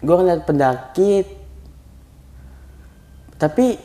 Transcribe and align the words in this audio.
gue 0.00 0.14
ngeliat 0.14 0.44
pendaki. 0.44 1.24
Tapi 3.40 3.76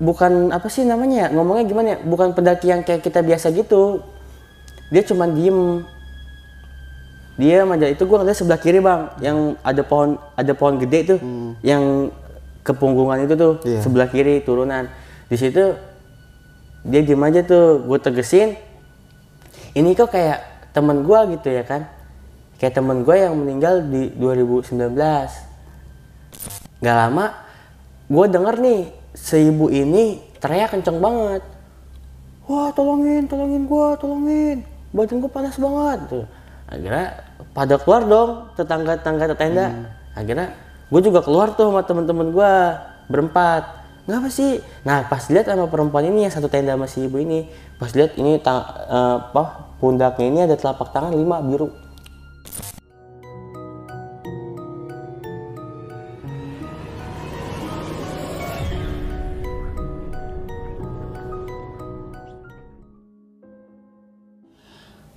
bukan 0.00 0.50
apa 0.50 0.66
sih 0.72 0.82
namanya 0.82 1.26
ya? 1.26 1.34
Ngomongnya 1.34 1.64
gimana 1.66 1.86
ya? 1.94 1.98
Bukan 2.02 2.34
pendaki 2.34 2.70
yang 2.70 2.82
kayak 2.82 3.02
kita 3.04 3.20
biasa 3.20 3.52
gitu. 3.52 4.02
Dia 4.90 5.02
cuma 5.06 5.28
diem. 5.28 5.84
Dia 7.40 7.64
aja 7.64 7.86
itu 7.88 8.02
gue 8.04 8.18
ngeliat 8.18 8.36
sebelah 8.36 8.60
kiri 8.60 8.80
bang. 8.80 9.08
Yang 9.20 9.38
ada 9.64 9.82
pohon 9.84 10.10
ada 10.36 10.52
pohon 10.52 10.76
gede 10.80 11.16
tuh. 11.16 11.18
Yang 11.64 12.12
kepunggungan 12.62 13.26
itu 13.26 13.34
tuh 13.34 13.52
Iya. 13.66 13.80
sebelah 13.82 14.08
kiri 14.08 14.44
turunan. 14.44 14.86
Di 15.26 15.36
situ 15.40 15.74
dia 16.86 17.00
diem 17.02 17.22
aja 17.22 17.40
tuh. 17.42 17.82
Gue 17.84 17.98
tegesin. 17.98 18.54
Ini 19.72 19.96
kok 19.96 20.12
kayak 20.12 20.70
temen 20.72 21.04
gue 21.04 21.20
gitu 21.36 21.48
ya 21.52 21.64
kan 21.68 21.84
kayak 22.62 22.78
temen 22.78 23.02
gue 23.02 23.16
yang 23.18 23.34
meninggal 23.34 23.82
di 23.90 24.14
2019 24.22 24.94
nggak 26.78 26.94
lama 26.94 27.34
gue 28.06 28.26
denger 28.30 28.54
nih 28.62 28.80
si 29.18 29.50
ibu 29.50 29.66
ini 29.66 30.22
teriak 30.38 30.70
kenceng 30.70 31.02
banget. 31.02 31.42
Wah 32.46 32.70
tolongin 32.70 33.26
tolongin 33.26 33.66
gue 33.66 33.86
tolongin. 33.98 34.58
Badan 34.94 35.18
gue 35.18 35.30
panas 35.30 35.58
banget. 35.58 35.98
Tuh 36.06 36.26
akhirnya 36.70 37.06
pada 37.50 37.74
keluar 37.82 38.06
dong 38.06 38.30
tetangga 38.54 38.94
tetangga 38.94 39.34
tenda 39.34 39.66
akhirnya 40.14 40.54
gue 40.86 41.00
juga 41.02 41.18
keluar 41.18 41.58
tuh 41.58 41.66
sama 41.66 41.82
temen-temen 41.82 42.30
gue 42.30 42.52
berempat. 43.10 43.82
Ngapa 44.06 44.30
sih? 44.30 44.62
Nah 44.86 45.02
pas 45.10 45.26
lihat 45.26 45.50
sama 45.50 45.66
perempuan 45.66 46.06
ini 46.06 46.30
yang 46.30 46.34
satu 46.34 46.46
tenda 46.46 46.78
sama 46.78 46.86
si 46.86 47.10
ibu 47.10 47.18
ini 47.18 47.50
pas 47.82 47.90
lihat 47.90 48.14
ini 48.22 48.38
tang- 48.38 48.70
eh, 48.86 49.16
apa 49.18 49.74
pundaknya 49.82 50.26
ini 50.30 50.40
ada 50.46 50.54
telapak 50.54 50.94
tangan 50.94 51.10
lima 51.10 51.42
biru 51.42 51.81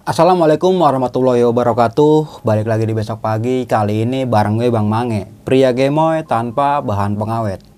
Assalamualaikum 0.05 0.77
warahmatullahi 0.77 1.41
wabarakatuh. 1.49 2.45
Balik 2.45 2.69
lagi 2.69 2.85
di 2.85 2.93
besok 2.93 3.25
pagi. 3.25 3.65
Kali 3.65 4.05
ini 4.05 4.21
bareng 4.29 4.61
gue 4.61 4.69
Bang 4.69 4.85
Mange 4.85 5.25
Pria 5.41 5.73
gemoy 5.73 6.21
tanpa 6.21 6.77
bahan 6.85 7.17
pengawet 7.17 7.74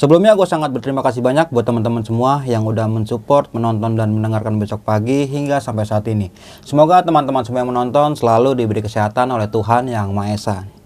Sebelumnya 0.00 0.32
gue 0.32 0.48
sangat 0.48 0.72
berterima 0.72 1.04
kasih 1.04 1.20
banyak 1.20 1.52
buat 1.52 1.60
teman-teman 1.60 2.00
semua 2.00 2.40
yang 2.48 2.64
udah 2.64 2.88
mensupport, 2.88 3.52
menonton 3.52 4.00
dan 4.00 4.16
mendengarkan 4.16 4.56
besok 4.56 4.80
pagi 4.80 5.28
hingga 5.28 5.60
sampai 5.60 5.84
saat 5.84 6.08
ini. 6.08 6.32
Semoga 6.64 7.04
teman-teman 7.04 7.44
semua 7.44 7.60
yang 7.60 7.68
menonton 7.68 8.16
selalu 8.16 8.56
diberi 8.56 8.80
kesehatan 8.80 9.28
oleh 9.28 9.52
Tuhan 9.52 9.92
Yang 9.92 10.08
Maha 10.16 10.32
Esa. 10.32 10.79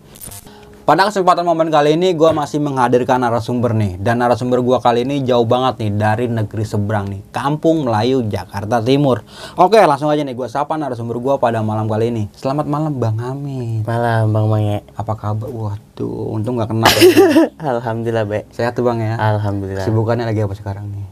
Pada 0.84 1.08
kesempatan 1.08 1.48
momen 1.48 1.72
kali 1.72 1.96
ini 1.96 2.12
gue 2.12 2.28
masih 2.30 2.60
menghadirkan 2.60 3.16
narasumber 3.16 3.72
nih 3.72 3.96
dan 3.96 4.20
narasumber 4.20 4.60
gue 4.60 4.76
kali 4.78 5.00
ini 5.00 5.24
jauh 5.24 5.48
banget 5.48 5.80
nih 5.80 5.90
dari 5.90 6.26
negeri 6.28 6.60
seberang 6.62 7.08
nih, 7.08 7.24
Kampung 7.30 7.88
Melayu 7.88 8.20
Jakarta 8.22 8.84
Timur. 8.84 9.24
Oke 9.56 9.80
langsung 9.80 10.12
aja 10.12 10.20
nih 10.20 10.36
gue 10.36 10.44
sapa 10.44 10.76
narasumber 10.76 11.16
gue 11.16 11.34
pada 11.40 11.64
malam 11.64 11.88
kali 11.88 12.12
ini. 12.12 12.28
Selamat 12.30 12.68
malam 12.68 12.92
Bang 12.92 13.16
Amin. 13.16 13.80
malam 13.80 14.28
bang 14.28 14.44
Mange 14.44 14.76
Apa 14.92 15.16
kabar? 15.16 15.48
Waduh, 15.48 16.36
untung 16.36 16.60
nggak 16.60 16.68
kenal. 16.68 16.92
alhamdulillah 17.72 18.24
be 18.26 18.44
Sehat 18.50 18.76
tuh 18.76 18.84
Bang 18.84 19.00
ya. 19.00 19.16
alhamdulillah 19.16 19.88
Sibukannya 19.88 20.28
lagi 20.28 20.44
apa 20.44 20.52
sekarang 20.52 20.84
nih? 20.86 21.06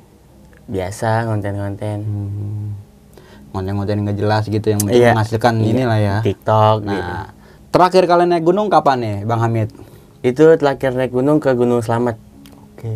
biasa 0.63 1.25
konten-konten 1.27 1.99
Hmm, 1.99 2.69
konten-konten 3.51 4.05
nggak 4.05 4.17
jelas 4.17 4.45
gitu 4.47 4.69
yang 4.69 4.81
penting 4.81 5.01
Iya. 5.01 5.17
menghasilkan 5.17 5.55
Iya, 5.57 5.65
inilah 5.67 5.99
ya. 5.99 6.17
TikTok 6.21 6.77
gitu. 6.85 7.13
Terakhir 7.73 8.05
kalian 8.05 8.31
naik 8.31 8.45
gunung 8.45 8.69
kapan 8.69 8.99
nih, 9.01 9.17
Bang 9.25 9.41
Hamid? 9.41 9.73
itu 10.23 10.55
terakhir 10.55 10.95
naik 10.95 11.11
gunung 11.11 11.43
ke 11.43 11.51
Gunung 11.51 11.83
Slamet 11.83 12.15
Oke. 12.55 12.95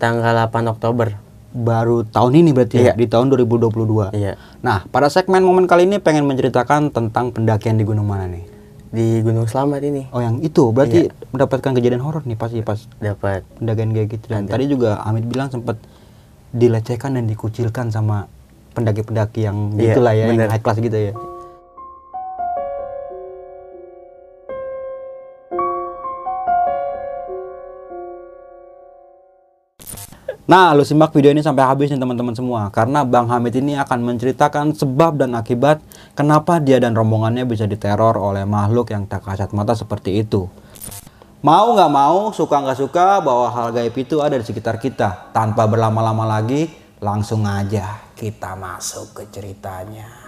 tanggal 0.00 0.48
8 0.48 0.72
Oktober 0.72 1.12
Baru 1.50 2.06
tahun 2.06 2.32
ini 2.38 2.50
berarti 2.54 2.76
ya, 2.78 2.82
Iya. 2.82 2.92
di 2.94 3.04
tahun 3.04 3.28
2022. 3.28 4.08
iya 4.14 4.40
Nah, 4.62 4.88
pada 4.88 5.10
segmen 5.10 5.42
momen 5.42 5.68
kali 5.68 5.84
ini 5.84 5.98
pengen 5.98 6.24
menceritakan 6.24 6.88
tentang 6.88 7.28
pendakian 7.28 7.76
di 7.76 7.84
gunung 7.84 8.06
mana 8.06 8.24
nih? 8.24 8.46
di 8.88 9.20
Gunung 9.20 9.46
Slamet 9.46 9.84
ini 9.84 10.08
Oh, 10.10 10.18
yang 10.18 10.40
itu 10.40 10.70
berarti 10.70 11.12
mendapatkan 11.28 11.70
kejadian 11.72 12.00
horor 12.00 12.24
nih 12.24 12.34
pasti 12.34 12.58
pas 12.58 12.80
dapat 12.96 13.44
pendakian 13.54 13.92
kayak 13.92 14.08
gitu. 14.10 14.26
Dan 14.26 14.46
tadi 14.46 14.64
juga 14.66 14.98
Amit 15.00 15.22
bilang 15.24 15.46
sempat 15.46 15.76
dilecehkan 16.50 17.14
dan 17.14 17.26
dikucilkan 17.26 17.92
sama 17.92 18.26
pendaki-pendaki 18.72 19.44
yang 19.44 19.74
Iya, 19.74 19.92
gitulah 19.92 20.10
ya, 20.10 20.24
yang 20.24 20.34
bener. 20.34 20.48
high 20.48 20.58
class 20.58 20.80
gitu 20.80 20.96
ya. 20.96 21.12
Nah, 30.48 30.72
lu 30.72 30.86
simak 30.86 31.12
video 31.12 31.36
ini 31.36 31.44
sampai 31.44 31.68
habis 31.68 31.92
nih 31.92 32.00
teman-teman 32.00 32.32
semua 32.32 32.72
karena 32.72 33.04
Bang 33.04 33.28
Hamid 33.28 33.60
ini 33.60 33.76
akan 33.76 34.00
menceritakan 34.00 34.72
sebab 34.72 35.20
dan 35.20 35.36
akibat 35.36 35.84
kenapa 36.16 36.56
dia 36.56 36.80
dan 36.80 36.96
rombongannya 36.96 37.44
bisa 37.44 37.68
diteror 37.68 38.16
oleh 38.16 38.48
makhluk 38.48 38.88
yang 38.92 39.04
tak 39.04 39.24
kasat 39.24 39.52
mata 39.52 39.76
seperti 39.76 40.20
itu. 40.24 40.48
Mau 41.40 41.72
nggak 41.72 41.88
mau, 41.88 42.36
suka 42.36 42.60
nggak 42.60 42.76
suka 42.76 43.24
bahwa 43.24 43.48
hal 43.48 43.72
gaib 43.72 43.96
itu 43.96 44.20
ada 44.20 44.36
di 44.36 44.44
sekitar 44.44 44.76
kita. 44.76 45.32
Tanpa 45.32 45.64
berlama-lama 45.64 46.28
lagi, 46.28 46.68
langsung 47.00 47.48
aja 47.48 48.12
kita 48.12 48.52
masuk 48.60 49.16
ke 49.16 49.22
ceritanya. 49.32 50.19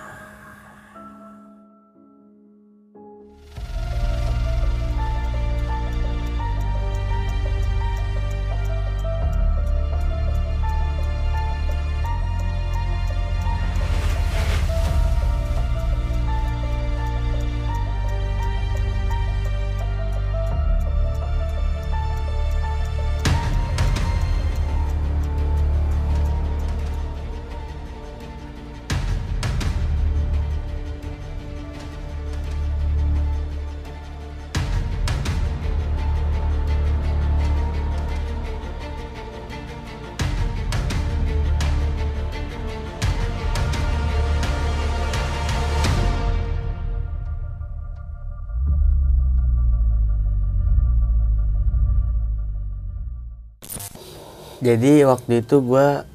Jadi 54.62 55.04
waktu 55.10 55.42
itu 55.42 55.58
gua 55.60 56.06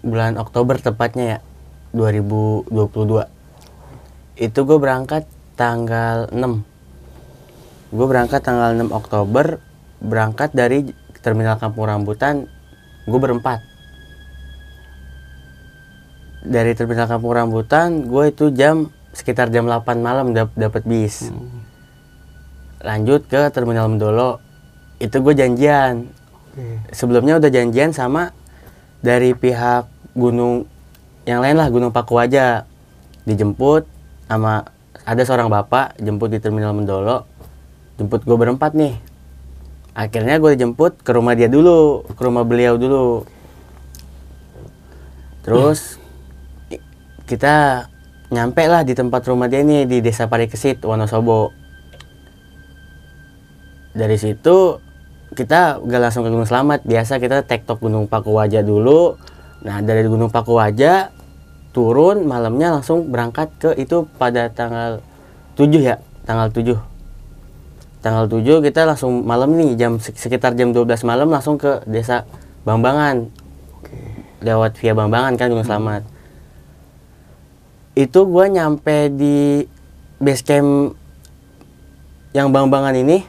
bulan 0.00 0.38
Oktober 0.38 0.78
tepatnya 0.78 1.24
ya 1.26 1.38
2022 1.92 2.70
itu 4.38 4.60
gue 4.62 4.78
berangkat 4.78 5.26
tanggal 5.58 6.30
6 6.30 7.98
gue 7.98 8.06
berangkat 8.06 8.40
tanggal 8.46 8.78
6 8.78 8.94
Oktober 8.94 9.58
berangkat 9.98 10.54
dari 10.54 10.86
terminal 11.18 11.58
Kampung 11.58 11.90
Rambutan 11.90 12.46
gue 13.08 13.18
berempat. 13.18 13.64
Dari 16.44 16.72
terminal 16.78 17.10
Kampung 17.10 17.34
Rambutan 17.34 18.06
gue 18.06 18.30
itu 18.30 18.54
jam 18.54 18.92
sekitar 19.10 19.50
jam 19.50 19.66
8 19.66 19.98
malam 19.98 20.36
dap 20.36 20.54
dapat 20.54 20.86
bis. 20.86 21.32
Lanjut 22.84 23.26
ke 23.26 23.50
terminal 23.50 23.90
Mendolo. 23.90 24.38
Itu 25.02 25.24
gue 25.24 25.34
janjian 25.34 26.06
sebelumnya 26.92 27.38
udah 27.38 27.50
janjian 27.50 27.90
sama 27.94 28.32
dari 29.04 29.34
pihak 29.34 29.86
gunung 30.14 30.66
yang 31.28 31.44
lain 31.44 31.60
lah 31.60 31.68
gunung 31.68 31.92
Pakuaja 31.92 32.64
dijemput 33.28 33.84
sama 34.26 34.64
ada 35.04 35.22
seorang 35.24 35.48
bapak 35.48 35.96
jemput 36.00 36.32
di 36.32 36.40
terminal 36.40 36.76
Mendolo. 36.76 37.24
Jemput 37.96 38.24
gue 38.24 38.36
berempat 38.36 38.76
nih. 38.76 38.96
Akhirnya 39.96 40.38
gue 40.38 40.54
dijemput 40.54 41.00
ke 41.02 41.10
rumah 41.16 41.34
dia 41.34 41.48
dulu 41.50 42.04
ke 42.12 42.22
rumah 42.22 42.44
beliau 42.44 42.76
dulu. 42.76 43.24
Terus 45.42 45.96
i- 46.68 46.84
kita 47.24 47.88
nyampe 48.28 48.68
lah 48.68 48.84
di 48.84 48.92
tempat 48.92 49.24
rumah 49.24 49.48
dia 49.48 49.64
nih 49.64 49.88
di 49.88 49.98
desa 50.04 50.28
Parikesit 50.28 50.84
Wonosobo. 50.84 51.56
Dari 53.96 54.16
situ 54.20 54.78
kita 55.38 55.78
gak 55.78 56.00
langsung 56.02 56.26
ke 56.26 56.34
Gunung 56.34 56.50
Selamat. 56.50 56.82
Biasa 56.82 57.22
kita 57.22 57.46
tektok 57.46 57.78
Gunung 57.78 58.10
Pakuwaja 58.10 58.58
dulu. 58.66 59.14
Nah 59.62 59.78
dari 59.78 60.02
Gunung 60.10 60.34
Pakuwaja 60.34 61.14
turun 61.70 62.26
malamnya 62.26 62.74
langsung 62.74 63.06
berangkat 63.06 63.54
ke 63.62 63.70
itu 63.78 64.02
pada 64.18 64.50
tanggal 64.50 64.98
7 65.54 65.70
ya 65.78 66.02
tanggal 66.26 66.50
7 66.50 66.74
tanggal 68.02 68.24
7 68.26 68.66
kita 68.66 68.88
langsung 68.88 69.22
malam 69.22 69.54
nih 69.54 69.78
jam 69.78 70.02
sekitar 70.02 70.58
jam 70.58 70.74
12 70.74 71.06
malam 71.06 71.30
langsung 71.30 71.54
ke 71.54 71.86
desa 71.86 72.26
Bambangan. 72.66 73.30
Lewat 74.42 74.74
via 74.82 74.98
Bambangan 74.98 75.38
kan 75.38 75.54
Gunung 75.54 75.66
Selamat. 75.66 76.02
Itu 77.94 78.26
gua 78.26 78.50
nyampe 78.50 79.10
di 79.14 79.62
base 80.18 80.42
camp 80.42 80.98
yang 82.34 82.50
Bambangan 82.50 82.94
ini 82.98 83.22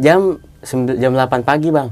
jam 0.00 0.40
jam 0.98 1.12
8 1.14 1.42
pagi 1.42 1.68
bang. 1.74 1.90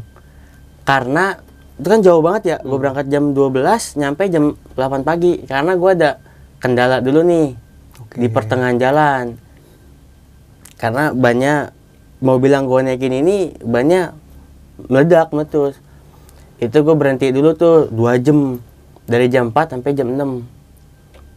Karena 0.87 1.35
itu 1.79 1.87
kan 1.87 2.01
jauh 2.01 2.23
banget 2.23 2.43
ya. 2.47 2.57
Gue 2.63 2.79
berangkat 2.79 3.07
jam 3.11 3.35
12 3.35 4.01
nyampe 4.01 4.23
jam 4.31 4.55
8 4.75 5.07
pagi. 5.07 5.43
Karena 5.45 5.75
gua 5.75 5.93
ada 5.95 6.11
kendala 6.63 7.03
dulu 7.03 7.21
nih 7.27 7.47
di 8.17 8.29
pertengahan 8.31 8.77
jalan. 8.79 9.25
Karena 10.81 11.13
banyak 11.13 11.61
mobil 12.25 12.51
yang 12.53 12.65
gue 12.69 12.81
naikin 12.85 13.15
ini 13.15 13.55
banyak 13.61 14.13
meledak 14.89 15.33
meletus. 15.35 15.77
Itu 16.61 16.85
gue 16.85 16.97
berhenti 16.97 17.33
dulu 17.33 17.57
tuh 17.57 17.89
dua 17.91 18.17
jam. 18.17 18.61
Dari 19.11 19.27
jam 19.27 19.51
4 19.51 19.75
sampai 19.75 19.91
jam 19.93 20.07
6 20.15 20.61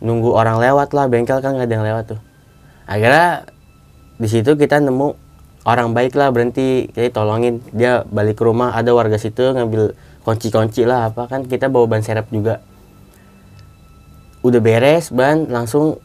nunggu 0.03 0.29
orang 0.35 0.59
lewat 0.59 0.91
lah 0.91 1.07
bengkel 1.07 1.39
kan 1.39 1.55
nggak 1.55 1.65
ada 1.71 1.73
yang 1.73 1.85
lewat 1.87 2.03
tuh. 2.13 2.21
Akhirnya 2.83 3.47
di 4.19 4.27
situ 4.27 4.53
kita 4.59 4.83
nemu 4.83 5.15
orang 5.63 5.91
baik 5.95 6.15
lah 6.15 6.31
berhenti. 6.31 6.91
Jadi 6.91 7.09
tolongin. 7.11 7.59
Dia 7.71 8.03
balik 8.07 8.39
ke 8.39 8.43
rumah 8.43 8.75
ada 8.75 8.91
warga 8.91 9.19
situ 9.19 9.55
ngambil 9.55 9.95
kunci-kunci 10.23 10.87
lah 10.87 11.11
apa 11.11 11.27
kan. 11.27 11.47
Kita 11.47 11.67
bawa 11.67 11.87
ban 11.87 12.03
serep 12.03 12.27
juga. 12.31 12.63
Udah 14.43 14.59
beres 14.59 15.11
ban 15.11 15.47
langsung 15.47 15.99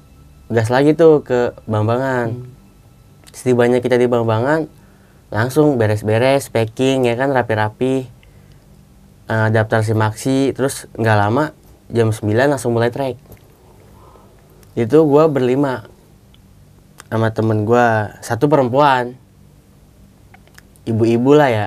gas 0.48 0.70
lagi 0.70 0.94
tuh 0.94 1.26
ke 1.26 1.52
Bambangan 1.68 2.32
setibanya 3.34 3.84
kita 3.84 4.00
di 4.00 4.08
Bambangan 4.08 4.64
langsung 5.28 5.76
beres-beres 5.76 6.48
packing 6.48 7.04
ya 7.04 7.14
kan 7.18 7.34
rapi-rapi. 7.34 8.08
Eh, 9.28 9.48
daftar 9.52 9.84
simaksi 9.84 10.56
terus 10.56 10.88
nggak 10.96 11.18
lama 11.20 11.52
jam 11.92 12.08
9 12.08 12.48
langsung 12.48 12.72
mulai 12.72 12.88
trek 12.88 13.20
itu 14.78 14.98
gua 15.04 15.26
berlima 15.26 15.84
sama 17.10 17.34
temen 17.34 17.66
gua. 17.66 18.14
Satu 18.22 18.46
perempuan 18.46 19.18
ibu-ibu 20.88 21.36
lah 21.36 21.48
ya. 21.52 21.66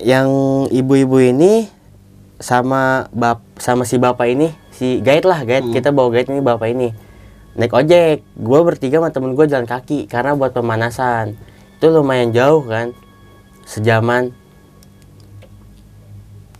Yang 0.00 0.28
ibu-ibu 0.72 1.16
ini 1.20 1.68
sama 2.40 3.08
bap 3.12 3.44
sama 3.60 3.84
si 3.84 4.00
bapak 4.00 4.32
ini 4.32 4.48
si 4.72 5.00
guide 5.00 5.24
lah 5.28 5.44
guide. 5.44 5.72
Kita 5.72 5.92
bawa 5.92 6.12
guide 6.12 6.32
ini 6.32 6.40
bapak 6.44 6.68
ini. 6.72 6.88
Naik 7.56 7.72
ojek. 7.72 8.24
Gue 8.36 8.60
bertiga 8.64 9.00
sama 9.00 9.12
temen 9.12 9.32
gue 9.32 9.46
jalan 9.48 9.68
kaki 9.68 10.08
karena 10.08 10.36
buat 10.36 10.52
pemanasan. 10.52 11.36
Itu 11.80 11.92
lumayan 11.92 12.32
jauh 12.32 12.64
kan 12.64 12.92
sejaman. 13.64 14.32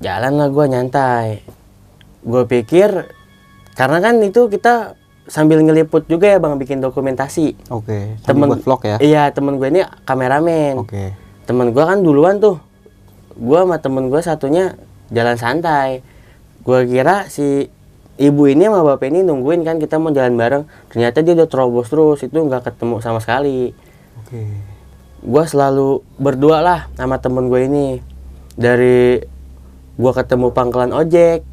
Jalan 0.01 0.33
lah 0.41 0.49
gue 0.49 0.65
nyantai. 0.69 1.45
Gue 2.25 2.45
pikir 2.49 3.09
karena 3.77 3.99
kan 4.05 4.21
itu 4.21 4.49
kita 4.53 5.00
sambil 5.27 5.61
ngeliput 5.61 6.05
juga 6.05 6.27
ya 6.27 6.39
bang 6.39 6.57
bikin 6.57 6.79
dokumentasi 6.79 7.59
Oke. 7.69 8.17
Temen- 8.21 8.25
Temen 8.25 8.49
buat 8.51 8.63
vlog 8.63 8.81
ya. 8.83 8.97
iya 8.99 9.23
temen 9.29 9.57
gue 9.57 9.69
ini 9.69 9.81
kameramen 10.03 10.79
Oke. 10.79 11.13
temen 11.45 11.71
gue 11.71 11.81
kan 11.81 11.99
duluan 11.99 12.39
tuh 12.39 12.57
gue 13.33 13.59
sama 13.59 13.77
temen 13.77 14.07
gue 14.07 14.21
satunya 14.21 14.75
jalan 15.09 15.35
santai 15.35 16.03
gue 16.61 16.79
kira 16.85 17.27
si 17.27 17.71
ibu 18.17 18.45
ini 18.45 18.65
sama 18.65 18.85
bapak 18.85 19.07
ini 19.07 19.21
nungguin 19.21 19.61
kan 19.61 19.77
kita 19.77 19.97
mau 19.97 20.11
jalan 20.11 20.35
bareng 20.35 20.63
ternyata 20.89 21.21
dia 21.21 21.33
udah 21.35 21.47
terobos 21.47 21.89
terus 21.89 22.21
itu 22.21 22.37
nggak 22.37 22.65
ketemu 22.65 23.01
sama 23.01 23.19
sekali 23.19 23.73
Oke. 24.21 24.45
gue 25.21 25.45
selalu 25.47 25.89
berdua 26.17 26.61
lah 26.61 26.81
sama 26.95 27.17
temen 27.17 27.47
gue 27.47 27.61
ini 27.63 27.87
dari 28.53 29.25
gue 29.95 30.13
ketemu 30.13 30.49
pangkalan 30.51 30.93
ojek 30.93 31.45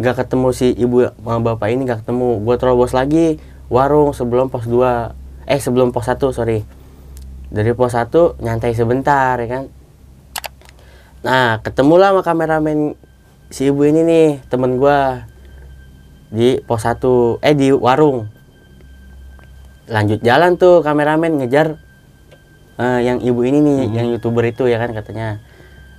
nggak 0.00 0.24
ketemu 0.24 0.48
si 0.56 0.72
ibu 0.72 1.12
sama 1.12 1.52
bapak 1.52 1.68
ini 1.76 1.84
nggak 1.84 2.08
ketemu. 2.08 2.40
Gue 2.40 2.56
terobos 2.56 2.96
lagi 2.96 3.36
warung 3.68 4.16
sebelum 4.16 4.48
pos 4.48 4.64
2 4.64 5.12
eh 5.44 5.60
sebelum 5.60 5.92
pos 5.92 6.08
1 6.08 6.16
sorry. 6.32 6.64
Dari 7.52 7.76
pos 7.76 7.92
1 7.92 8.40
nyantai 8.40 8.72
sebentar 8.72 9.36
ya 9.36 9.48
kan? 9.60 9.64
Nah 11.20 11.60
ketemulah 11.60 12.16
sama 12.16 12.24
kameramen 12.24 12.96
si 13.52 13.68
ibu 13.68 13.84
ini 13.84 14.00
nih 14.00 14.28
temen 14.48 14.80
gue 14.80 14.98
di 16.32 16.56
pos 16.64 16.88
1 16.88 17.44
eh 17.44 17.52
di 17.52 17.68
warung. 17.68 18.24
Lanjut 19.84 20.24
jalan 20.24 20.56
tuh 20.56 20.80
kameramen 20.80 21.44
ngejar 21.44 21.76
eh, 22.80 23.00
yang 23.04 23.20
ibu 23.20 23.44
ini 23.44 23.60
nih 23.60 23.80
yang 24.00 24.06
youtuber 24.16 24.48
itu 24.48 24.64
ya 24.64 24.80
kan 24.80 24.96
katanya. 24.96 25.44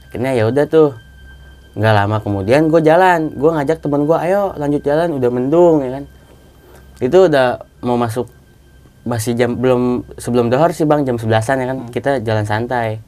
Akhirnya 0.10 0.34
ya 0.34 0.50
udah 0.50 0.66
tuh 0.66 0.98
nggak 1.72 1.94
lama 1.96 2.18
kemudian 2.20 2.68
gue 2.68 2.82
jalan. 2.84 3.32
Gue 3.32 3.52
ngajak 3.56 3.80
teman 3.80 4.04
gue 4.04 4.18
ayo 4.28 4.52
lanjut 4.60 4.82
jalan 4.84 5.16
udah 5.16 5.30
mendung 5.32 5.76
ya 5.84 5.90
kan. 6.00 6.04
Itu 7.00 7.32
udah 7.32 7.64
mau 7.82 7.96
masuk 7.96 8.28
masih 9.02 9.34
jam 9.34 9.58
belum 9.58 10.06
sebelum 10.22 10.54
dohor 10.54 10.76
sih 10.76 10.86
bang 10.86 11.08
jam 11.08 11.16
11an 11.16 11.58
ya 11.64 11.68
kan. 11.72 11.78
Kita 11.90 12.12
jalan 12.20 12.46
santai. 12.46 13.00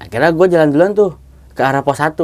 Akhirnya 0.00 0.32
gue 0.32 0.46
jalan 0.48 0.68
duluan 0.72 0.92
tuh 0.96 1.20
ke 1.52 1.60
arah 1.60 1.84
pos 1.84 2.00
1 2.00 2.16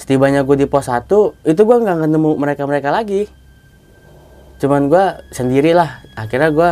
setibanya 0.00 0.42
gue 0.42 0.56
di 0.56 0.66
pos 0.66 0.88
1 0.88 1.06
itu 1.44 1.60
gue 1.60 1.76
nggak 1.76 1.96
ketemu 2.02 2.30
mereka 2.34 2.62
mereka 2.66 2.88
lagi. 2.90 3.30
Cuman 4.58 4.90
gue 4.90 5.04
sendirilah. 5.30 6.02
Akhirnya 6.18 6.50
gue 6.50 6.70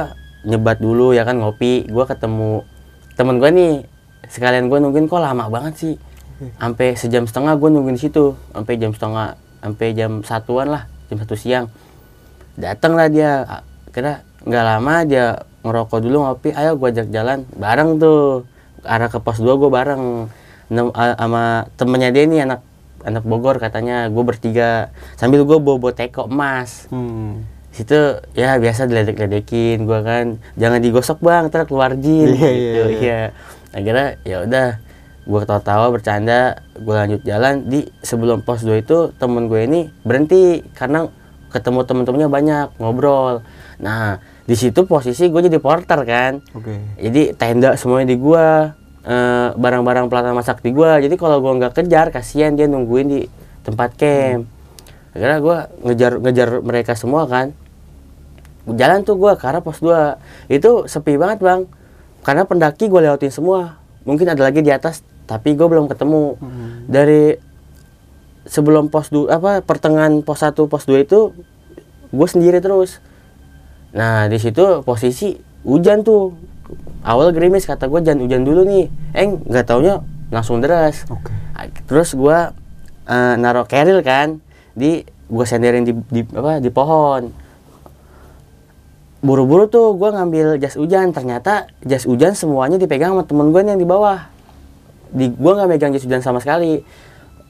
nyebat 0.51 0.83
dulu 0.83 1.15
ya 1.15 1.23
kan 1.23 1.39
ngopi. 1.39 1.87
Gue 1.87 2.03
ketemu 2.03 2.67
temen 3.15 3.39
gue 3.39 3.51
nih. 3.55 3.75
Sekalian 4.27 4.67
gue 4.67 4.77
nungguin 4.83 5.07
kok 5.07 5.23
lama 5.23 5.49
banget 5.49 5.75
sih 5.79 5.95
sampai 6.59 6.95
sejam 6.95 7.27
setengah 7.27 7.59
gue 7.59 7.69
nungguin 7.69 7.97
di 7.99 8.03
situ. 8.03 8.39
Sampai 8.55 8.79
jam 8.79 8.95
setengah 8.95 9.35
sampai 9.59 9.87
jam 9.95 10.23
satuan 10.23 10.71
lah 10.71 10.83
jam 11.11 11.17
satu 11.19 11.35
siang. 11.35 11.67
Datang 12.59 12.95
lah 12.95 13.11
dia 13.11 13.63
kira 13.91 14.23
nggak 14.47 14.65
lama 14.65 14.95
dia 15.03 15.27
ngerokok 15.67 15.99
dulu 15.99 16.17
ngopi 16.25 16.55
ayo 16.55 16.79
gue 16.79 16.89
ajak 16.95 17.09
jalan. 17.11 17.43
Bareng 17.59 17.99
tuh 17.99 18.47
arah 18.87 19.11
ke 19.11 19.19
pos 19.19 19.43
2 19.43 19.59
gue 19.59 19.71
bareng. 19.71 20.31
Sama 20.95 21.67
temennya 21.81 22.11
dia 22.15 22.25
nih 22.29 22.41
anak 22.47 22.61
anak 23.03 23.25
Bogor 23.27 23.59
katanya 23.59 24.07
gue 24.07 24.23
bertiga. 24.23 24.95
Sambil 25.19 25.43
gue 25.43 25.59
bawa 25.59 25.77
bawa 25.79 25.93
teko 25.95 26.31
emas. 26.31 26.87
Hmm. 26.91 27.47
situ 27.69 27.95
ya 28.35 28.59
biasa 28.59 28.91
diledek-ledekin 28.91 29.87
gua 29.87 30.03
kan. 30.03 30.43
Jangan 30.59 30.83
digosok 30.83 31.23
bang 31.23 31.47
ntar 31.47 31.63
keluar 31.71 31.95
jin. 31.95 32.35
Iya, 32.35 32.35
gitu 32.35 32.43
iya, 32.43 32.75
iya. 32.75 32.87
iya. 32.99 33.21
Akhirnya 33.71 34.09
ya 34.27 34.37
udah 34.43 34.67
gua 35.29 35.45
ketawa-tawa 35.45 35.93
bercanda 35.93 36.65
gua 36.81 37.05
lanjut 37.05 37.21
jalan 37.21 37.69
di 37.69 37.85
sebelum 38.01 38.41
pos 38.41 38.65
2 38.65 38.81
itu 38.81 39.13
temen 39.21 39.45
gue 39.53 39.61
ini 39.69 39.81
berhenti 40.01 40.65
karena 40.73 41.13
ketemu 41.53 41.85
temen-temennya 41.85 42.29
banyak 42.33 42.67
ngobrol. 42.81 43.45
Nah 43.77 44.25
di 44.49 44.57
situ 44.57 44.89
posisi 44.89 45.29
gue 45.29 45.41
jadi 45.45 45.61
porter 45.61 46.01
kan. 46.09 46.41
Oke. 46.57 46.81
jadi 46.97 47.37
tenda 47.37 47.77
semuanya 47.77 48.09
di 48.09 48.17
gua 48.17 48.73
eh, 49.05 49.49
barang-barang 49.53 50.09
pelatihan 50.09 50.37
masak 50.37 50.65
di 50.65 50.73
gua. 50.73 50.97
Jadi 50.97 51.21
kalau 51.21 51.45
gua 51.45 51.61
nggak 51.61 51.77
kejar 51.77 52.09
kasihan 52.09 52.57
dia 52.57 52.65
nungguin 52.65 53.07
di 53.09 53.21
tempat 53.65 54.01
camp. 54.01 54.49
Akhirnya 55.13 55.39
gua 55.45 55.57
ngejar 55.85 56.13
ngejar 56.25 56.49
mereka 56.65 56.93
semua 56.97 57.29
kan. 57.29 57.53
Jalan 58.69 59.05
tuh 59.05 59.17
gua 59.17 59.37
ke 59.37 59.45
arah 59.45 59.61
pos 59.61 59.81
2 59.81 60.53
itu 60.53 60.89
sepi 60.89 61.21
banget 61.21 61.41
bang. 61.45 61.69
Karena 62.25 62.49
pendaki 62.49 62.89
gua 62.89 63.05
lewatin 63.05 63.33
semua. 63.33 63.81
Mungkin 64.09 64.25
ada 64.25 64.41
lagi 64.41 64.65
di 64.65 64.73
atas 64.73 65.05
tapi 65.29 65.53
gua 65.53 65.69
belum 65.69 65.87
ketemu. 65.93 66.41
Dari 66.89 67.37
sebelum 68.49 68.89
pos 68.89 69.13
2 69.13 69.29
apa 69.29 69.61
pertengahan 69.61 70.25
pos 70.25 70.41
1 70.41 70.57
pos 70.57 70.89
2 70.89 71.05
itu 71.05 71.37
gue 72.09 72.29
sendiri 72.29 72.65
terus. 72.65 73.05
Nah 73.93 74.27
di 74.27 74.41
situ 74.41 74.81
posisi 74.83 75.37
hujan 75.63 76.03
tuh. 76.03 76.33
Awal 77.05 77.33
gerimis 77.33 77.65
kata 77.69 77.89
gue 77.89 78.01
jangan 78.01 78.25
hujan 78.25 78.43
dulu 78.45 78.65
nih. 78.65 78.89
Eh 79.13 79.25
nggak 79.29 79.69
taunya 79.69 80.01
langsung 80.33 80.65
deras. 80.65 81.05
Oke. 81.13 81.33
Ah, 81.53 81.69
terus 81.89 82.17
gua 82.17 82.57
eh, 83.05 83.35
naruh 83.37 83.69
keril 83.69 84.01
kan 84.01 84.41
di 84.73 85.05
gua 85.29 85.45
senderin 85.45 85.85
di, 85.85 85.93
di 86.09 86.21
apa 86.33 86.61
di 86.61 86.73
pohon. 86.73 87.33
Buru-buru 89.19 89.67
tuh 89.69 89.97
gua 89.97 90.13
ngambil 90.17 90.61
jas 90.61 90.77
hujan. 90.77 91.13
Ternyata 91.13 91.69
jas 91.85 92.05
hujan 92.05 92.37
semuanya 92.37 92.77
dipegang 92.77 93.17
sama 93.17 93.25
temen 93.25 93.53
gue 93.53 93.61
yang 93.65 93.81
di 93.81 93.89
bawah 93.89 94.38
di 95.13 95.33
gua 95.33 95.57
nggak 95.63 95.69
megang 95.69 95.93
jas 95.97 96.05
hujan 96.05 96.21
sama 96.21 96.39
sekali. 96.43 96.85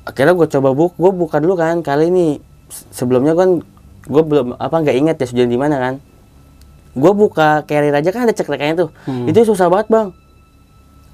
Akhirnya 0.08 0.32
gue 0.32 0.48
coba 0.48 0.72
buk 0.72 0.96
gue 0.96 1.10
buka 1.12 1.36
dulu 1.36 1.52
kan 1.52 1.84
kali 1.84 2.08
ini 2.08 2.26
se- 2.72 2.88
sebelumnya 2.96 3.36
kan 3.36 3.60
gue 4.08 4.22
belum 4.24 4.56
apa 4.56 4.76
nggak 4.80 4.96
inget 4.96 5.16
jas 5.20 5.36
hujan 5.36 5.52
di 5.52 5.60
mana 5.60 5.76
kan. 5.76 5.94
Gue 6.96 7.12
buka 7.12 7.62
carrier 7.68 7.92
aja 7.92 8.08
kan 8.08 8.24
ada 8.24 8.32
cekrekannya 8.32 8.88
tuh. 8.88 8.90
Hmm. 9.04 9.28
itu 9.28 9.44
susah 9.44 9.68
banget 9.68 9.92
bang. 9.92 10.08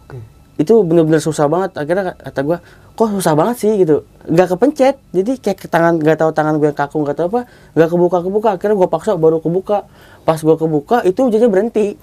Oke. 0.06 0.18
itu 0.62 0.74
bener-bener 0.86 1.18
susah 1.18 1.50
banget. 1.50 1.74
Akhirnya 1.74 2.14
kata 2.14 2.40
gue 2.46 2.56
kok 2.94 3.08
susah 3.18 3.34
banget 3.34 3.56
sih? 3.66 3.72
Gitu. 3.82 4.06
Nggak 4.30 4.54
kepencet. 4.54 4.96
Jadi 5.10 5.32
kayak 5.42 5.58
ke 5.58 5.66
tangan 5.66 5.98
nggak 5.98 6.18
tahu 6.22 6.30
tangan 6.30 6.54
gue 6.62 6.70
yang 6.70 6.78
kaku 6.78 7.02
nggak 7.02 7.16
tahu 7.18 7.26
apa 7.34 7.40
nggak 7.74 7.88
kebuka 7.90 8.18
kebuka 8.22 8.48
akhirnya 8.54 8.76
gue 8.78 8.88
paksa 8.88 9.18
baru 9.18 9.42
kebuka. 9.42 9.90
Pas 10.22 10.38
gue 10.38 10.54
kebuka 10.54 11.02
itu 11.02 11.18
hujannya 11.18 11.50
berhenti. 11.50 11.98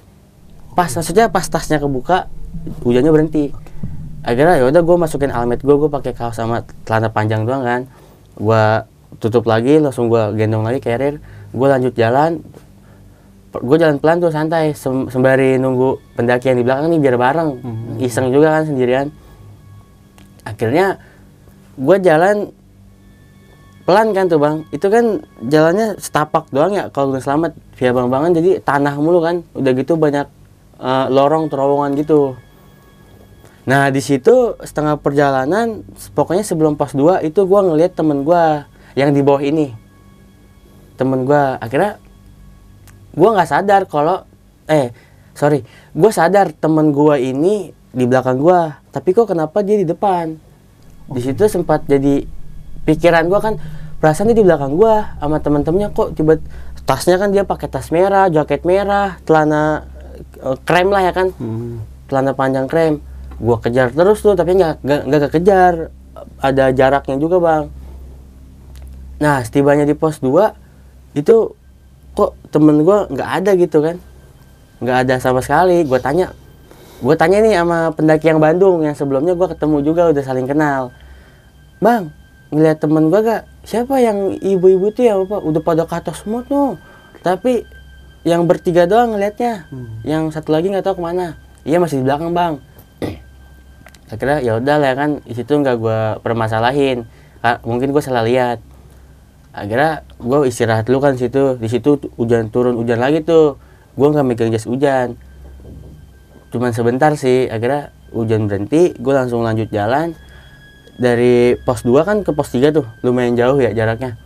Pas 0.75 0.91
maksudnya 0.91 1.31
pas 1.31 1.47
tasnya 1.47 1.79
kebuka 1.79 2.27
hujannya 2.83 3.11
berhenti 3.15 3.55
akhirnya 4.21 4.61
ya 4.61 4.65
udah 4.69 4.81
gue 4.85 4.97
masukin 5.01 5.33
helmet 5.33 5.65
gue 5.65 5.75
gue 5.75 5.89
pakai 5.89 6.13
kaos 6.13 6.37
sama 6.37 6.61
celana 6.85 7.09
panjang 7.09 7.45
doang 7.45 7.65
kan. 7.65 7.81
Gue 8.37 8.63
tutup 9.19 9.43
lagi 9.49 9.81
langsung 9.81 10.07
gue 10.07 10.21
gendong 10.37 10.63
lagi 10.63 10.79
carrier 10.79 11.17
gue 11.51 11.67
lanjut 11.67 11.93
jalan. 11.97 12.39
Gue 13.51 13.75
jalan 13.75 13.99
pelan 13.99 14.23
tuh 14.23 14.31
santai 14.31 14.71
sem- 14.71 15.11
sembari 15.11 15.59
nunggu 15.59 16.15
pendakian 16.15 16.55
di 16.55 16.63
belakang 16.63 16.87
nih 16.87 16.99
biar 17.03 17.15
bareng. 17.19 17.49
Iseng 17.99 18.31
juga 18.31 18.55
kan 18.55 18.63
sendirian. 18.63 19.11
Akhirnya 20.47 20.95
gue 21.75 21.97
jalan 21.99 22.55
pelan 23.83 24.15
kan 24.15 24.31
tuh 24.31 24.39
bang. 24.39 24.63
Itu 24.71 24.87
kan 24.87 25.25
jalannya 25.43 25.99
setapak 25.99 26.47
doang 26.55 26.71
ya 26.77 26.87
kalau 26.93 27.11
gue 27.11 27.19
selamat. 27.19 27.51
Via 27.75 27.91
bang 27.91 28.07
bangan 28.07 28.31
jadi 28.31 28.63
tanah 28.63 28.95
mulu 28.95 29.19
kan. 29.19 29.43
Udah 29.51 29.71
gitu 29.75 29.99
banyak 29.99 30.29
eh, 30.79 31.05
lorong 31.11 31.51
terowongan 31.51 31.99
gitu 31.99 32.39
nah 33.61 33.93
di 33.93 34.01
situ 34.01 34.57
setengah 34.57 34.97
perjalanan 34.97 35.85
pokoknya 36.17 36.41
sebelum 36.41 36.73
pos 36.73 36.97
2 36.97 37.21
itu 37.21 37.45
gue 37.45 37.61
ngeliat 37.61 37.93
temen 37.93 38.25
gue 38.25 38.43
yang 38.97 39.13
di 39.13 39.21
bawah 39.21 39.43
ini. 39.43 39.71
Temen 40.97 41.25
gue 41.25 41.43
akhirnya 41.61 42.01
gue 43.13 43.29
nggak 43.29 43.49
sadar 43.49 43.85
kalau 43.85 44.25
eh 44.65 44.89
sorry 45.37 45.61
gue 45.93 46.11
sadar 46.11 46.55
temen 46.55 46.89
gue 46.89 47.15
ini 47.21 47.69
di 47.91 48.05
belakang 48.07 48.39
gue 48.39 48.59
tapi 48.89 49.13
kok 49.13 49.29
kenapa 49.29 49.61
dia 49.61 49.77
di 49.77 49.85
depan? 49.85 50.41
Di 51.11 51.21
situ 51.21 51.45
sempat 51.45 51.85
jadi 51.85 52.25
pikiran 52.87 53.29
gue 53.29 53.39
kan 53.39 53.53
perasaan 54.01 54.33
dia 54.33 54.41
di 54.41 54.45
belakang 54.47 54.73
gue 54.73 54.95
sama 55.21 55.37
teman-temannya 55.37 55.93
kok 55.93 56.17
tiba 56.17 56.41
tasnya 56.89 57.21
kan 57.21 57.29
dia 57.29 57.45
pakai 57.45 57.69
tas 57.69 57.93
merah 57.93 58.25
jaket 58.25 58.65
merah 58.65 59.21
celana 59.21 59.85
eh, 60.41 60.57
krem 60.65 60.89
lah 60.89 61.05
ya 61.05 61.13
kan. 61.13 61.29
Celana 62.09 62.33
panjang 62.33 62.65
krem 62.65 63.10
gue 63.41 63.57
kejar 63.57 63.89
terus 63.89 64.21
tuh 64.21 64.37
tapi 64.37 64.53
nggak 64.53 64.85
nggak 64.85 65.21
kekejar. 65.29 65.89
Ada 66.37 66.69
jaraknya 66.69 67.17
juga 67.17 67.41
bang. 67.41 67.63
Nah 69.17 69.41
setibanya 69.41 69.89
di 69.89 69.97
pos 69.97 70.21
2 70.21 71.17
itu 71.17 71.57
kok 72.13 72.37
temen 72.53 72.85
gue 72.85 72.97
nggak 73.09 73.29
ada 73.41 73.51
gitu 73.57 73.81
kan. 73.81 73.97
Nggak 74.77 74.97
ada 75.07 75.15
sama 75.17 75.41
sekali. 75.41 75.81
Gue 75.81 75.97
tanya 75.97 76.29
gue 77.01 77.15
tanya 77.17 77.41
nih 77.41 77.57
sama 77.57 77.89
pendaki 77.97 78.29
yang 78.29 78.37
Bandung 78.37 78.85
yang 78.85 78.93
sebelumnya 78.93 79.33
gue 79.33 79.47
ketemu 79.49 79.77
juga 79.81 80.01
udah 80.13 80.23
saling 80.23 80.45
kenal. 80.45 80.93
Bang 81.81 82.13
ngeliat 82.53 82.77
temen 82.83 83.07
gue 83.09 83.19
gak 83.23 83.47
siapa 83.63 84.03
yang 84.03 84.35
ibu-ibu 84.37 84.91
tuh 84.91 85.07
ya 85.07 85.15
apa 85.15 85.39
udah 85.39 85.61
pada 85.63 85.89
ke 85.89 85.95
atas 85.97 86.21
semua 86.21 86.45
tuh. 86.45 86.77
Tapi 87.25 87.65
yang 88.21 88.45
bertiga 88.45 88.85
doang 88.85 89.17
ngeliatnya. 89.17 89.65
Yang 90.05 90.37
satu 90.37 90.53
lagi 90.53 90.69
nggak 90.69 90.85
tahu 90.85 91.01
ke 91.01 91.03
mana. 91.09 91.41
Iya 91.65 91.81
masih 91.81 92.01
di 92.01 92.05
belakang 92.05 92.37
bang 92.37 92.70
akhirnya 94.11 94.43
ya 94.43 94.59
udah 94.59 94.75
lah 94.77 94.87
ya 94.91 94.95
kan 94.99 95.09
di 95.23 95.33
situ 95.33 95.55
nggak 95.55 95.75
gue 95.79 95.99
permasalahin. 96.19 97.07
Mungkin 97.63 97.95
gue 97.95 98.03
salah 98.03 98.27
lihat. 98.27 98.59
Akhirnya 99.55 100.03
gue 100.19 100.37
istirahat 100.51 100.85
dulu 100.85 100.99
kan 100.99 101.15
situ. 101.15 101.55
Di 101.57 101.67
situ 101.71 101.97
tu- 101.97 102.11
hujan 102.19 102.51
turun 102.51 102.75
hujan 102.75 102.99
lagi 102.99 103.23
tuh. 103.23 103.55
Gue 103.95 104.07
nggak 104.11 104.25
megang 104.27 104.51
jas 104.51 104.67
hujan. 104.67 105.15
Cuman 106.51 106.75
sebentar 106.75 107.15
sih 107.15 107.47
akhirnya 107.47 107.95
hujan 108.11 108.51
berhenti 108.51 108.91
gue 108.99 109.13
langsung 109.15 109.41
lanjut 109.41 109.71
jalan. 109.71 110.11
Dari 110.99 111.57
pos 111.63 111.81
2 111.87 112.03
kan 112.03 112.21
ke 112.21 112.35
pos 112.35 112.51
3 112.51 112.75
tuh 112.75 112.85
lumayan 113.01 113.33
jauh 113.39 113.57
ya 113.57 113.71
jaraknya. 113.71 114.19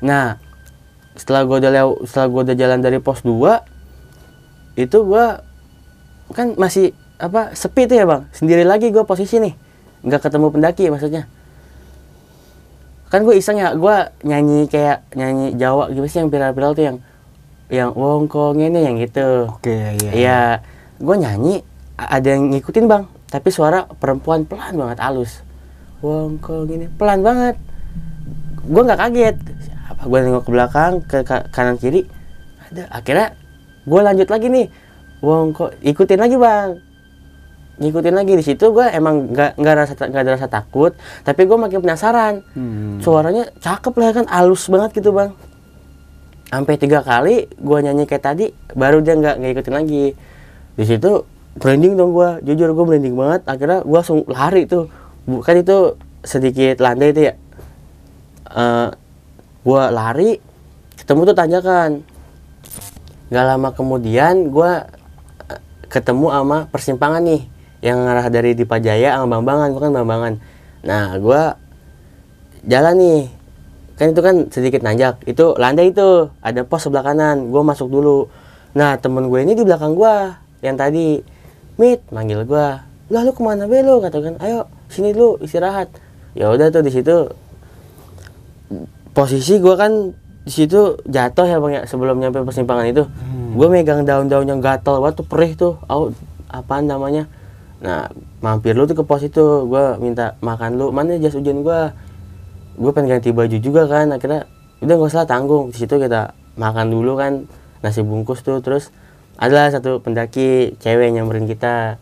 Nah 0.00 0.38
setelah 1.12 1.44
gue 1.44 1.60
udah 1.60 1.72
lew- 1.74 2.00
setelah 2.08 2.26
gue 2.32 2.40
udah 2.50 2.56
jalan 2.56 2.78
dari 2.80 2.96
pos 3.02 3.20
2 3.20 3.60
itu 4.80 4.98
gue 5.04 5.24
kan 6.32 6.56
masih 6.56 6.96
apa 7.22 7.54
sepi 7.54 7.86
tuh 7.86 7.94
ya 7.94 8.04
bang 8.04 8.26
sendiri 8.34 8.66
lagi 8.66 8.90
gue 8.90 9.04
posisi 9.06 9.38
nih 9.38 9.54
nggak 10.02 10.26
ketemu 10.26 10.50
pendaki 10.50 10.90
maksudnya 10.90 11.30
kan 13.06 13.22
gue 13.22 13.34
iseng 13.36 13.60
ya 13.60 13.76
gue 13.76 13.96
nyanyi 14.24 14.66
kayak 14.66 15.04
nyanyi 15.12 15.52
Jawa 15.54 15.92
gitu 15.92 16.02
sih 16.08 16.18
yang 16.18 16.32
viral-viral 16.32 16.72
tuh 16.72 16.84
yang 16.88 16.96
yang 17.68 17.90
wongkong 17.92 18.58
ini 18.58 18.80
yang 18.82 18.96
gitu 18.96 19.48
Oke, 19.48 19.72
iya. 20.02 20.10
Iya, 20.12 20.40
gue 20.98 21.16
nyanyi 21.16 21.54
ada 21.96 22.24
yang 22.26 22.50
ngikutin 22.50 22.84
bang, 22.84 23.04
tapi 23.28 23.48
suara 23.48 23.86
perempuan 23.86 24.44
pelan 24.44 24.76
banget 24.76 24.98
halus. 25.00 25.40
Wongkong 26.02 26.68
ini 26.68 26.86
pelan 26.92 27.22
banget. 27.22 27.56
Gue 28.66 28.82
nggak 28.82 29.00
kaget. 29.00 29.36
Siapa? 29.64 30.02
Gue 30.04 30.18
nengok 30.20 30.44
ke 30.44 30.50
belakang, 30.50 30.92
ke 31.00 31.18
ka- 31.24 31.46
kanan 31.48 31.80
kiri. 31.80 32.04
Ada. 32.68 32.92
Akhirnya 32.92 33.28
gue 33.86 34.00
lanjut 34.02 34.28
lagi 34.28 34.46
nih. 34.50 34.66
Wongkong 35.24 35.72
ikutin 35.80 36.20
lagi 36.20 36.36
bang. 36.36 36.76
Ngikutin 37.82 38.14
lagi. 38.14 38.38
Di 38.38 38.44
situ 38.46 38.70
gue 38.70 38.86
emang 38.86 39.34
nggak 39.34 39.58
nggak 39.58 39.74
rasa 39.74 39.92
nggak 39.98 40.22
ada 40.22 40.32
rasa 40.38 40.46
takut, 40.46 40.94
tapi 41.26 41.50
gue 41.50 41.58
makin 41.58 41.82
penasaran. 41.82 42.46
Hmm. 42.54 43.02
Suaranya 43.02 43.50
cakep 43.58 43.94
lah 43.98 44.10
kan, 44.14 44.24
halus 44.30 44.70
banget 44.70 45.02
gitu 45.02 45.10
bang. 45.10 45.34
Sampai 46.52 46.76
tiga 46.76 47.00
kali 47.00 47.48
gua 47.56 47.80
nyanyi 47.80 48.04
kayak 48.04 48.28
tadi 48.28 48.52
baru 48.76 49.00
dia 49.00 49.16
nggak 49.16 49.40
nggak 49.40 49.50
ikutin 49.56 49.72
lagi. 49.72 50.12
Di 50.76 50.84
situ 50.84 51.24
branding 51.56 51.96
dong 51.96 52.12
gua 52.12 52.44
jujur 52.44 52.76
gua 52.76 52.84
branding 52.92 53.16
banget. 53.16 53.40
Akhirnya 53.48 53.80
gua 53.88 54.04
langsung 54.04 54.28
lari 54.28 54.68
tuh. 54.68 54.92
Bukan 55.24 55.64
itu 55.64 55.96
sedikit 56.20 56.76
landai 56.84 57.16
itu 57.16 57.32
ya. 57.32 57.34
Eh 58.52 58.88
gua 59.64 59.88
lari 59.88 60.44
ketemu 61.00 61.32
tuh 61.32 61.36
tanjakan. 61.40 61.90
Nggak 63.32 63.44
lama 63.48 63.68
kemudian 63.72 64.52
gua 64.52 64.92
eh, 65.48 65.60
ketemu 65.88 66.36
sama 66.36 66.68
persimpangan 66.68 67.32
nih 67.32 67.48
yang 67.82 68.06
ngarah 68.06 68.30
dari 68.30 68.54
Dipajaya 68.54 69.18
sama 69.18 69.38
Bambangan 69.38 69.68
gua 69.74 69.82
kan 69.82 69.92
Bambangan 69.92 70.34
nah 70.82 71.14
gua 71.18 71.62
jalan 72.66 72.94
nih. 72.98 73.22
Kan 73.98 74.06
itu 74.14 74.20
kan 74.24 74.36
sedikit 74.50 74.80
nanjak. 74.82 75.22
Itu 75.28 75.54
landai 75.58 75.92
itu 75.92 76.30
ada 76.42 76.62
pos 76.66 76.86
sebelah 76.86 77.04
kanan. 77.04 77.50
Gue 77.50 77.62
masuk 77.62 77.90
dulu. 77.90 78.30
Nah 78.72 78.96
temen 78.98 79.28
gue 79.28 79.40
ini 79.44 79.52
di 79.52 79.62
belakang 79.66 79.94
gue 79.94 80.14
yang 80.64 80.78
tadi. 80.78 81.20
Mit 81.76 82.04
manggil 82.12 82.44
gue 82.44 82.66
lah 83.12 83.22
lu 83.28 83.32
ke 83.36 83.44
mana 83.44 83.68
be 83.68 83.84
lu? 83.84 84.00
katakan 84.00 84.40
ayo 84.40 84.68
sini 84.88 85.12
dulu 85.12 85.40
istirahat. 85.44 85.92
Ya 86.32 86.48
udah 86.48 86.72
tuh 86.72 86.80
di 86.80 86.92
situ. 86.92 87.28
Posisi 89.12 89.60
gue 89.60 89.74
kan 89.76 90.16
di 90.42 90.50
situ 90.50 90.98
jatuh 91.04 91.46
ya 91.46 91.60
bang 91.60 91.72
ya 91.76 91.82
sebelum 91.84 92.16
nyampe 92.20 92.40
persimpangan 92.44 92.88
itu. 92.88 93.04
Gue 93.52 93.68
megang 93.68 94.08
daun-daun 94.08 94.48
yang 94.48 94.64
gatal 94.64 95.04
tuh 95.12 95.26
perih 95.28 95.52
tuh. 95.52 95.76
Au 95.88 96.12
apaan 96.48 96.88
namanya 96.88 97.28
nah 97.82 98.06
mampir 98.38 98.78
lu 98.78 98.86
tuh 98.86 98.94
ke 98.94 99.02
pos 99.02 99.20
itu 99.20 99.42
gue 99.66 99.84
minta 99.98 100.38
makan 100.38 100.78
lu. 100.78 100.86
Mana 100.88 101.18
jas 101.18 101.34
hujan 101.34 101.60
gue 101.60 101.80
gue 102.72 102.92
pengen 102.94 103.18
ganti 103.18 103.34
baju 103.34 103.56
juga 103.58 103.84
kan 103.84 104.08
akhirnya 104.08 104.46
udah 104.78 104.94
nggak 104.94 105.10
usah 105.10 105.26
tanggung. 105.26 105.74
Di 105.74 105.82
situ 105.82 105.98
kita 105.98 106.30
makan 106.54 106.88
dulu 106.88 107.18
kan 107.18 107.44
nasi 107.82 108.00
bungkus 108.00 108.40
tuh. 108.40 108.62
Terus 108.62 108.94
adalah 109.34 109.68
satu 109.68 109.98
pendaki 109.98 110.78
cewek 110.78 111.10
yang 111.10 111.26
nyamperin 111.26 111.44
kita. 111.44 111.98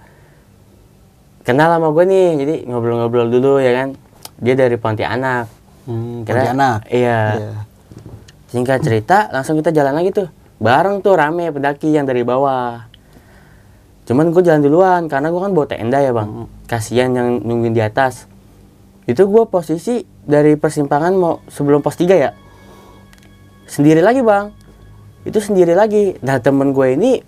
Kenal 1.41 1.73
sama 1.73 1.89
gue 1.91 2.05
nih 2.05 2.29
jadi 2.37 2.55
ngobrol-ngobrol 2.69 3.33
dulu 3.33 3.57
ya 3.59 3.73
kan? 3.73 3.97
Dia 4.37 4.53
dari 4.53 4.77
Pontianak. 4.77 5.49
Hmm, 5.89 6.23
Kira- 6.23 6.45
Pontianak. 6.45 6.81
iya. 6.93 7.21
Iya. 7.35 7.53
singkat 8.51 8.83
cerita 8.83 9.31
langsung 9.31 9.55
kita 9.57 9.71
jalan 9.71 9.95
lagi 9.95 10.11
tuh. 10.11 10.27
Bareng 10.59 11.01
tuh 11.01 11.15
rame 11.17 11.49
pendaki 11.49 11.95
yang 11.95 12.05
dari 12.05 12.21
bawah 12.21 12.90
cuman 14.11 14.35
gue 14.35 14.43
jalan 14.43 14.59
duluan 14.59 15.07
karena 15.07 15.31
gue 15.31 15.39
kan 15.39 15.55
bawa 15.55 15.71
tenda 15.71 16.03
ya 16.03 16.11
bang. 16.11 16.51
Kasihan 16.67 17.15
yang 17.15 17.39
nungguin 17.47 17.71
di 17.71 17.79
atas. 17.79 18.27
Itu 19.07 19.31
gue 19.31 19.47
posisi 19.47 20.03
dari 20.27 20.59
persimpangan 20.59 21.15
mau 21.15 21.39
sebelum 21.47 21.79
pos 21.79 21.95
3 21.95 22.19
ya. 22.19 22.35
Sendiri 23.71 24.03
lagi 24.03 24.19
bang. 24.27 24.51
Itu 25.23 25.39
sendiri 25.39 25.79
lagi. 25.79 26.19
Nah 26.27 26.43
temen 26.43 26.75
gue 26.75 26.99
ini 26.99 27.23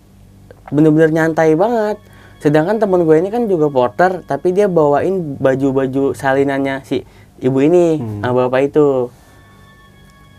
bener-bener 0.75 1.15
nyantai 1.15 1.55
banget. 1.55 2.03
Sedangkan 2.43 2.83
temen 2.83 3.07
gue 3.07 3.15
ini 3.15 3.31
kan 3.31 3.47
juga 3.47 3.71
porter 3.71 4.27
tapi 4.27 4.51
dia 4.51 4.67
bawain 4.67 5.39
baju-baju 5.39 6.19
salinannya 6.19 6.83
si 6.83 7.07
ibu 7.39 7.63
ini 7.63 8.03
sama 8.27 8.51
bapak 8.51 8.75
itu. 8.75 9.07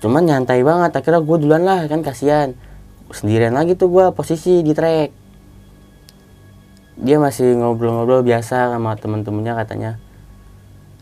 Cuman 0.04 0.28
nyantai 0.28 0.60
banget. 0.60 0.92
Akhirnya 0.92 1.24
gue 1.24 1.38
duluan 1.40 1.64
lah 1.64 1.88
kan 1.88 2.04
kasihan. 2.04 2.52
Sendirian 3.16 3.56
lagi 3.56 3.80
tuh 3.80 3.88
gue 3.88 4.12
posisi 4.12 4.60
di 4.60 4.76
trek 4.76 5.23
dia 6.98 7.18
masih 7.18 7.58
ngobrol-ngobrol 7.58 8.22
biasa 8.22 8.74
sama 8.74 8.94
temen-temennya 8.98 9.54
katanya. 9.58 9.92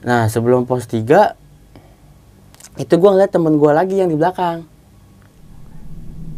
Nah 0.01 0.31
sebelum 0.31 0.65
pos 0.65 0.87
3 0.87 1.35
itu 2.79 2.93
gue 2.95 3.09
ngeliat 3.11 3.31
temen 3.31 3.59
gue 3.59 3.71
lagi 3.71 3.99
yang 3.99 4.07
di 4.07 4.15
belakang. 4.15 4.63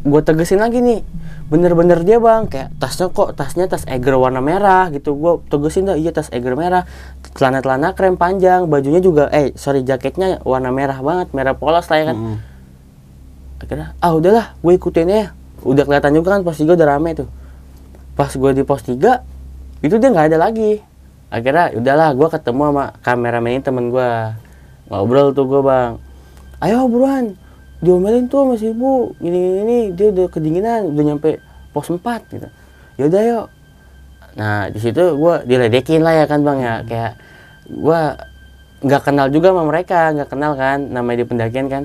Gue 0.04 0.22
tegesin 0.26 0.60
lagi 0.60 0.82
nih 0.84 1.06
bener-bener 1.44 2.02
dia 2.02 2.18
bang 2.18 2.50
kayak 2.50 2.74
tasnya 2.82 3.14
kok 3.14 3.36
tasnya 3.38 3.70
tas 3.70 3.86
Eger 3.86 4.18
warna 4.18 4.42
merah 4.42 4.90
gitu. 4.90 5.14
Gue 5.16 5.40
tegesin 5.48 5.86
dah 5.86 5.96
iya 5.96 6.10
tas 6.10 6.28
Eger 6.34 6.58
merah. 6.58 6.90
Celana-celana 7.38 7.94
krem 7.94 8.18
panjang 8.18 8.66
bajunya 8.68 9.00
juga 9.00 9.30
eh 9.30 9.54
sorry 9.54 9.86
jaketnya 9.86 10.42
warna 10.44 10.74
merah 10.74 10.98
banget 11.00 11.32
merah 11.32 11.54
polos 11.54 11.88
lah 11.88 11.98
ya 12.02 12.06
kan. 12.12 12.18
Hmm. 12.18 12.38
akhirnya 13.64 13.96
ah 14.04 14.12
udahlah 14.12 14.58
gue 14.60 14.74
ikutin 14.76 15.08
ya. 15.08 15.32
Udah 15.64 15.88
kelihatan 15.88 16.12
juga 16.20 16.36
kan 16.36 16.44
pos 16.44 16.60
tiga 16.60 16.76
udah 16.76 16.88
rame 17.00 17.16
tuh. 17.16 17.30
Pas 18.18 18.28
gue 18.28 18.52
di 18.52 18.68
pos 18.68 18.84
3 18.84 19.33
itu 19.84 20.00
dia 20.00 20.10
nggak 20.10 20.28
ada 20.32 20.40
lagi. 20.40 20.80
Akhirnya 21.28 21.76
udahlah 21.76 22.10
gue 22.16 22.28
ketemu 22.32 22.62
sama 22.72 22.86
kameramen 23.04 23.60
temen 23.60 23.92
gue 23.92 24.10
ngobrol 24.88 25.36
tuh 25.36 25.44
gue 25.44 25.62
bang. 25.62 26.00
Ayo 26.64 26.88
buruan 26.88 27.36
diomelin 27.84 28.32
tuh 28.32 28.48
sama 28.48 28.54
si 28.56 28.72
ibu 28.72 29.12
gini 29.20 29.36
gini, 29.36 29.52
gini. 29.60 29.80
dia 29.92 30.08
udah 30.16 30.28
kedinginan 30.32 30.82
udah 30.96 31.04
nyampe 31.04 31.44
pos 31.76 31.92
4 31.92 32.00
gitu. 32.32 32.48
Yaudah 32.96 33.22
yuk. 33.28 33.48
Nah 34.40 34.72
di 34.72 34.80
situ 34.80 35.04
gue 35.20 35.36
diledekin 35.44 36.00
lah 36.00 36.24
ya 36.24 36.26
kan 36.32 36.40
bang 36.48 36.60
ya. 36.64 36.76
Kayak 36.88 37.14
gue 37.68 38.02
nggak 38.88 39.02
kenal 39.04 39.28
juga 39.28 39.52
sama 39.52 39.64
mereka 39.68 40.16
nggak 40.16 40.30
kenal 40.32 40.52
kan 40.56 40.80
namanya 40.88 41.18
di 41.22 41.28
pendakian 41.28 41.68
kan. 41.68 41.84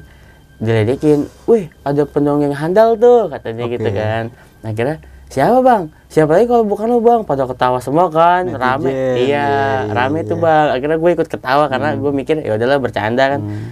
Diledekin 0.63 1.27
wih 1.51 1.67
ada 1.83 2.07
pendongeng 2.07 2.55
handal 2.55 2.95
tuh 2.95 3.27
katanya 3.27 3.67
Oke. 3.67 3.75
gitu 3.75 3.91
kan. 3.91 4.31
Nah 4.63 4.71
kira 4.71 5.03
siapa 5.29 5.61
bang? 5.61 5.83
Siapa 6.09 6.31
lagi 6.33 6.49
kalau 6.49 6.65
bukan 6.65 6.89
lo 6.89 6.99
bang? 7.05 7.21
Pada 7.23 7.45
ketawa 7.45 7.79
semua 7.85 8.09
kan 8.09 8.49
Netizen, 8.49 8.61
rame. 8.61 8.91
Iya, 8.91 9.15
iya 9.21 9.49
rame 9.93 10.25
iya. 10.25 10.29
tuh 10.29 10.37
bang. 10.41 10.67
Akhirnya 10.73 10.97
gue 10.97 11.11
ikut 11.13 11.29
ketawa 11.29 11.65
karena 11.69 11.95
gue 12.01 12.13
mikir 12.13 12.41
ya 12.41 12.57
udahlah 12.57 12.81
bercanda 12.81 13.37
kan. 13.37 13.41
Hmm. 13.45 13.71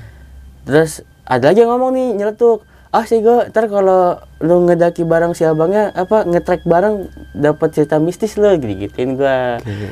terus 0.67 1.07
ada 1.23 1.55
lagi 1.55 1.63
yang 1.63 1.73
ngomong 1.73 1.95
nih 1.97 2.09
nyeletuk. 2.21 2.67
Ah 2.93 3.05
sih 3.05 3.25
gue 3.25 3.51
ntar 3.51 3.69
kalau 3.69 4.21
lu 4.41 4.69
ngedaki 4.69 5.05
bareng 5.05 5.33
si 5.33 5.45
abangnya 5.45 5.93
apa 5.97 6.25
ngetrek 6.29 6.65
bareng 6.65 7.09
dapat 7.35 7.69
cerita 7.73 8.01
mistis 8.01 8.39
lo 8.41 8.53
gitu 8.57 8.73
gituin 8.89 9.21
gue 9.21 9.37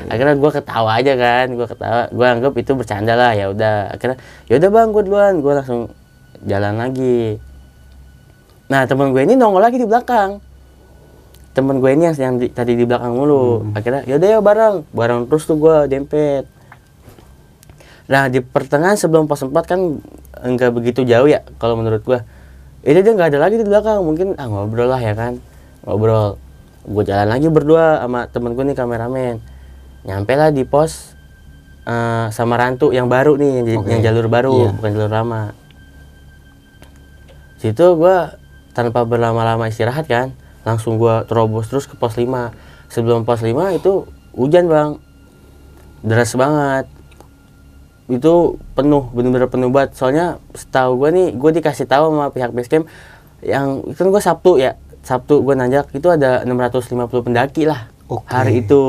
akhirnya 0.09 0.35
gue 0.35 0.51
ketawa 0.51 1.01
aja 1.01 1.13
kan 1.17 1.47
gue 1.53 1.67
ketawa. 1.67 2.01
Gue 2.13 2.27
anggap 2.29 2.53
itu 2.55 2.71
bercanda 2.77 3.13
lah 3.17 3.33
ya 3.33 3.49
udah. 3.49 3.93
Akhirnya 3.93 4.17
ya 4.45 4.61
udah 4.61 4.69
bang 4.69 4.87
gue 4.93 5.03
duluan. 5.05 5.33
Gue 5.41 5.53
langsung 5.57 5.81
jalan 6.45 6.77
lagi. 6.77 7.41
Nah 8.69 8.85
temen 8.85 9.09
gue 9.15 9.21
ini 9.25 9.33
nongol 9.33 9.65
lagi 9.65 9.81
di 9.81 9.87
belakang 9.89 10.54
temen 11.55 11.79
gue 11.79 11.89
ini 11.89 12.03
yang, 12.05 12.15
yang 12.19 12.35
di- 12.35 12.51
tadi 12.51 12.75
di 12.75 12.83
belakang 12.83 13.15
mulu 13.15 13.71
akhirnya 13.71 14.03
ya 14.03 14.19
udah 14.19 14.29
ya 14.29 14.39
bareng 14.39 14.75
bareng 14.91 15.21
terus 15.25 15.47
tuh 15.47 15.55
gue 15.55 15.87
dempet 15.87 16.43
Nah 18.05 18.29
di 18.29 18.37
pertengahan 18.37 18.93
sebelum 18.93 19.25
pos 19.25 19.41
4 19.41 19.49
kan 19.65 19.97
enggak 20.45 20.69
begitu 20.69 21.01
jauh 21.01 21.25
ya 21.25 21.41
kalau 21.57 21.73
menurut 21.73 22.05
gua. 22.05 22.21
Ini 22.85 23.01
dia 23.01 23.17
nggak 23.17 23.33
ada 23.33 23.39
lagi 23.41 23.57
di 23.57 23.65
belakang 23.65 23.97
mungkin 24.05 24.37
ah 24.37 24.45
ngobrol 24.45 24.85
lah 24.85 25.01
ya 25.01 25.17
kan 25.17 25.41
ngobrol. 25.81 26.37
Gue 26.85 27.01
jalan 27.01 27.25
lagi 27.25 27.49
berdua 27.49 28.05
sama 28.05 28.29
temen 28.29 28.53
gue 28.53 28.61
nih 28.61 28.77
kameramen. 28.77 29.41
Nyampe 30.05 30.37
lah 30.37 30.53
di 30.53 30.61
pos 30.61 31.17
eh, 31.81 32.29
sama 32.29 32.61
Rantu 32.61 32.93
yang 32.93 33.09
baru 33.09 33.41
nih 33.41 33.65
yang, 33.65 33.81
Oke. 33.81 33.89
yang 33.89 34.01
jalur 34.05 34.29
baru 34.29 34.53
Iya. 34.53 34.69
bukan 34.77 34.91
jalur 34.93 35.09
lama. 35.09 35.41
Situ 37.57 37.85
gua 37.97 38.37
tanpa 38.77 39.01
berlama-lama 39.01 39.65
istirahat 39.65 40.05
kan 40.05 40.29
langsung 40.65 40.97
gua 40.97 41.23
terobos 41.29 41.69
terus 41.69 41.85
ke 41.85 41.93
pos 41.93 42.17
5 42.17 42.25
sebelum 42.89 43.23
pos 43.23 43.45
5 43.45 43.53
itu 43.77 44.09
hujan 44.35 44.65
bang. 44.67 44.91
Deras 46.01 46.33
banget. 46.33 46.85
Itu 48.09 48.61
penuh 48.73 49.09
bener-bener 49.13 49.47
penuh 49.47 49.69
banget. 49.69 49.97
Soalnya 49.97 50.41
setahu 50.57 50.99
gue 51.01 51.09
nih 51.13 51.27
gue 51.33 51.51
dikasih 51.61 51.85
tahu 51.89 52.13
sama 52.13 52.29
pihak 52.33 52.51
base 52.51 52.69
camp 52.69 52.85
yang 53.45 53.85
kan 53.93 54.09
gue 54.09 54.21
sabtu 54.21 54.57
ya 54.57 54.73
sabtu 55.05 55.45
gue 55.45 55.53
nanjak 55.53 55.93
itu 55.93 56.09
ada 56.09 56.41
650 56.41 57.13
pendaki 57.21 57.69
lah 57.69 57.89
Oke. 58.09 58.25
hari 58.29 58.65
itu. 58.65 58.83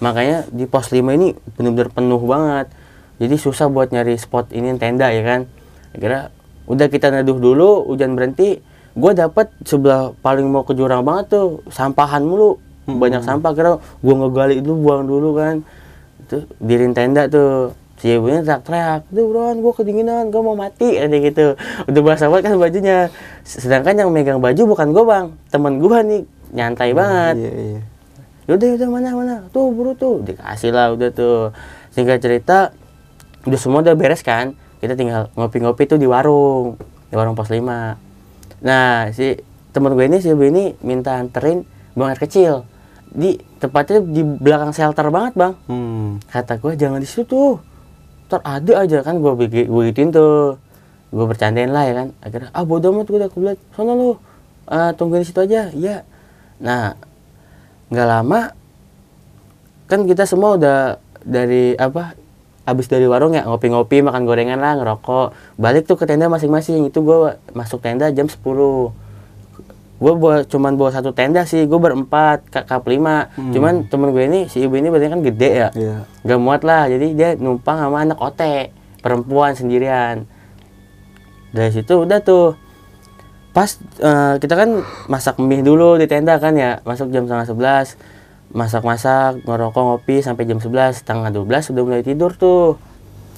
Makanya 0.00 0.46
di 0.52 0.64
pos 0.68 0.92
5 0.92 1.04
ini 1.16 1.34
bener-bener 1.56 1.90
penuh 1.92 2.20
banget. 2.22 2.68
Jadi 3.18 3.34
susah 3.34 3.66
buat 3.66 3.90
nyari 3.90 4.14
spot 4.14 4.54
ini 4.54 4.76
tenda 4.78 5.10
ya 5.10 5.24
kan. 5.26 5.40
Kira 5.96 6.30
udah 6.68 6.86
kita 6.92 7.10
neduh 7.10 7.40
dulu 7.40 7.88
hujan 7.88 8.12
berhenti 8.12 8.60
gue 8.96 9.12
dapat 9.12 9.52
sebelah 9.66 10.14
paling 10.24 10.46
mau 10.48 10.64
ke 10.64 10.72
jurang 10.72 11.04
banget 11.04 11.34
tuh 11.34 11.60
sampahan 11.68 12.24
mulu. 12.24 12.56
Banyak 12.88 13.20
sampah 13.20 13.52
kira 13.52 13.70
gue 13.76 14.14
ngegali 14.16 14.64
itu 14.64 14.72
buang 14.72 15.04
dulu 15.04 15.36
kan. 15.36 15.60
Itu 16.24 16.48
dirin 16.56 16.96
tenda 16.96 17.28
tuh 17.28 17.76
si 17.98 18.14
ibunya 18.14 18.40
teriak-teriak 18.46 19.10
tuh 19.10 19.24
buruan 19.26 19.58
gue 19.58 19.72
kedinginan 19.74 20.30
gue 20.30 20.40
mau 20.40 20.56
mati 20.56 20.96
ada 20.96 21.12
gitu. 21.12 21.58
Udah 21.84 22.00
basah 22.00 22.32
banget 22.32 22.48
kan 22.48 22.54
bajunya. 22.56 22.98
Sedangkan 23.44 23.94
yang 23.98 24.10
megang 24.14 24.40
baju 24.40 24.62
bukan 24.72 24.88
gue 24.96 25.04
bang. 25.04 25.26
Temen 25.52 25.72
gue 25.82 25.98
nih 26.08 26.22
nyantai 26.56 26.90
banget. 26.96 27.36
Iya, 27.36 27.52
iya. 27.52 27.80
yaudah 28.48 28.66
yaudah 28.72 28.88
mana 28.88 29.08
mana? 29.12 29.34
Tuh 29.52 29.68
buru 29.68 29.92
tuh 29.92 30.24
dikasih 30.24 30.72
lah 30.72 30.96
udah 30.96 31.10
tuh. 31.12 31.52
Singkat 31.92 32.24
cerita 32.24 32.72
udah 33.44 33.58
semua 33.60 33.84
udah 33.84 33.92
beres 33.92 34.24
kan. 34.24 34.56
Kita 34.78 34.96
tinggal 34.96 35.28
ngopi-ngopi 35.36 35.84
tuh 35.84 36.00
di 36.00 36.08
warung 36.08 36.80
di 37.10 37.14
warung 37.18 37.36
pos 37.36 37.52
5 37.52 38.07
nah 38.58 39.10
si 39.14 39.38
temen 39.70 39.94
gue 39.94 40.04
ini 40.10 40.18
si 40.18 40.34
ibu 40.34 40.42
ini 40.42 40.74
minta 40.82 41.18
anterin 41.18 41.62
buang 41.94 42.14
air 42.14 42.20
kecil. 42.20 42.66
Di 43.08 43.40
tepatnya 43.58 44.04
di 44.04 44.22
belakang 44.22 44.74
shelter 44.74 45.08
banget 45.08 45.34
bang. 45.34 45.52
Hmm. 45.66 46.22
kata 46.28 46.60
gue 46.60 46.72
jangan 46.76 47.00
di 47.02 47.08
situ 47.08 47.24
tuh. 47.26 47.62
Ntar 48.28 48.40
ada 48.44 48.72
aja. 48.84 48.98
Kan 49.02 49.22
gue 49.22 49.32
gue 49.48 49.82
gituin 49.90 50.10
tuh. 50.10 50.58
Gue 51.08 51.24
bercandain 51.24 51.72
lah 51.72 51.84
ya 51.88 51.94
kan. 52.04 52.08
Akhirnya 52.20 52.50
ah 52.52 52.64
bodoh 52.66 52.92
amat 52.92 53.06
gue 53.08 53.18
udah 53.18 53.30
kebelet 53.32 53.58
sana 53.72 53.92
lu. 53.96 54.18
Ah, 54.68 54.92
tungguin 54.92 55.24
di 55.24 55.28
situ 55.28 55.40
aja. 55.40 55.72
Iya. 55.72 56.04
Nah 56.60 56.94
nggak 57.88 58.08
lama 58.08 58.52
kan 59.88 60.04
kita 60.04 60.28
semua 60.28 60.60
udah 60.60 61.00
dari 61.24 61.72
apa 61.80 62.12
habis 62.68 62.84
dari 62.92 63.08
warung 63.08 63.32
ya 63.32 63.48
ngopi-ngopi 63.48 64.04
makan 64.04 64.28
gorengan 64.28 64.60
lah 64.60 64.76
ngerokok. 64.76 65.56
Balik 65.56 65.88
tuh 65.88 65.96
ke 65.96 66.04
tenda 66.04 66.28
masing-masing. 66.28 66.84
Itu 66.92 67.00
gue 67.00 67.40
masuk 67.56 67.80
tenda 67.80 68.12
jam 68.12 68.28
10 68.28 68.44
gue 69.98 70.12
bawa 70.14 70.46
cuman 70.46 70.78
bawa 70.78 70.94
satu 70.94 71.10
tenda 71.10 71.42
sih 71.42 71.66
gue 71.66 71.80
berempat 71.80 72.46
kap 72.52 72.68
kap 72.68 72.84
lima. 72.84 73.32
Cuman 73.34 73.88
temen 73.90 74.12
gue 74.14 74.24
ini 74.28 74.40
si 74.46 74.62
ibu 74.62 74.76
ini 74.76 74.92
badannya 74.92 75.16
kan 75.16 75.22
gede 75.24 75.50
ya. 75.50 75.68
Iya. 75.74 75.96
nggak 76.22 76.38
muat 76.38 76.62
lah 76.62 76.86
jadi 76.86 77.06
dia 77.16 77.28
numpang 77.34 77.82
sama 77.82 78.04
anak 78.06 78.20
ote 78.20 78.70
perempuan 79.02 79.56
sendirian. 79.58 80.28
Dari 81.50 81.72
situ 81.72 82.04
udah 82.04 82.20
tuh. 82.22 82.54
Pas 83.50 83.74
eh, 83.98 84.34
kita 84.38 84.54
kan 84.54 84.86
masak 85.10 85.40
mie 85.42 85.66
dulu 85.66 85.98
di 85.98 86.06
tenda 86.06 86.38
kan 86.38 86.54
ya 86.54 86.78
masuk 86.86 87.10
jam 87.10 87.26
setengah 87.26 87.48
sebelas 87.48 87.98
masak-masak 88.54 89.44
ngerokok 89.44 89.82
ngopi 89.82 90.24
sampai 90.24 90.48
jam 90.48 90.58
11 90.60 91.04
setengah 91.04 91.28
12 91.32 91.72
udah 91.72 91.82
mulai 91.84 92.02
tidur 92.04 92.32
tuh. 92.34 92.80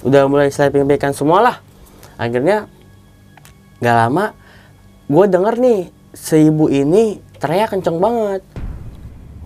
Udah 0.01 0.25
mulai 0.25 0.49
sleeping 0.49 0.89
bagan 0.89 1.13
semua 1.13 1.45
lah 1.45 1.57
akhirnya 2.17 2.69
nggak 3.81 3.95
lama 3.97 4.33
gue 5.09 5.25
denger 5.25 5.55
nih 5.57 5.81
si 6.13 6.49
ibu 6.49 6.69
ini 6.69 7.17
teriak 7.41 7.73
kenceng 7.73 7.97
banget. 7.97 8.45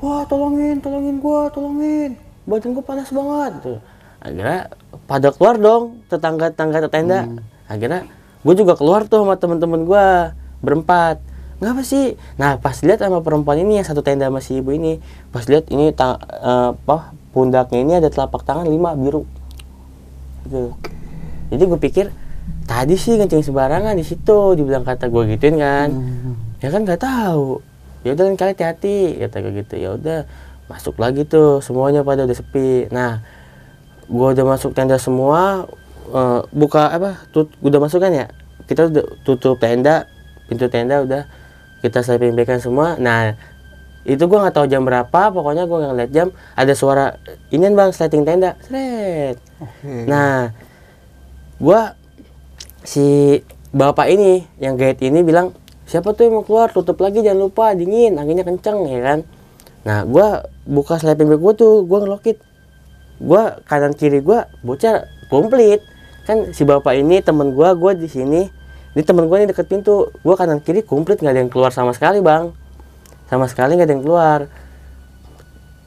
Wah 0.04 0.28
tolongin 0.28 0.84
tolongin 0.84 1.18
gua 1.24 1.48
tolongin. 1.50 2.20
Badan 2.46 2.76
gua 2.78 2.84
panas 2.84 3.10
banget. 3.10 3.52
Tuh. 3.64 3.80
Akhirnya 4.20 4.70
pada 5.08 5.30
keluar 5.32 5.56
dong 5.56 6.04
tetangga 6.12 6.52
tetangga 6.52 6.90
tenda 6.90 7.20
akhirnya 7.66 8.06
gue 8.46 8.54
juga 8.54 8.78
keluar 8.78 9.10
tuh 9.10 9.26
sama 9.26 9.38
temen-temen 9.38 9.86
gua 9.86 10.34
berempat 10.62 11.22
ngapa 11.66 11.82
sih? 11.82 12.14
Nah 12.38 12.62
pas 12.62 12.78
lihat 12.86 13.02
sama 13.02 13.26
perempuan 13.26 13.58
ini 13.58 13.82
yang 13.82 13.88
satu 13.90 14.06
tenda 14.06 14.30
sama 14.30 14.38
si 14.38 14.62
ibu 14.62 14.70
ini 14.70 15.02
pas 15.34 15.42
lihat 15.50 15.66
ini 15.74 15.90
ta- 15.90 16.22
eh, 16.22 16.78
apa 16.78 17.18
pundaknya 17.34 17.82
ini 17.82 17.94
ada 17.98 18.14
telapak 18.14 18.46
tangan 18.46 18.70
lima 18.70 18.94
biru. 18.94 19.26
Gitu. 20.46 20.78
Jadi 21.50 21.64
gue 21.66 21.80
pikir 21.82 22.06
tadi 22.70 22.94
sih 22.94 23.18
kencing 23.18 23.42
sembarangan 23.42 23.98
di 23.98 24.06
situ 24.06 24.54
dibilang 24.54 24.86
kata 24.86 25.10
gue 25.10 25.34
gituin 25.34 25.58
kan. 25.58 25.90
Ya 26.62 26.70
kan 26.70 26.86
nggak 26.86 27.02
tahu. 27.02 27.66
Ya 28.06 28.14
udah 28.14 28.24
lain 28.30 28.38
kali 28.38 28.54
hati-hati 28.54 29.18
kata 29.26 29.36
gue 29.42 29.54
gitu. 29.66 29.76
Ya 29.82 29.98
udah 29.98 30.30
masuk 30.70 30.98
lagi 31.02 31.26
tuh 31.26 31.66
semuanya 31.66 32.06
pada 32.06 32.30
udah 32.30 32.38
sepi. 32.38 32.90
Nah 32.94 33.26
gua 34.06 34.38
udah 34.38 34.46
masuk 34.46 34.78
tenda 34.78 35.02
semua 35.02 35.66
eh, 36.14 36.42
buka 36.54 36.94
apa 36.94 37.26
tut 37.34 37.50
udah 37.66 37.82
masuk 37.82 38.02
kan 38.06 38.14
ya? 38.14 38.30
Kita 38.70 38.90
udah 38.90 39.06
tutup 39.26 39.58
tenda 39.58 40.06
pintu 40.46 40.70
tenda 40.70 41.02
udah 41.02 41.26
kita 41.86 42.02
sleeping 42.02 42.34
bagan 42.34 42.58
semua 42.58 42.98
nah 42.98 43.38
itu 44.06 44.22
gua 44.30 44.46
nggak 44.46 44.56
tahu 44.58 44.66
jam 44.70 44.86
berapa 44.86 45.22
pokoknya 45.34 45.66
gua 45.70 45.78
nggak 45.82 45.92
ngeliat 45.94 46.12
jam 46.14 46.28
ada 46.58 46.74
suara 46.74 47.18
ini 47.54 47.70
bang 47.74 47.90
sliding 47.94 48.26
tenda 48.26 48.58
seret 48.66 49.46
Oke. 49.56 50.04
Nah, 50.04 50.52
gua 51.64 51.96
si 52.84 53.40
bapak 53.72 54.12
ini 54.12 54.44
yang 54.60 54.76
guide 54.76 55.00
ini 55.00 55.24
bilang 55.24 55.56
siapa 55.88 56.12
tuh 56.12 56.28
yang 56.28 56.42
mau 56.42 56.44
keluar 56.44 56.76
tutup 56.76 57.00
lagi 57.00 57.24
jangan 57.24 57.48
lupa 57.48 57.72
dingin 57.72 58.20
anginnya 58.20 58.44
kenceng 58.44 58.84
ya 58.92 59.00
kan. 59.00 59.20
Nah, 59.88 60.04
gua 60.04 60.44
buka 60.68 61.00
sleeping 61.00 61.32
bag 61.32 61.40
gua 61.40 61.54
tuh 61.56 61.88
gua 61.88 62.04
ngelokit. 62.04 62.42
Gua 63.24 63.64
kanan 63.64 63.96
kiri 63.96 64.20
gua 64.20 64.52
bocah 64.60 65.08
komplit. 65.32 65.80
Kan 66.28 66.52
si 66.52 66.68
bapak 66.68 67.00
ini 67.00 67.24
temen 67.24 67.56
gua, 67.56 67.72
gua 67.78 67.96
di 67.96 68.12
sini. 68.12 68.52
Ini 68.96 69.04
temen 69.04 69.28
gua 69.28 69.44
ini 69.44 69.52
deket 69.52 69.68
pintu. 69.68 70.10
Gua 70.24 70.40
kanan 70.40 70.64
kiri 70.64 70.82
komplit 70.82 71.20
nggak 71.20 71.34
ada 71.36 71.42
yang 71.44 71.52
keluar 71.52 71.76
sama 71.76 71.92
sekali 71.92 72.24
bang. 72.24 72.56
Sama 73.28 73.46
sekali 73.52 73.76
nggak 73.76 73.88
ada 73.92 73.96
yang 74.00 74.06
keluar. 74.08 74.40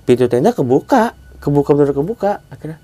Pintu 0.04 0.28
tenda 0.28 0.52
kebuka, 0.52 1.16
kebuka 1.40 1.72
bener 1.72 1.96
kebuka. 1.96 2.44
Akhirnya 2.52 2.78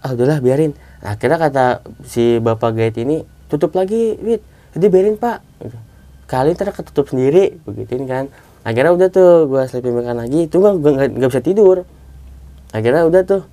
ah 0.00 0.16
udahlah 0.16 0.40
biarin 0.40 0.72
akhirnya 1.04 1.36
kata 1.36 1.64
si 2.08 2.40
bapak 2.40 2.72
guide 2.72 3.04
ini 3.04 3.20
tutup 3.52 3.76
lagi 3.76 4.16
wit 4.20 4.40
jadi 4.72 4.86
biarin 4.88 5.20
pak 5.20 5.44
gitu. 5.60 5.76
kali 6.24 6.56
ntar 6.56 6.72
ketutup 6.72 7.12
sendiri 7.12 7.60
begituin 7.68 8.08
kan 8.08 8.24
akhirnya 8.64 8.96
udah 8.96 9.08
tuh 9.12 9.44
gue 9.48 9.62
sleeping 9.68 9.92
bag 10.00 10.16
lagi 10.16 10.48
itu 10.48 10.56
gue 10.56 10.72
nggak 10.72 11.28
bisa 11.28 11.44
tidur 11.44 11.84
akhirnya 12.72 13.04
udah 13.04 13.22
tuh 13.24 13.44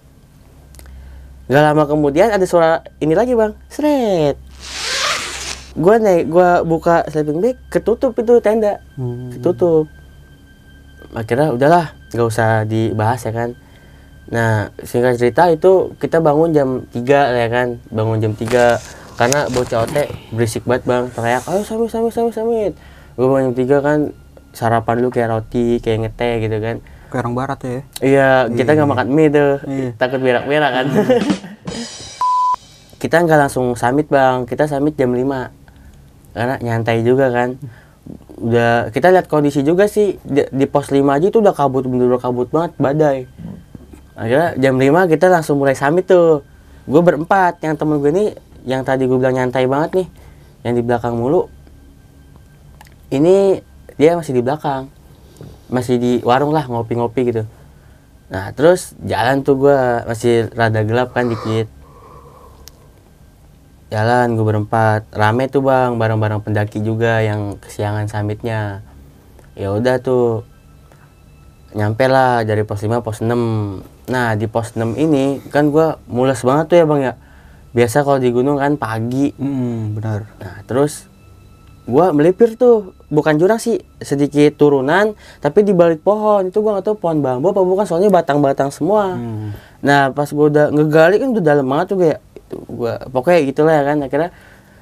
Gak 1.48 1.64
lama 1.64 1.88
kemudian 1.88 2.28
ada 2.28 2.44
suara 2.44 2.84
ini 3.00 3.16
lagi 3.16 3.32
bang, 3.32 3.56
seret. 3.72 4.36
Gue 5.78 5.96
naik, 6.02 6.26
gue 6.28 6.50
buka 6.66 7.06
sleeping 7.06 7.38
bag, 7.38 7.56
ketutup 7.70 8.18
itu 8.18 8.42
tenda, 8.42 8.82
Hmm. 8.98 9.30
ketutup. 9.30 9.86
Akhirnya 11.14 11.54
udahlah, 11.54 11.94
gak 12.10 12.26
usah 12.26 12.66
dibahas 12.66 13.22
ya 13.22 13.32
kan. 13.32 13.50
Nah 14.28 14.74
singkat 14.82 15.16
cerita 15.16 15.48
itu 15.48 15.94
kita 16.02 16.18
bangun 16.18 16.52
jam 16.52 16.70
3 16.90 17.32
ya 17.32 17.48
kan, 17.48 17.78
bangun 17.88 18.18
jam 18.20 18.34
3 18.34 18.76
karena 19.16 19.48
bocah 19.48 19.86
otek 19.86 20.12
berisik 20.30 20.66
banget 20.66 20.84
bang, 20.84 21.04
teriak, 21.10 21.42
ayo 21.46 21.62
samit 21.62 21.88
samit 21.88 22.12
samit 22.12 22.34
samit. 22.34 22.74
Gue 23.14 23.24
bangun 23.24 23.54
jam 23.54 23.56
3 23.56 23.78
kan, 23.80 24.00
sarapan 24.52 25.00
dulu 25.00 25.14
kayak 25.14 25.30
roti, 25.32 25.78
kayak 25.78 25.98
ngeteh 26.04 26.34
gitu 26.42 26.58
kan. 26.58 26.76
Kayak 27.08 27.22
orang 27.22 27.36
barat 27.38 27.60
ya. 27.62 27.80
Iya, 28.02 28.30
kita 28.52 28.70
nggak 28.74 28.90
makan 28.90 29.08
mie 29.14 29.30
tuh, 29.30 29.62
Iya. 29.64 29.90
takut 29.96 30.20
berak-berak 30.20 30.72
kan. 30.74 30.86
kita 32.98 33.22
nggak 33.22 33.40
langsung 33.46 33.78
summit 33.78 34.10
bang, 34.10 34.44
kita 34.44 34.66
summit 34.66 34.98
jam 34.98 35.14
5 35.14 35.54
karena 36.38 36.56
nyantai 36.62 37.02
juga 37.02 37.34
kan. 37.34 37.58
Udah 38.38 38.94
kita 38.94 39.10
lihat 39.10 39.26
kondisi 39.26 39.66
juga 39.66 39.90
sih 39.90 40.22
di, 40.22 40.46
di 40.54 40.66
pos 40.70 40.94
5 40.94 41.02
aja 41.02 41.26
itu 41.26 41.42
udah 41.42 41.58
kabut 41.58 41.90
bener-bener 41.90 42.22
kabut 42.22 42.54
banget 42.54 42.72
badai. 42.78 43.18
Akhirnya 44.14 44.54
jam 44.62 44.78
5 44.78 45.10
kita 45.10 45.26
langsung 45.34 45.58
mulai 45.58 45.74
summit 45.74 46.06
tuh. 46.06 46.46
Gue 46.88 47.02
berempat, 47.04 47.60
yang 47.66 47.76
temen 47.76 48.00
gue 48.00 48.12
ini 48.14 48.26
yang 48.64 48.86
tadi 48.86 49.10
gue 49.10 49.18
bilang 49.18 49.36
nyantai 49.36 49.68
banget 49.68 50.06
nih, 50.06 50.08
yang 50.64 50.74
di 50.78 50.82
belakang 50.86 51.18
mulu. 51.18 51.50
Ini 53.12 53.60
dia 53.98 54.16
masih 54.16 54.38
di 54.38 54.42
belakang 54.46 54.88
masih 55.68 56.00
di 56.00 56.12
warung 56.24 56.56
lah 56.56 56.66
ngopi-ngopi 56.68 57.22
gitu. 57.32 57.44
Nah 58.32 58.52
terus 58.56 58.96
jalan 59.04 59.44
tuh 59.44 59.68
gua 59.68 60.04
masih 60.08 60.52
rada 60.56 60.84
gelap 60.84 61.12
kan 61.12 61.28
dikit. 61.28 61.68
Jalan 63.88 64.36
gue 64.36 64.44
berempat, 64.44 65.08
rame 65.16 65.48
tuh 65.48 65.64
bang, 65.64 65.96
bareng-bareng 65.96 66.44
pendaki 66.44 66.84
juga 66.84 67.24
yang 67.24 67.56
kesiangan 67.56 68.12
summitnya. 68.12 68.84
Ya 69.56 69.72
udah 69.72 70.04
tuh, 70.04 70.44
nyampe 71.72 72.06
lah 72.12 72.44
dari 72.44 72.68
pos 72.68 72.84
5 72.84 73.00
pos 73.00 73.24
6. 73.24 74.12
Nah 74.12 74.36
di 74.36 74.48
pos 74.48 74.76
6 74.76 74.96
ini 75.00 75.40
kan 75.52 75.72
gua 75.72 76.00
mules 76.08 76.40
banget 76.44 76.66
tuh 76.72 76.78
ya 76.80 76.86
bang 76.88 77.02
ya. 77.02 77.14
Biasa 77.76 78.02
kalau 78.02 78.20
di 78.20 78.30
gunung 78.32 78.58
kan 78.58 78.76
pagi, 78.80 79.36
Hmm, 79.38 79.94
benar. 79.94 80.26
Nah, 80.42 80.66
terus 80.66 81.06
gua 81.88 82.10
melipir 82.12 82.58
tuh, 82.58 82.96
bukan 83.08 83.38
jurang 83.38 83.62
sih, 83.62 83.80
sedikit 84.02 84.58
turunan, 84.58 85.14
tapi 85.40 85.62
di 85.62 85.72
balik 85.72 86.02
pohon. 86.02 86.50
Itu 86.50 86.60
gua 86.60 86.80
nggak 86.80 86.92
tahu 86.92 86.96
pohon 86.98 87.22
bambu 87.22 87.54
apa 87.54 87.62
bukan, 87.62 87.86
soalnya 87.86 88.10
batang-batang 88.10 88.74
semua. 88.74 89.14
Hmm. 89.14 89.54
Nah, 89.80 90.10
pas 90.12 90.28
gua 90.34 90.50
udah 90.50 90.66
ngegali 90.74 91.22
kan 91.22 91.30
udah 91.38 91.44
dalam 91.44 91.68
banget 91.70 91.86
tuh 91.94 91.98
kayak 92.02 92.20
itu 92.48 92.58
gua 92.72 93.04
pokoknya 93.12 93.40
gitulah 93.52 93.74
ya 93.76 93.84
kan 93.84 93.98
akhirnya 94.00 94.30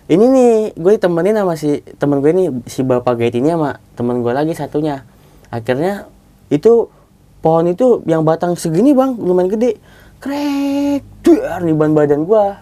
ini 0.05 0.25
nih 0.29 0.53
gue 0.77 0.91
ditemenin 1.01 1.33
sama 1.33 1.57
si 1.57 1.81
temen 1.97 2.21
gue 2.21 2.29
ini 2.29 2.45
si 2.69 2.85
bapak 2.85 3.17
guide 3.17 3.41
ini 3.41 3.57
sama 3.57 3.81
temen 3.97 4.21
gue 4.21 4.29
lagi 4.37 4.53
satunya. 4.53 5.01
Akhirnya 5.49 6.05
itu 6.53 6.93
pohon 7.41 7.65
itu 7.65 8.05
yang 8.05 8.21
batang 8.21 8.53
segini 8.53 8.93
bang 8.93 9.17
lumayan 9.17 9.49
gede. 9.49 9.81
Krek 10.21 11.01
duar 11.25 11.65
nih 11.65 11.73
ban 11.73 11.97
badan 11.97 12.21
gua. 12.21 12.61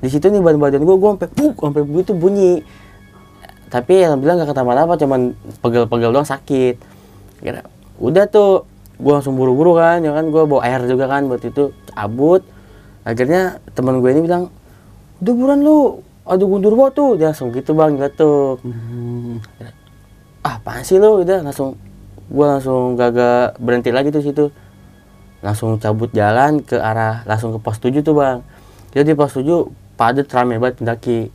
Di 0.00 0.08
situ 0.08 0.32
nih 0.32 0.40
ban 0.40 0.56
badan 0.56 0.88
gua 0.88 0.96
gua 0.96 1.10
sampai 1.16 1.28
puk 1.28 1.56
sampai 1.60 1.84
begitu 1.84 2.16
bunyi. 2.16 2.64
Tapi 3.68 4.08
alhamdulillah 4.08 4.36
nggak 4.40 4.50
ketahuan 4.56 4.78
apa 4.80 4.94
cuman 4.96 5.20
pegel-pegel 5.60 6.16
doang 6.16 6.28
sakit. 6.28 6.80
Kira 7.44 7.60
udah 8.00 8.24
tuh 8.24 8.64
gua 8.96 9.20
langsung 9.20 9.36
buru-buru 9.36 9.76
kan 9.76 10.00
ya 10.00 10.16
kan 10.16 10.32
gua 10.32 10.48
bawa 10.48 10.64
air 10.64 10.80
juga 10.88 11.12
kan 11.12 11.28
buat 11.28 11.44
itu 11.44 11.76
cabut 11.92 12.53
akhirnya 13.04 13.60
teman 13.76 14.00
gue 14.00 14.10
ini 14.10 14.24
bilang 14.24 14.48
udah 15.20 15.34
buruan 15.36 15.60
lu 15.62 16.04
ada 16.24 16.44
gundur 16.44 16.72
tuh. 16.90 17.20
Dia 17.20 17.30
langsung 17.30 17.52
gitu 17.52 17.76
bang 17.76 18.00
jatuh 18.00 18.56
Hmm. 18.64 19.38
ah 20.44 20.60
apaan 20.60 20.84
sih 20.84 20.96
lu? 20.96 21.20
Udah 21.20 21.44
langsung 21.44 21.76
gua 22.32 22.56
langsung 22.56 22.96
gagak 22.96 23.60
berhenti 23.60 23.92
lagi 23.92 24.08
tuh 24.08 24.24
situ. 24.24 24.44
Langsung 25.44 25.76
cabut 25.76 26.08
jalan 26.16 26.64
ke 26.64 26.80
arah 26.80 27.20
langsung 27.28 27.52
ke 27.52 27.58
pos 27.60 27.76
7 27.76 28.00
tuh 28.00 28.16
bang. 28.16 28.40
Jadi 28.96 29.12
di 29.12 29.16
pos 29.16 29.36
7 29.36 29.68
padat 30.00 30.28
rame 30.32 30.56
banget 30.56 30.80
pendaki. 30.80 31.28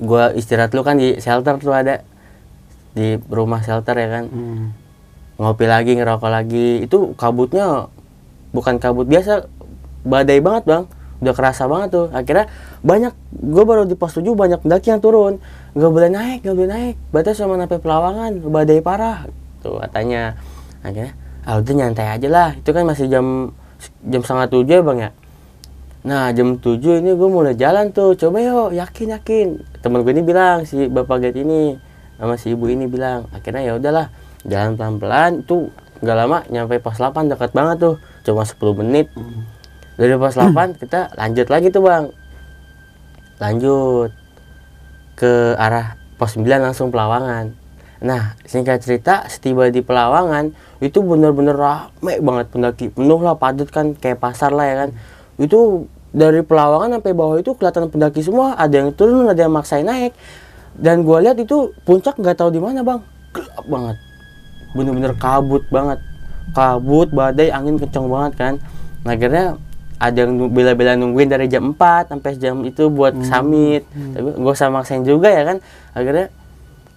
Gua 0.00 0.32
istirahat 0.32 0.72
lu 0.72 0.80
kan 0.80 0.96
di 0.96 1.20
shelter 1.20 1.60
tuh 1.60 1.76
ada. 1.76 2.00
Di 2.96 3.20
rumah 3.28 3.60
shelter 3.60 3.94
ya 3.96 4.08
kan. 4.20 4.24
Hmm. 4.32 4.66
ngopi 5.34 5.66
lagi 5.68 5.92
ngerokok 5.98 6.30
lagi. 6.30 6.80
Itu 6.86 7.12
kabutnya 7.18 7.90
bukan 8.54 8.78
kabut 8.78 9.10
biasa 9.10 9.50
badai 10.04 10.38
banget 10.38 10.64
bang. 10.68 10.84
Udah 11.24 11.34
kerasa 11.34 11.64
banget 11.64 11.88
tuh. 11.96 12.06
Akhirnya 12.12 12.52
banyak 12.84 13.16
gue 13.32 13.64
baru 13.64 13.88
di 13.88 13.96
pos 13.96 14.12
7 14.12 14.28
banyak 14.36 14.60
pendaki 14.60 14.92
yang 14.92 15.00
turun. 15.00 15.40
Gak 15.72 15.90
boleh 15.90 16.12
naik 16.12 16.44
gak 16.44 16.54
boleh 16.54 16.70
naik. 16.70 16.94
Batas 17.10 17.40
sama 17.40 17.56
sampai 17.56 17.80
pelawangan 17.80 18.30
badai 18.52 18.84
parah. 18.84 19.24
Tuh 19.64 19.80
katanya. 19.80 20.36
Akhirnya 20.84 21.16
ah 21.48 21.56
udah 21.60 21.74
nyantai 21.74 22.06
aja 22.12 22.28
lah. 22.28 22.50
Itu 22.56 22.76
kan 22.76 22.84
masih 22.84 23.08
jam 23.08 23.56
jam 24.04 24.20
setengah 24.20 24.48
tujuh 24.52 24.76
ya 24.80 24.84
bang 24.84 24.98
ya? 25.00 25.10
Nah 26.04 26.28
jam 26.36 26.60
tujuh 26.60 27.00
ini 27.00 27.16
gue 27.16 27.28
mulai 27.32 27.56
jalan 27.56 27.88
tuh. 27.96 28.12
Coba 28.20 28.44
yuk 28.44 28.76
yakin 28.76 29.16
yakin. 29.16 29.48
Temen 29.80 30.04
gue 30.04 30.12
ini 30.12 30.20
bilang 30.20 30.68
si 30.68 30.92
bapak 30.92 31.24
gate 31.24 31.40
ini 31.40 31.80
sama 32.20 32.36
si 32.36 32.52
ibu 32.52 32.68
ini 32.68 32.84
bilang. 32.84 33.32
Akhirnya 33.32 33.64
ya 33.64 33.72
udahlah 33.80 34.12
jalan 34.44 34.76
pelan 34.76 34.94
pelan 35.00 35.32
tuh 35.48 35.72
gak 36.04 36.16
lama 36.20 36.44
nyampe 36.52 36.76
pos 36.84 37.00
8 37.00 37.32
dekat 37.32 37.56
banget 37.56 37.76
tuh. 37.80 37.96
Cuma 38.28 38.44
10 38.44 38.60
menit. 38.84 39.08
Hmm. 39.16 39.53
2008 39.94 40.50
hmm. 40.50 40.70
kita 40.82 41.00
lanjut 41.14 41.46
lagi 41.46 41.66
tuh 41.70 41.82
bang. 41.86 42.04
Lanjut 43.38 44.10
ke 45.14 45.54
arah 45.54 45.94
pos 46.18 46.34
9 46.34 46.46
langsung 46.58 46.90
pelawangan. 46.90 47.54
Nah 48.02 48.34
singkat 48.42 48.82
cerita 48.82 49.24
setiba 49.30 49.70
di 49.70 49.80
pelawangan 49.80 50.50
itu 50.82 50.98
bener-bener 51.00 51.54
rame 51.54 52.18
banget 52.18 52.46
pendaki. 52.50 52.86
Penuh 52.90 53.22
lah 53.22 53.38
padat 53.38 53.70
kan 53.70 53.94
kayak 53.94 54.18
pasar 54.18 54.50
lah 54.50 54.66
ya 54.66 54.74
kan. 54.86 54.90
Itu 55.38 55.86
dari 56.14 56.42
pelawangan 56.42 56.98
sampai 56.98 57.14
bawah 57.14 57.38
itu 57.38 57.54
kelihatan 57.54 57.86
pendaki 57.90 58.22
semua. 58.22 58.58
Ada 58.58 58.82
yang 58.82 58.90
turun 58.94 59.30
ada 59.30 59.38
yang 59.38 59.54
maksain 59.54 59.86
naik. 59.86 60.14
Dan 60.74 61.06
gue 61.06 61.18
lihat 61.22 61.38
itu 61.38 61.70
puncak 61.86 62.18
nggak 62.18 62.34
tahu 62.34 62.50
di 62.50 62.58
mana 62.58 62.82
bang. 62.82 62.98
Gelap 63.30 63.66
banget. 63.70 63.96
Bener-bener 64.74 65.14
kabut 65.14 65.62
banget. 65.70 66.02
Kabut 66.50 67.14
badai 67.14 67.54
angin 67.54 67.78
kencang 67.78 68.10
banget 68.10 68.32
kan. 68.34 68.54
Nah 69.06 69.14
akhirnya 69.14 69.54
ada 70.04 70.28
yang 70.28 70.52
bela-bela 70.52 71.00
nungguin 71.00 71.32
dari 71.32 71.48
jam 71.48 71.72
4 71.72 72.12
sampai 72.12 72.36
jam 72.36 72.60
itu 72.68 72.92
buat 72.92 73.16
summit. 73.24 73.88
Tapi 73.88 74.28
gue 74.36 74.52
sama 74.52 74.84
maksain 74.84 75.00
juga 75.00 75.32
ya 75.32 75.48
kan. 75.48 75.64
Akhirnya 75.96 76.28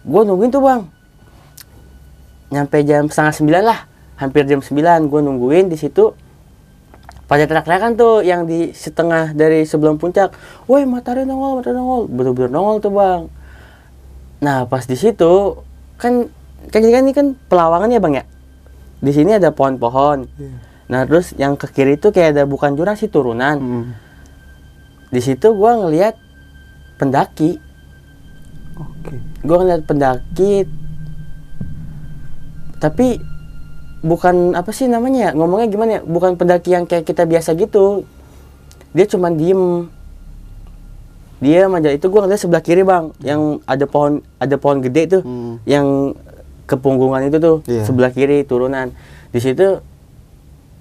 gue 0.03 0.21
nungguin 0.27 0.51
tuh 0.51 0.59
bang. 0.59 0.81
Nyampe 2.51 2.83
jam 2.83 3.07
setengah 3.07 3.31
sembilan 3.31 3.63
lah. 3.63 3.79
Hampir 4.19 4.43
jam 4.43 4.59
9 4.59 5.07
gue 5.07 5.21
nungguin 5.23 5.71
di 5.71 5.79
situ. 5.79 6.11
Pada 7.31 7.47
teriak-teriakan 7.47 7.91
tuh 7.95 8.23
yang 8.27 8.43
di 8.43 8.75
setengah 8.75 9.31
dari 9.31 9.63
sebelum 9.63 9.95
puncak. 9.95 10.35
Woi 10.67 10.83
matahari 10.83 11.23
nongol 11.23 11.63
matahari 11.63 11.79
nongol. 11.79 12.11
Bener-bener 12.11 12.51
nongol 12.51 12.83
tuh 12.83 12.91
bang. 12.91 13.21
Nah 14.43 14.67
pas 14.67 14.83
di 14.83 14.99
situ 14.99 15.63
kan 15.95 16.27
kan 16.67 16.79
jadi 16.83 16.99
kan 16.99 17.03
ini 17.07 17.15
kan 17.15 17.27
pelawangan 17.47 17.87
ya 17.87 18.03
bang 18.03 18.13
ya? 18.19 18.23
Di 18.99 19.11
sini 19.15 19.31
ada 19.31 19.55
pohon-pohon 19.55 20.27
nah 20.87 21.03
terus 21.03 21.35
yang 21.35 21.59
ke 21.59 21.67
kiri 21.67 21.99
itu 21.99 22.15
kayak 22.15 22.35
ada 22.35 22.43
bukan 22.47 22.75
jurang 22.75 22.95
sih 22.95 23.11
turunan. 23.11 23.57
Hmm. 23.59 23.85
di 25.07 25.23
situ 25.23 25.55
gua 25.55 25.79
ngelihat 25.79 26.19
pendaki. 26.99 27.59
Oke. 28.75 29.15
gua 29.43 29.63
ngeliat 29.63 29.83
pendaki. 29.87 30.67
Tapi 32.77 33.17
bukan 34.03 34.53
apa 34.53 34.69
sih 34.75 34.85
namanya 34.85 35.31
ya 35.31 35.31
ngomongnya 35.33 35.67
gimana 35.71 35.91
ya 35.97 36.01
bukan 36.05 36.35
pendaki 36.37 36.75
yang 36.75 36.83
kayak 36.83 37.07
kita 37.07 37.23
biasa 37.23 37.55
gitu. 37.55 38.03
Dia 38.91 39.07
cuman 39.07 39.39
diem. 39.39 39.63
Dia 41.39 41.71
aja. 41.71 41.89
Itu 41.95 42.11
gua 42.11 42.27
ngeliat 42.27 42.41
sebelah 42.43 42.63
kiri 42.63 42.83
bang. 42.83 43.15
Yang 43.23 43.63
ada 43.63 43.85
pohon 43.87 44.19
ada 44.43 44.55
pohon 44.59 44.79
gede 44.83 45.19
tuh. 45.19 45.21
Hmm. 45.23 45.55
yang 45.63 46.15
kepunggungan 46.67 47.31
itu 47.31 47.39
tuh 47.39 47.63
Iya. 47.63 47.87
sebelah 47.87 48.11
kiri 48.11 48.43
turunan. 48.43 48.91
Di 49.31 49.39
situ 49.39 49.79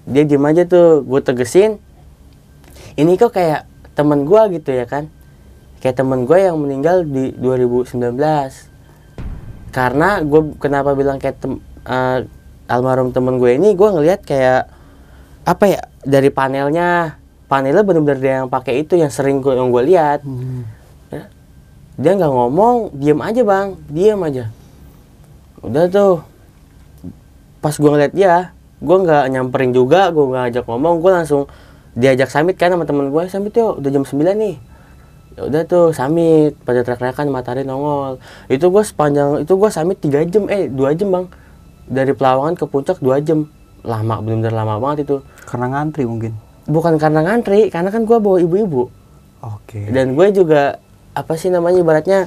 dia 0.06 0.22
diem 0.22 0.44
aja 0.46 0.62
tuh 0.64 1.02
gue 1.02 1.20
tegesin. 1.20 1.82
Ini 2.94 3.18
kok 3.18 3.34
kayak 3.34 3.66
temen 3.98 4.22
gua 4.22 4.46
gitu 4.48 4.70
ya 4.70 4.86
kan? 4.86 5.10
Kayak 5.82 6.00
temen 6.00 6.24
gue 6.24 6.38
yang 6.38 6.56
meninggal 6.56 7.04
di 7.04 7.34
2019 7.36 8.16
karena 9.74 10.24
gue 10.24 10.56
kenapa 10.56 10.96
bilang 10.96 11.20
kayak 11.20 11.36
tem, 11.36 11.60
eh, 11.84 12.24
almarhum 12.64 13.12
temen 13.12 13.36
gue 13.36 13.60
ini 13.60 13.76
gue 13.76 13.88
ngelihat 13.92 14.24
kayak 14.24 14.72
apa 15.44 15.64
ya 15.68 15.80
dari 16.06 16.30
panelnya. 16.32 17.20
Panelnya 17.46 17.86
bener-bener 17.86 18.18
dia 18.18 18.34
yang 18.42 18.50
pakai 18.50 18.82
itu 18.82 18.98
yang 18.98 19.12
sering 19.12 19.38
gue 19.38 19.54
yang 19.54 19.70
gue 19.70 19.82
lihat 19.86 20.26
Hmm. 20.26 20.66
dia 21.96 22.12
nggak 22.12 22.32
ngomong 22.32 22.90
diem 22.96 23.20
aja 23.22 23.42
bang. 23.42 23.68
Diem 23.90 24.20
aja. 24.22 24.44
Udah 25.62 25.84
tuh. 25.86 26.24
Pas 27.62 27.74
gue 27.74 27.90
ngeliat 27.90 28.14
dia 28.14 28.55
gue 28.76 28.96
nggak 28.96 29.24
nyamperin 29.32 29.72
juga 29.72 30.12
gue 30.12 30.24
nggak 30.24 30.44
ajak 30.52 30.64
ngomong 30.68 31.00
gue 31.00 31.12
langsung 31.12 31.42
diajak 31.96 32.28
samit 32.28 32.60
kan 32.60 32.68
sama 32.68 32.84
temen 32.84 33.08
gue 33.08 33.22
samit 33.32 33.56
yuk 33.56 33.80
udah 33.80 33.90
jam 33.90 34.04
9 34.04 34.36
nih. 34.36 34.56
Ya 35.36 35.40
udah 35.48 35.62
tuh 35.68 35.92
samit 35.92 36.56
pada 36.64 36.80
teriak-teriakan 36.84 37.28
matahari 37.32 37.64
nongol. 37.64 38.20
Itu 38.48 38.68
gue 38.68 38.84
sepanjang 38.84 39.44
itu 39.44 39.52
gue 39.56 39.70
samit 39.72 40.00
tiga 40.00 40.20
jam 40.28 40.48
eh 40.52 40.68
dua 40.68 40.92
jam 40.92 41.12
bang. 41.12 41.26
Dari 41.88 42.12
Pelawangan 42.12 42.56
ke 42.56 42.64
puncak 42.68 43.00
dua 43.00 43.20
jam. 43.20 43.48
Lama 43.84 44.20
bener-bener 44.20 44.52
lama 44.52 44.76
banget 44.76 45.08
itu. 45.08 45.16
Karena 45.48 45.72
ngantri 45.72 46.04
mungkin. 46.04 46.34
bukan 46.66 46.98
karena 46.98 47.22
ngantri 47.22 47.70
karena 47.70 47.94
kan 47.94 48.02
gue 48.02 48.18
bawa 48.18 48.42
ibu-ibu. 48.42 48.90
Oke. 49.38 49.94
dan 49.94 50.18
gue 50.18 50.26
juga 50.34 50.82
apa 51.14 51.38
sih 51.38 51.46
namanya 51.46 51.78
ibaratnya 51.78 52.20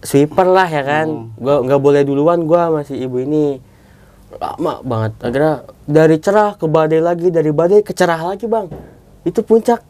sweeper 0.00 0.46
lah 0.46 0.70
ya 0.70 0.86
kan. 0.86 1.34
Gue 1.34 1.54
nggak 1.66 1.80
boleh 1.82 2.06
duluan 2.06 2.46
gue 2.46 2.62
masih 2.70 2.96
ibu 3.02 3.18
ini 3.18 3.58
lama 4.34 4.82
banget. 4.82 5.12
Akhirnya 5.22 5.54
dari 5.86 6.16
cerah 6.18 6.58
ke 6.58 6.66
badai 6.66 7.00
lagi 7.00 7.28
dari 7.30 7.50
badai 7.54 7.80
ke 7.86 7.94
cerah 7.94 8.18
lagi 8.18 8.50
bang. 8.50 8.66
Itu 9.22 9.46
puncak. 9.46 9.82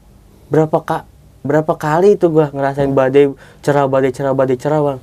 Berapa 0.53 0.79
kak 0.85 1.05
berapa 1.47 1.79
kali 1.79 2.19
itu 2.19 2.27
gue 2.27 2.43
ngerasain 2.51 2.91
badai 2.91 3.31
cerah 3.63 3.87
badai 3.87 4.11
cerah 4.11 4.35
badai 4.35 4.57
cerah 4.59 4.81
bang. 4.83 4.99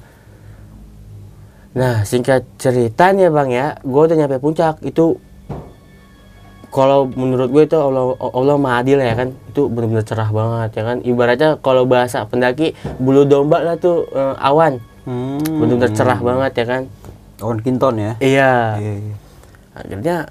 Nah 1.74 1.96
singkat 2.06 2.46
ceritanya 2.62 3.34
bang 3.34 3.50
ya. 3.50 3.68
Gue 3.82 4.02
udah 4.06 4.18
nyampe 4.18 4.38
puncak. 4.38 4.80
Itu 4.86 5.18
kalau 6.74 7.06
menurut 7.06 7.54
gue 7.54 7.64
itu 7.70 7.78
Allah 7.78 8.18
Allah 8.18 8.56
Maha 8.58 8.86
adil 8.86 9.02
ya 9.02 9.14
kan. 9.18 9.34
Itu 9.50 9.68
benar-benar 9.70 10.06
cerah 10.06 10.30
banget 10.30 10.70
ya 10.78 10.84
kan. 10.86 10.98
Ibaratnya 11.02 11.50
kalau 11.60 11.84
bahasa 11.90 12.24
pendaki 12.30 12.78
bulu 13.02 13.26
domba 13.26 13.66
lah 13.66 13.76
tuh 13.82 14.06
eh, 14.14 14.36
awan. 14.40 14.80
Hmm. 15.04 15.44
benar-benar 15.60 15.92
cerah 15.92 16.20
banget 16.22 16.52
ya 16.64 16.66
kan. 16.70 16.84
Awan 17.44 17.60
kinton 17.60 18.00
ya. 18.00 18.14
iya. 18.24 18.80
Iya, 18.80 18.94
iya. 19.04 19.16
Akhirnya 19.74 20.30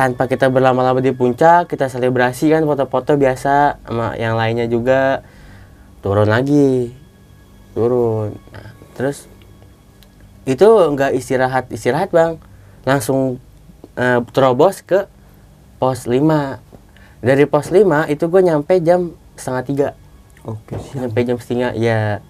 tanpa 0.00 0.24
kita 0.24 0.48
berlama-lama 0.48 1.04
di 1.04 1.12
puncak 1.12 1.68
kita 1.68 1.92
selebrasi 1.92 2.48
kan 2.48 2.64
foto-foto 2.64 3.20
biasa 3.20 3.84
sama 3.84 4.16
yang 4.16 4.32
lainnya 4.32 4.64
juga. 4.64 5.20
Turun 6.00 6.28
lagi. 6.32 6.88
Turun. 7.76 8.32
Nah, 8.32 8.72
terus 8.96 9.28
itu 10.48 10.64
nggak 10.64 11.12
istirahat 11.12 11.68
istirahat 11.68 12.08
bang. 12.08 12.40
Langsung 12.88 13.36
eh, 14.00 14.20
terobos 14.32 14.80
ke 14.80 15.04
pos 15.76 16.08
5 16.08 16.16
dari 17.20 17.44
pos 17.44 17.68
5 17.68 18.08
itu 18.08 18.24
gue 18.24 18.42
nyampe 18.44 18.80
jam 18.80 19.12
setengah 19.36 19.64
tiga. 19.64 19.88
Oke 20.48 20.80
sih. 20.80 20.96
nyampe 20.96 21.20
jam 21.28 21.36
setengah 21.36 21.76
ya 21.76 22.24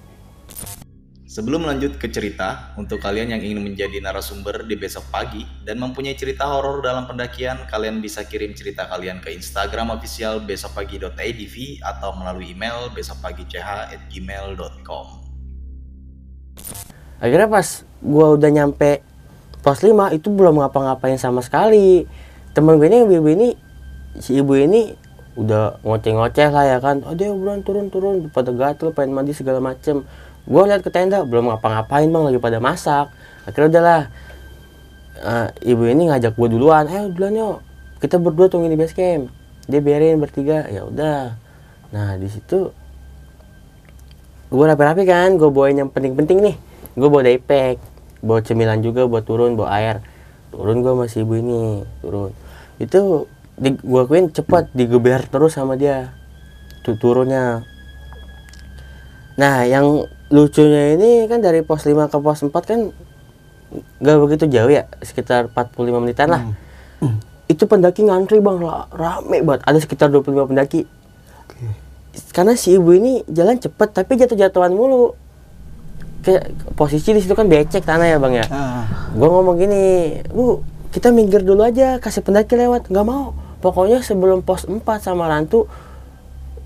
Sebelum 1.31 1.63
lanjut 1.63 1.95
ke 1.95 2.11
cerita, 2.11 2.75
untuk 2.75 2.99
kalian 2.99 3.31
yang 3.31 3.39
ingin 3.39 3.63
menjadi 3.63 4.03
narasumber 4.03 4.67
di 4.67 4.75
besok 4.75 5.07
pagi 5.15 5.47
dan 5.63 5.79
mempunyai 5.79 6.19
cerita 6.19 6.43
horor 6.43 6.83
dalam 6.83 7.07
pendakian, 7.07 7.71
kalian 7.71 8.03
bisa 8.03 8.27
kirim 8.27 8.51
cerita 8.51 8.91
kalian 8.91 9.23
ke 9.23 9.31
Instagram 9.31 9.95
official 9.95 10.43
besokpagi.idv 10.43 11.87
atau 11.87 12.19
melalui 12.19 12.51
email 12.51 12.91
besokpagi.ch@gmail.com. 12.91 15.07
akhirnya 17.23 17.47
pas 17.47 17.87
gua 18.03 18.35
udah 18.35 18.51
nyampe 18.51 18.99
pos 19.63 19.87
5 19.87 20.11
itu 20.11 20.35
belum 20.35 20.67
ngapa-ngapain 20.67 21.15
sama 21.15 21.47
sekali. 21.47 22.11
Temen 22.59 22.75
gue 22.75 22.91
ini 22.91 23.07
ibu 23.07 23.31
ini 23.31 23.55
si 24.19 24.35
ibu 24.35 24.59
ini 24.59 24.99
udah 25.39 25.79
ngoceh-ngoceh 25.87 26.51
lah 26.51 26.67
ya 26.67 26.83
kan. 26.83 27.07
Oh 27.07 27.15
dia 27.15 27.31
buruan 27.31 27.63
turun 27.63 27.87
turun. 27.87 28.27
Pada 28.35 28.51
gatel 28.51 28.91
pengen 28.91 29.15
mandi 29.15 29.31
segala 29.31 29.63
macem 29.63 30.03
gua 30.49 30.69
lihat 30.69 30.85
ke 30.85 30.91
tenda 30.93 31.25
belum 31.25 31.51
ngapa-ngapain 31.53 32.09
bang 32.09 32.25
lagi 32.29 32.39
pada 32.41 32.59
masak. 32.61 33.09
Akhirnya 33.49 33.69
udahlah 33.77 34.03
Eh, 35.21 35.77
ibu 35.77 35.85
ini 35.85 36.09
ngajak 36.09 36.33
gua 36.33 36.49
duluan 36.49 36.89
eh 36.89 37.05
duluan 37.13 37.37
yuk 37.37 37.57
kita 38.01 38.17
berdua 38.17 38.49
tungguin 38.49 38.73
di 38.73 38.81
base 38.81 38.97
camp. 38.97 39.29
Dia 39.69 39.85
biarin 39.85 40.17
bertiga 40.17 40.65
ya 40.73 40.89
udah. 40.89 41.37
Nah 41.93 42.17
di 42.17 42.25
situ 42.33 42.73
gue 44.51 44.65
rapi-rapi 44.65 45.05
kan 45.05 45.37
gue 45.37 45.53
bawain 45.53 45.77
yang 45.77 45.93
penting-penting 45.93 46.41
nih. 46.41 46.57
Gue 46.97 47.13
bawa 47.13 47.29
daypack 47.29 47.77
bawa 48.25 48.41
cemilan 48.41 48.81
juga 48.81 49.05
buat 49.05 49.29
turun 49.29 49.61
bawa 49.61 49.77
air. 49.77 49.97
Turun 50.49 50.81
gue 50.81 50.95
masih 50.97 51.29
ibu 51.29 51.37
ini 51.37 51.85
turun. 52.01 52.33
Itu 52.81 53.29
di, 53.61 53.77
gue 53.77 54.01
akuin 54.01 54.33
cepat 54.33 54.73
digeber 54.73 55.29
terus 55.29 55.53
sama 55.53 55.77
dia 55.77 56.17
tuh 56.81 56.97
turunnya. 56.97 57.61
Nah 59.37 59.69
yang 59.69 60.09
lucunya 60.31 60.95
ini 60.95 61.27
kan 61.27 61.43
dari 61.43 61.67
pos 61.67 61.83
5 61.83 62.07
ke 62.07 62.19
pos 62.23 62.41
4 62.47 62.55
kan 62.55 62.81
nggak 64.03 64.17
begitu 64.19 64.45
jauh 64.51 64.71
ya 64.71 64.87
sekitar 65.03 65.51
45 65.51 66.03
menitan 66.03 66.29
lah. 66.31 66.43
Itu 67.51 67.67
pendaki 67.67 68.07
ngantri 68.07 68.39
bang. 68.39 68.63
Lah, 68.63 68.87
rame 68.95 69.43
banget. 69.43 69.63
Ada 69.67 69.79
sekitar 69.83 70.07
25 70.11 70.51
pendaki. 70.51 70.87
Oke. 71.47 71.67
karena 72.31 72.55
si 72.59 72.75
ibu 72.75 72.91
ini 72.95 73.23
jalan 73.27 73.59
cepet 73.59 73.91
tapi 73.91 74.15
jatuh-jatuhan 74.19 74.71
mulu. 74.71 75.15
Kayak 76.23 76.53
posisi 76.77 77.17
di 77.17 77.21
situ 77.23 77.33
kan 77.35 77.49
becek 77.49 77.83
tanah 77.83 78.07
ya 78.07 78.19
bang 78.21 78.45
ya? 78.45 78.47
Ah. 78.53 78.85
gue 79.11 79.25
ngomong 79.25 79.57
gini 79.57 80.21
bu 80.29 80.61
kita 80.93 81.09
minggir 81.11 81.41
dulu 81.41 81.65
aja 81.67 81.99
kasih 81.99 82.23
pendaki 82.23 82.55
lewat. 82.55 82.87
Nggak 82.87 83.07
mau. 83.07 83.35
Pokoknya 83.59 83.99
sebelum 84.03 84.47
pos 84.47 84.67
4 84.67 84.79
sama 85.03 85.27
rantu 85.27 85.67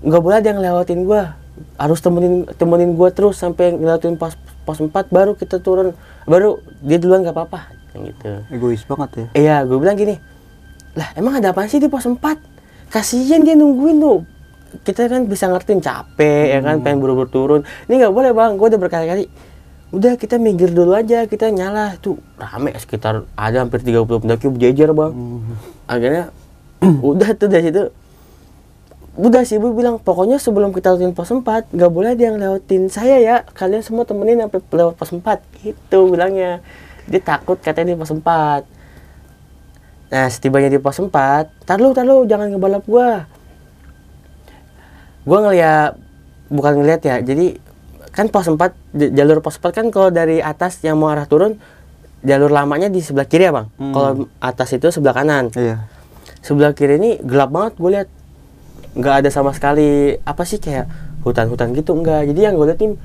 nggak 0.05 0.21
boleh 0.21 0.37
ada 0.37 0.47
yang 0.53 0.61
lewatin 0.61 1.01
gue 1.01 1.44
harus 1.79 1.99
temenin 2.03 2.43
temenin 2.59 2.95
gue 2.95 3.09
terus 3.15 3.39
sampai 3.39 3.75
ngelewatin 3.75 4.19
pos 4.19 4.35
pos 4.67 4.79
4 4.81 4.91
baru 5.13 5.37
kita 5.37 5.63
turun 5.63 5.95
baru 6.27 6.59
dia 6.83 6.97
duluan 6.99 7.23
nggak 7.23 7.35
apa-apa 7.35 7.75
gitu 7.95 8.43
Egois 8.51 8.83
banget 8.83 9.09
ya. 9.15 9.27
Iya, 9.35 9.55
gue 9.63 9.77
bilang 9.79 9.95
gini, 9.95 10.19
lah 10.99 11.15
emang 11.15 11.39
ada 11.39 11.55
apa 11.55 11.63
sih 11.71 11.79
di 11.79 11.87
pos 11.87 12.03
4? 12.03 12.91
Kasian 12.91 13.47
dia 13.47 13.55
nungguin 13.55 13.97
tuh. 14.03 14.19
Kita 14.83 15.07
kan 15.07 15.23
bisa 15.23 15.47
ngertiin 15.47 15.79
capek, 15.79 16.51
ya 16.51 16.59
kan, 16.59 16.83
pengen 16.83 16.99
buru-buru 16.99 17.31
turun. 17.31 17.61
Ini 17.87 18.03
nggak 18.03 18.13
boleh 18.13 18.31
bang, 18.35 18.51
gue 18.59 18.67
udah 18.67 18.81
berkali-kali. 18.81 19.25
Udah 19.95 20.19
kita 20.19 20.35
minggir 20.35 20.75
dulu 20.75 20.91
aja, 20.91 21.23
kita 21.23 21.47
nyala. 21.47 21.95
Tuh 22.03 22.19
rame 22.35 22.75
sekitar 22.75 23.23
ada 23.39 23.57
hampir 23.63 23.79
30 23.79 24.03
pendaki 24.03 24.51
berjejer 24.51 24.91
bang. 24.91 25.11
Akhirnya 25.87 26.23
udah 27.15 27.29
tuh 27.39 27.47
dari 27.47 27.71
situ. 27.71 27.87
Udah 29.15 29.47
sih 29.47 29.55
ibu 29.55 29.71
bilang, 29.71 29.95
pokoknya 29.95 30.35
sebelum 30.35 30.75
kita 30.75 30.91
lewatin 30.91 31.15
pos 31.15 31.31
4, 31.31 31.71
nggak 31.71 31.91
boleh 31.91 32.19
ada 32.19 32.23
yang 32.23 32.35
lewatin 32.35 32.91
saya 32.91 33.15
ya. 33.23 33.47
Kalian 33.55 33.79
semua 33.79 34.03
temenin 34.03 34.43
sampai 34.43 34.59
lewat 34.59 34.95
pos 34.99 35.15
4. 35.15 35.39
Gitu 35.63 35.99
bilangnya. 36.11 36.59
Dia 37.07 37.21
takut 37.23 37.55
katanya 37.63 37.95
di 37.95 37.99
pos 37.99 38.11
4. 38.11 38.67
Nah, 40.11 40.27
setibanya 40.27 40.67
di 40.67 40.79
pos 40.83 40.99
4, 40.99 41.11
tar 41.63 41.79
lu, 41.79 41.95
tar 41.95 42.03
lu, 42.03 42.27
jangan 42.27 42.51
ngebalap 42.51 42.83
gua. 42.85 43.25
Gua 45.25 45.39
ngeliat, 45.47 45.97
bukan 46.53 46.73
ngeliat 46.77 47.01
ya, 47.01 47.17
jadi 47.25 47.57
kan 48.13 48.29
pos 48.29 48.47
4, 48.47 48.71
j- 48.93 49.11
jalur 49.11 49.41
pos 49.41 49.57
4 49.57 49.73
kan 49.73 49.87
kalau 49.89 50.13
dari 50.13 50.39
atas 50.39 50.79
yang 50.85 51.01
mau 51.01 51.09
arah 51.09 51.25
turun, 51.25 51.57
jalur 52.21 52.53
lamanya 52.53 52.87
di 52.87 53.01
sebelah 53.01 53.25
kiri 53.25 53.49
ya 53.49 53.53
bang. 53.53 53.67
Hmm. 53.81 53.93
Kalau 53.93 54.09
atas 54.39 54.69
itu 54.77 54.87
sebelah 54.93 55.15
kanan. 55.17 55.49
Iya. 55.51 55.89
Sebelah 56.45 56.71
kiri 56.77 57.01
ini 57.01 57.11
gelap 57.25 57.49
banget 57.49 57.73
gue 57.75 57.89
lihat. 57.89 58.09
Nggak 58.95 59.15
ada 59.23 59.29
sama 59.29 59.51
sekali, 59.51 60.15
apa 60.23 60.43
sih 60.47 60.57
kayak 60.57 60.87
hutan-hutan 61.21 61.75
gitu, 61.75 61.93
enggak. 61.93 62.31
Jadi 62.31 62.39
yang 62.39 62.55
gue 62.55 62.67
lihat 62.71 62.79
ini 62.79 62.95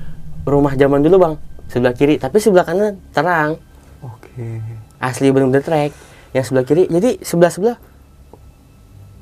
rumah 0.47 0.73
zaman 0.73 1.03
dulu 1.03 1.15
bang, 1.19 1.33
sebelah 1.67 1.93
kiri. 1.93 2.15
Tapi 2.17 2.39
sebelah 2.39 2.63
kanan 2.63 2.97
terang. 3.11 3.59
Oke. 4.01 4.63
asli 5.01 5.33
bener-bener 5.33 5.65
trek 5.65 5.91
yang 6.33 6.45
sebelah 6.45 6.65
kiri 6.65 6.85
jadi 6.85 7.17
sebelah 7.25 7.49
sebelah 7.49 7.77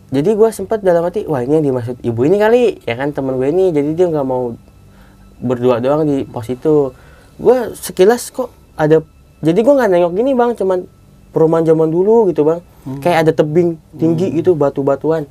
jadi 0.10 0.34
gue 0.34 0.50
sempat 0.50 0.82
dalam 0.82 1.06
hati 1.06 1.30
wah 1.30 1.46
ini 1.46 1.62
yang 1.62 1.66
dimaksud 1.70 2.02
ibu 2.02 2.22
ini 2.26 2.42
kali 2.42 2.82
ya 2.82 2.98
kan 2.98 3.14
temen 3.14 3.38
gue 3.38 3.46
ini. 3.54 3.70
Jadi 3.70 3.94
dia 3.94 4.10
nggak 4.10 4.26
mau 4.26 4.58
berdua 5.38 5.78
doang 5.78 6.02
di 6.02 6.26
pos 6.26 6.50
itu. 6.50 6.98
Gue 7.38 7.78
sekilas 7.78 8.34
kok 8.34 8.50
ada 8.74 9.06
jadi 9.46 9.60
gue 9.62 9.74
nggak 9.78 9.90
nengok 9.94 10.14
gini 10.18 10.34
bang 10.34 10.58
cuman 10.58 10.90
perumahan 11.30 11.62
zaman 11.62 11.94
dulu 11.94 12.26
gitu 12.34 12.42
bang. 12.42 12.60
Kayak 13.06 13.18
ada 13.22 13.32
tebing 13.38 13.78
tinggi 14.02 14.34
gitu 14.34 14.58
batu-batuan 14.58 15.30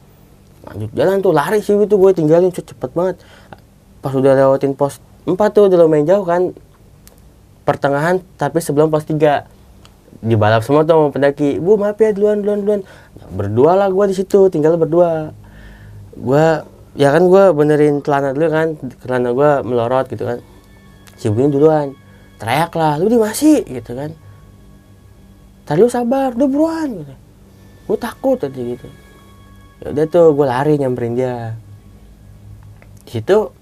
lanjut 0.69 0.91
jalan 0.93 1.17
tuh 1.25 1.33
lari 1.33 1.59
sih 1.65 1.75
itu 1.75 1.97
gue 1.97 2.13
tinggalin 2.13 2.53
cepet 2.53 2.77
cepet 2.77 2.91
banget. 2.93 3.17
Pas 4.05 4.13
udah 4.15 4.33
lewatin 4.37 4.77
pos 4.77 5.01
4 5.25 5.35
tuh 5.51 5.67
udah 5.69 5.79
lumayan 5.81 6.05
jauh 6.05 6.25
kan. 6.25 6.53
Pertengahan 7.65 8.21
tapi 8.37 8.61
sebelum 8.61 8.93
pos 8.93 9.05
3 9.05 9.49
dibalap 10.25 10.65
semua 10.65 10.85
tuh 10.85 10.97
sama 10.97 11.09
pendaki. 11.15 11.59
Bu 11.61 11.77
maaf 11.81 11.99
ya 11.99 12.13
duluan 12.13 12.41
duluan 12.45 12.61
duluan. 12.63 12.81
Berdua 13.33 13.73
lah 13.77 13.89
gua 13.91 14.09
di 14.09 14.15
situ 14.17 14.49
tinggal 14.53 14.77
berdua. 14.77 15.33
Gua 16.17 16.65
ya 16.99 17.09
kan 17.15 17.27
gua 17.29 17.53
benerin 17.57 18.01
celana 18.05 18.35
dulu 18.35 18.47
kan. 18.51 18.69
Celana 19.05 19.31
gua 19.33 19.51
melorot 19.65 20.07
gitu 20.11 20.25
kan. 20.27 20.39
Si 21.19 21.29
Bu 21.31 21.45
ini 21.45 21.51
duluan. 21.53 21.95
Teriak 22.39 22.71
lah 22.79 23.01
lu 23.03 23.11
di 23.11 23.19
masih? 23.19 23.67
gitu 23.67 23.99
kan. 23.99 24.15
Tadi 25.67 25.79
lu 25.83 25.91
sabar 25.91 26.33
udah 26.33 26.49
buruan 26.49 26.89
gitu. 27.03 27.15
Gua 27.91 27.99
takut 27.99 28.39
tadi 28.39 28.79
gitu. 28.79 28.87
ya 28.87 29.08
udah 29.85 30.07
tuh 30.11 30.35
gua 30.35 30.47
lari 30.51 30.75
nyamperin 30.75 31.15
dia. 31.15 31.55
Di 33.07 33.19
situ 33.19 33.55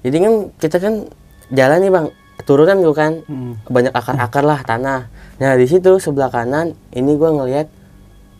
jadi 0.00 0.16
kan 0.16 0.34
kita 0.56 0.76
kan 0.80 0.94
jalan 1.52 1.78
nih 1.84 1.92
bang. 1.92 2.06
Turunan 2.48 2.80
tuh 2.80 2.96
kan. 2.96 3.12
Hmm. 3.28 3.60
banyak 3.68 3.92
akar-akar 3.92 4.44
lah 4.44 4.60
tanah. 4.64 5.12
Nah 5.36 5.52
di 5.60 5.66
situ 5.68 6.00
sebelah 6.00 6.32
kanan 6.32 6.72
ini 6.96 7.12
gua 7.20 7.36
ngelihat 7.36 7.68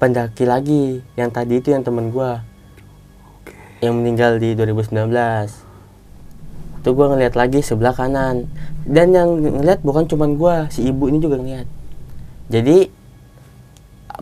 pendaki 0.01 0.49
lagi. 0.49 1.05
Yang 1.21 1.31
tadi 1.37 1.55
itu 1.61 1.69
yang 1.77 1.85
temen 1.85 2.09
gua. 2.09 2.41
Yang 3.85 3.95
meninggal 3.97 4.33
di 4.41 4.57
2019 4.57 5.69
itu 6.81 6.97
gua 6.97 7.13
ngelihat 7.13 7.37
lagi 7.37 7.61
sebelah 7.61 7.93
kanan. 7.93 8.49
Dan 8.89 9.13
yang 9.13 9.37
ngelihat 9.37 9.85
bukan 9.85 10.09
cuman 10.09 10.41
gua 10.41 10.57
si 10.73 10.89
ibu 10.89 11.13
ini 11.13 11.21
juga 11.21 11.37
ngelihat. 11.37 11.69
Jadi 12.49 12.89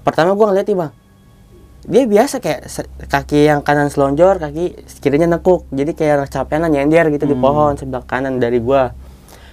pertama 0.02 0.34
gua 0.34 0.50
ngeliat 0.50 0.66
nih 0.66 0.78
bang 0.82 0.92
dia 1.86 2.02
biasa 2.10 2.42
kayak 2.42 2.66
kaki 3.06 3.46
yang 3.46 3.62
kanan 3.62 3.86
selonjor 3.86 4.42
kaki 4.42 4.74
kirinya 4.98 5.38
nekuk. 5.38 5.70
Jadi 5.70 5.94
kayak 5.94 6.26
capean 6.26 6.66
nyender 6.66 7.06
gitu 7.14 7.30
di 7.30 7.38
pohon 7.38 7.78
sebelah 7.78 8.02
kanan 8.02 8.42
dari 8.42 8.58
gua. 8.58 8.90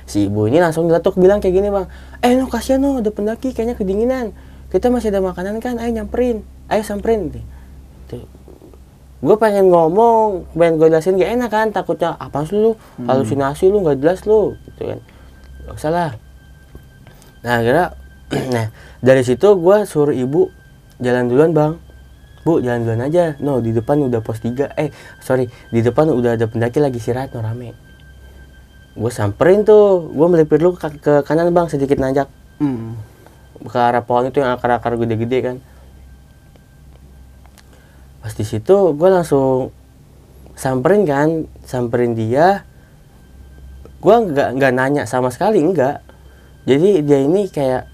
Si 0.10 0.30
ibu 0.30 0.50
ini 0.50 0.62
langsung 0.62 0.90
diletuk 0.90 1.18
bilang 1.18 1.42
kayak 1.42 1.54
gini 1.54 1.70
bang 1.74 1.90
eh 2.22 2.38
no 2.38 2.46
kasihan 2.46 2.78
no 2.78 3.02
ada 3.02 3.14
pendaki 3.14 3.54
kayaknya 3.54 3.78
kedinginan. 3.78 4.34
Kita 4.74 4.90
masih 4.90 5.14
ada 5.14 5.22
makanan 5.22 5.62
kan 5.62 5.78
ayo 5.78 5.94
nyamperin 5.94 6.42
ayo 6.70 6.82
samperin. 6.82 7.30
Tuh. 8.10 8.26
gue 9.26 9.36
pengen 9.42 9.74
ngomong 9.74 10.54
pengen 10.54 10.78
gue 10.78 10.88
jelasin 10.94 11.18
gak 11.18 11.34
enak 11.34 11.50
kan 11.50 11.68
takutnya 11.74 12.14
apa 12.18 12.46
sih 12.46 12.58
lu? 12.58 12.78
Halusinasi 13.06 13.70
lu 13.70 13.82
nggak 13.82 13.98
jelas 14.02 14.26
lu. 14.30 14.54
Gitu 14.70 14.94
kan. 14.94 15.00
Gak 15.66 15.74
usah 15.74 15.92
lah. 15.94 16.12
Nah 17.42 17.58
kira 17.62 17.84
nah 18.54 18.70
dari 19.02 19.22
situ 19.26 19.58
gue 19.58 19.78
suruh 19.86 20.14
ibu 20.14 20.50
jalan 21.02 21.30
duluan 21.30 21.54
bang 21.54 21.85
bu 22.46 22.62
jalan 22.62 22.86
duluan 22.86 23.02
aja. 23.10 23.34
No 23.42 23.60
di 23.60 23.74
depan 23.74 24.06
udah 24.06 24.22
pos 24.22 24.40
3 24.40 24.78
eh 24.78 24.94
sorry 25.20 25.50
di 25.74 25.82
depan 25.82 26.14
udah 26.14 26.38
ada 26.38 26.46
pendaki 26.46 26.78
lagi 26.78 27.02
istirahat 27.02 27.34
no 27.34 27.42
rame. 27.42 27.74
Gue 28.96 29.12
samperin 29.12 29.66
tuh. 29.66 30.14
Gue 30.14 30.28
melipir 30.30 30.62
lu 30.62 30.78
ke, 30.78 30.88
ke 31.02 31.14
kanan 31.26 31.50
bang 31.52 31.68
sedikit 31.68 31.98
nanjak. 31.98 32.30
Hmm. 32.62 32.96
ke 33.56 33.76
arah 33.82 34.06
pohon 34.06 34.30
itu 34.30 34.40
yang 34.40 34.56
akar-akar 34.56 34.94
gede-gede 34.96 35.40
kan. 35.42 35.58
Pas 38.22 38.32
di 38.32 38.46
situ 38.46 38.94
gue 38.94 39.10
langsung 39.10 39.74
samperin 40.54 41.04
kan. 41.04 41.50
Samperin 41.66 42.14
dia. 42.14 42.64
Gue 44.00 44.16
nggak 44.22 44.62
nggak 44.62 44.72
nanya 44.72 45.04
sama 45.10 45.34
sekali 45.34 45.66
enggak 45.66 46.06
jadi 46.66 47.06
dia 47.06 47.20
ini 47.22 47.48
kayak 47.48 47.86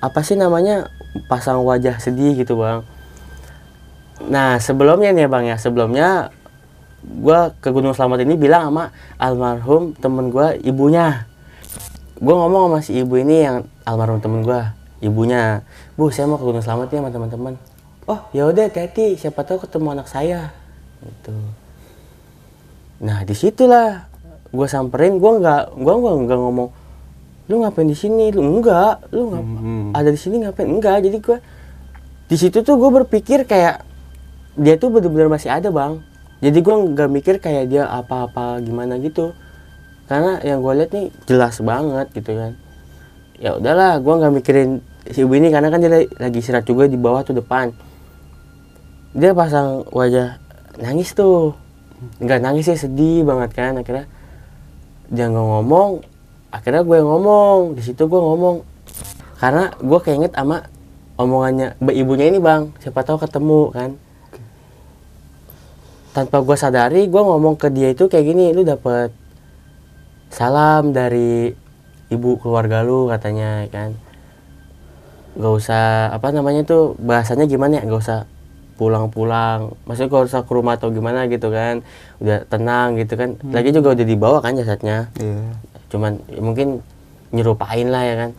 apa 0.00 0.22
sih 0.22 0.38
namanya 0.38 0.88
pasang 1.26 1.66
wajah 1.66 1.98
sedih 1.98 2.38
gitu 2.38 2.56
bang 2.56 2.86
nah 4.28 4.60
sebelumnya 4.60 5.14
nih 5.14 5.24
ya 5.24 5.28
bang 5.30 5.44
ya. 5.54 5.56
Sebelumnya 5.56 6.08
gue 7.00 7.40
ke 7.64 7.72
Gunung 7.72 7.96
Selamat 7.96 8.20
ini 8.20 8.36
bilang 8.36 8.68
sama 8.68 8.92
almarhum 9.16 9.96
temen 9.96 10.28
gue 10.28 10.60
ibunya. 10.66 11.24
Gue 12.20 12.34
ngomong 12.36 12.68
sama 12.68 12.78
si 12.84 13.00
ibu 13.00 13.16
ini 13.16 13.48
yang 13.48 13.64
almarhum 13.88 14.20
temen 14.20 14.44
gue 14.44 14.60
ibunya. 15.00 15.64
Bu 15.96 16.12
saya 16.12 16.28
mau 16.28 16.36
ke 16.36 16.44
Gunung 16.44 16.60
Selamat 16.64 16.92
ya 16.92 17.00
sama 17.00 17.10
teman-teman. 17.12 17.54
Oh 18.04 18.20
ya 18.36 18.44
udah 18.50 18.68
hati 18.68 19.16
siapa 19.16 19.40
tahu 19.48 19.64
ketemu 19.64 19.96
anak 19.96 20.08
saya. 20.12 20.52
Gitu. 21.00 21.32
Nah 23.00 23.24
di 23.24 23.32
situlah 23.32 24.04
gue 24.52 24.66
samperin. 24.68 25.16
Gue 25.16 25.40
nggak 25.40 25.80
gue 25.80 25.94
nggak 25.96 26.14
nggak 26.28 26.38
ngomong 26.38 26.70
lu 27.50 27.66
ngapain 27.66 27.88
di 27.88 27.98
sini? 27.98 28.30
Lu 28.30 28.46
enggak. 28.46 29.10
Lu 29.10 29.34
ngap 29.34 29.42
Hmm. 29.42 29.90
ada 29.90 30.06
di 30.06 30.20
sini 30.20 30.38
ngapain? 30.44 30.70
Enggak. 30.70 31.02
Jadi 31.02 31.18
gue 31.18 31.38
di 32.30 32.36
situ 32.38 32.62
tuh 32.62 32.78
gue 32.78 32.90
berpikir 33.02 33.42
kayak 33.42 33.89
dia 34.58 34.74
tuh 34.74 34.90
bener-bener 34.90 35.30
masih 35.30 35.50
ada 35.52 35.70
bang. 35.70 36.02
Jadi 36.40 36.58
gue 36.64 36.74
nggak 36.74 37.08
mikir 37.12 37.34
kayak 37.36 37.68
dia 37.68 37.84
apa-apa 37.86 38.64
gimana 38.64 38.96
gitu. 38.98 39.36
Karena 40.08 40.40
yang 40.42 40.64
gue 40.64 40.72
lihat 40.74 40.90
nih 40.90 41.06
jelas 41.28 41.60
banget 41.62 42.08
gitu 42.16 42.32
kan. 42.34 42.52
Ya 43.36 43.54
udahlah 43.60 44.00
gue 44.00 44.14
nggak 44.14 44.32
mikirin 44.40 44.70
si 45.12 45.22
ibu 45.22 45.32
ini 45.36 45.52
karena 45.52 45.68
kan 45.68 45.78
dia 45.84 45.90
lagi- 45.92 46.40
istirahat 46.40 46.66
juga 46.66 46.88
di 46.88 46.96
bawah 46.96 47.22
tuh 47.22 47.36
depan. 47.36 47.70
Dia 49.14 49.36
pasang 49.36 49.84
wajah 49.92 50.40
nangis 50.80 51.12
tuh. 51.12 51.54
Nggak 52.18 52.40
nangis 52.40 52.72
sih 52.72 52.80
sedih 52.88 53.22
banget 53.28 53.52
kan. 53.52 53.76
Akhirnya 53.76 54.08
dia 55.12 55.28
nggak 55.28 55.46
ngomong 55.46 56.00
akhirnya 56.50 56.82
gue 56.82 56.98
ngomong. 57.04 57.76
Di 57.76 57.82
situ 57.84 58.08
gue 58.08 58.20
ngomong. 58.20 58.64
Karena 59.36 59.70
gue 59.76 59.98
keinget 60.00 60.32
sama 60.32 60.66
omongannya 61.20 61.76
ibunya 61.92 62.32
ini 62.32 62.40
bang. 62.40 62.72
Siapa 62.80 63.04
tahu 63.04 63.20
ketemu 63.20 63.60
kan 63.76 63.90
tanpa 66.10 66.42
gue 66.42 66.56
sadari 66.58 67.06
gue 67.06 67.22
ngomong 67.22 67.54
ke 67.54 67.70
dia 67.70 67.94
itu 67.94 68.10
kayak 68.10 68.26
gini 68.26 68.50
lu 68.50 68.66
dapet 68.66 69.14
salam 70.30 70.94
dari 70.94 71.50
ibu 72.10 72.38
keluarga 72.38 72.82
lu 72.82 73.10
katanya 73.10 73.66
kan. 73.70 73.94
Gak 75.38 75.54
usah 75.62 76.10
apa 76.10 76.34
namanya 76.34 76.66
tuh 76.66 76.98
bahasanya 76.98 77.46
gimana 77.46 77.78
ya 77.78 77.86
gak 77.86 78.02
usah 78.02 78.20
pulang-pulang. 78.78 79.74
Maksudnya 79.86 80.10
gak 80.10 80.26
usah 80.26 80.40
ke 80.46 80.52
rumah 80.54 80.74
atau 80.78 80.90
gimana 80.90 81.26
gitu 81.30 81.50
kan. 81.54 81.86
Udah 82.18 82.46
tenang 82.50 82.98
gitu 82.98 83.14
kan. 83.14 83.38
Lagi 83.50 83.70
juga 83.70 83.94
udah 83.94 84.06
dibawa 84.06 84.38
kan 84.42 84.58
jasadnya. 84.58 85.10
Iya. 85.18 85.42
cuman 85.90 86.22
ya 86.30 86.38
mungkin 86.38 86.78
nyerupain 87.34 87.90
lah 87.90 88.02
ya 88.06 88.14
kan. 88.14 88.30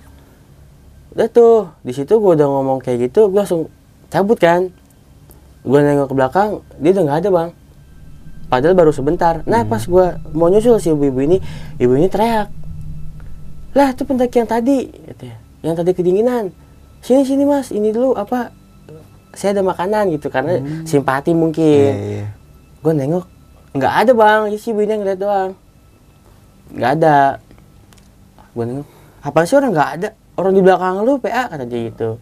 Udah 1.12 1.28
tuh 1.28 1.68
di 1.84 1.92
situ 1.92 2.16
gue 2.16 2.32
udah 2.40 2.48
ngomong 2.48 2.80
kayak 2.80 3.12
gitu 3.12 3.28
gue 3.28 3.40
langsung 3.40 3.68
cabut 4.08 4.40
kan. 4.40 4.72
Gue 5.64 5.80
nengok 5.80 6.12
ke 6.12 6.16
belakang 6.16 6.50
dia 6.80 6.92
udah 6.96 7.04
nggak 7.08 7.20
ada 7.24 7.30
bang 7.32 7.50
padahal 8.52 8.76
baru 8.76 8.92
sebentar. 8.92 9.48
Nah 9.48 9.64
pas 9.64 9.80
gue 9.88 10.06
mau 10.36 10.52
nyusul 10.52 10.76
si 10.84 10.92
ibu-ibu 10.92 11.24
ini 11.24 11.38
ibu 11.80 11.96
ini 11.96 12.12
teriak. 12.12 12.52
Lah 13.72 13.96
itu 13.96 14.04
pendaki 14.04 14.44
yang 14.44 14.50
tadi 14.52 14.92
katanya. 14.92 15.38
yang 15.64 15.76
tadi 15.80 15.92
kedinginan. 15.96 16.52
Sini 17.00 17.24
sini 17.24 17.48
mas. 17.48 17.72
Ini 17.72 17.96
dulu 17.96 18.20
apa? 18.20 18.52
Saya 19.32 19.56
ada 19.56 19.64
makanan 19.64 20.12
gitu. 20.12 20.28
Karena 20.28 20.60
simpati 20.84 21.32
mungkin. 21.32 21.96
Iya, 21.96 22.28
iya. 22.28 22.28
gue 22.84 22.92
nengok 22.92 23.26
nggak 23.72 23.94
ada 24.04 24.12
bang. 24.12 24.42
Si 24.60 24.76
ibu 24.76 24.84
ini 24.84 25.00
ngeliat 25.00 25.20
doang. 25.24 25.56
Nggak 26.76 26.92
ada. 27.00 27.40
Gue 28.52 28.66
nengok 28.68 28.88
apa 29.24 29.40
sih 29.48 29.56
orang 29.56 29.72
nggak 29.72 29.92
ada? 29.96 30.10
Orang 30.36 30.52
di 30.52 30.60
belakang 30.60 31.08
lu 31.08 31.24
PA 31.24 31.48
kata 31.48 31.64
dia 31.64 31.88
gitu. 31.88 32.20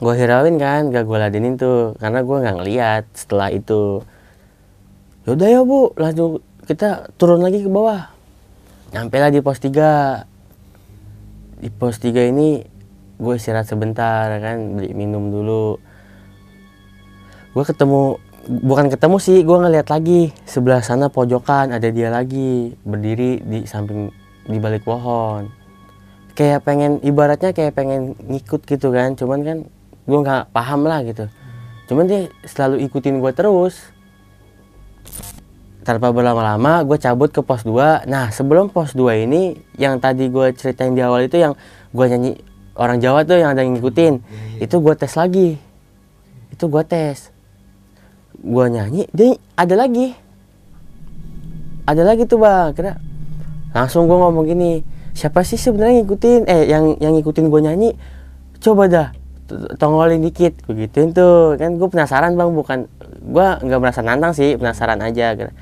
Gue 0.00 0.14
hirauin 0.16 0.56
kan 0.56 0.88
gak 0.88 1.04
gue 1.04 1.18
ladenin 1.20 1.60
tuh. 1.60 1.92
Karena 2.00 2.24
gue 2.24 2.36
nggak 2.40 2.56
ngeliat 2.56 3.04
setelah 3.12 3.52
itu 3.52 4.00
yaudah 5.26 5.48
ya 5.48 5.60
bu. 5.62 5.94
Langsung 5.94 6.42
kita 6.66 7.10
turun 7.18 7.42
lagi 7.42 7.62
ke 7.62 7.70
bawah. 7.70 8.10
Nyampe 8.92 9.16
lah 9.18 9.30
di 9.32 9.40
pos 9.40 9.58
3 9.58 11.62
di 11.62 11.68
pos 11.70 11.96
3 12.02 12.30
ini 12.30 12.62
gue 13.22 13.34
istirahat 13.38 13.70
sebentar 13.70 14.28
kan? 14.42 14.76
Beli 14.76 14.92
minum 14.92 15.30
dulu. 15.30 15.78
Gue 17.52 17.64
ketemu 17.64 18.18
bukan 18.48 18.90
ketemu 18.90 19.16
sih 19.22 19.38
gue 19.46 19.58
ngeliat 19.58 19.88
lagi. 19.88 20.34
Sebelah 20.42 20.82
sana 20.82 21.06
pojokan 21.06 21.70
ada 21.70 21.88
dia 21.88 22.10
lagi. 22.10 22.74
Berdiri 22.82 23.38
di 23.42 23.58
samping 23.68 24.10
di 24.48 24.58
balik 24.58 24.82
pohon. 24.82 25.46
Kayak 26.32 26.64
pengen 26.64 26.96
ibaratnya 27.04 27.52
kayak 27.52 27.76
pengen 27.76 28.16
ngikut 28.26 28.66
gitu 28.66 28.90
kan? 28.90 29.14
Cuman 29.14 29.40
kan 29.46 29.58
gue 30.02 30.18
nggak 30.18 30.50
paham 30.50 30.88
lah 30.88 31.04
gitu. 31.06 31.30
Cuman 31.86 32.08
dia 32.08 32.26
selalu 32.42 32.82
ikutin 32.88 33.20
gue 33.20 33.32
terus 33.36 33.91
tanpa 35.82 36.14
berlama-lama 36.14 36.86
gue 36.86 36.98
cabut 36.98 37.30
ke 37.34 37.42
pos 37.42 37.66
2 37.66 38.06
nah 38.06 38.30
sebelum 38.30 38.70
pos 38.70 38.94
2 38.94 39.26
ini 39.26 39.58
yang 39.74 39.98
tadi 39.98 40.30
gue 40.30 40.54
ceritain 40.54 40.94
di 40.94 41.02
awal 41.02 41.26
itu 41.26 41.42
yang 41.42 41.58
gue 41.90 42.06
nyanyi 42.06 42.32
orang 42.76 42.98
Jawa 43.00 43.24
tuh 43.24 43.36
yang 43.40 43.52
ada 43.52 43.64
yang 43.64 43.76
ngikutin. 43.76 44.14
Itu 44.60 44.80
gue 44.80 44.94
tes 44.96 45.12
lagi. 45.16 45.60
Itu 46.52 46.68
gue 46.68 46.82
tes. 46.84 47.32
Gue 48.42 48.66
nyanyi 48.72 49.08
dia 49.12 49.36
ada 49.54 49.74
lagi. 49.76 50.16
Ada 51.84 52.02
lagi 52.06 52.24
tuh 52.24 52.40
bang. 52.40 52.72
Kira 52.72 52.92
langsung 53.72 54.08
gue 54.08 54.16
ngomong 54.16 54.44
gini 54.48 54.84
siapa 55.12 55.44
sih 55.44 55.60
sebenarnya 55.60 56.02
ngikutin? 56.04 56.40
Eh 56.48 56.62
yang 56.68 56.96
yang 56.98 57.12
ngikutin 57.16 57.48
gue 57.48 57.60
nyanyi? 57.60 57.90
Coba 58.62 58.86
dah 58.88 59.08
tongolin 59.76 60.22
dikit 60.22 60.54
gue 60.66 60.86
gituin 60.86 61.10
tuh. 61.12 61.56
Kan 61.60 61.76
gue 61.76 61.88
penasaran 61.88 62.34
bang 62.34 62.50
bukan 62.52 62.78
gue 63.22 63.46
nggak 63.62 63.80
merasa 63.80 64.00
nantang 64.02 64.32
sih 64.34 64.56
penasaran 64.58 65.00
aja 65.02 65.34
kira. 65.36 65.52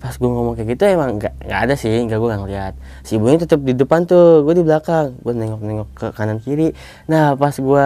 pas 0.00 0.16
gue 0.16 0.30
ngomong 0.32 0.56
kayak 0.56 0.80
gitu 0.80 0.96
emang 0.96 1.20
nggak 1.20 1.44
nggak 1.44 1.60
ada 1.60 1.74
sih 1.76 1.92
nggak 2.08 2.16
gue 2.16 2.28
nggak 2.32 2.40
ngeliat. 2.40 2.74
Si 3.04 3.20
ibunya 3.20 3.36
tetap 3.36 3.60
di 3.60 3.76
depan 3.76 4.08
tuh 4.08 4.42
gue 4.48 4.54
di 4.56 4.64
belakang. 4.64 5.12
Gue 5.20 5.36
nengok 5.36 5.60
nengok 5.60 5.88
ke 5.92 6.06
kanan 6.16 6.40
kiri. 6.40 6.72
Nah 7.04 7.36
pas 7.36 7.52
gue 7.52 7.84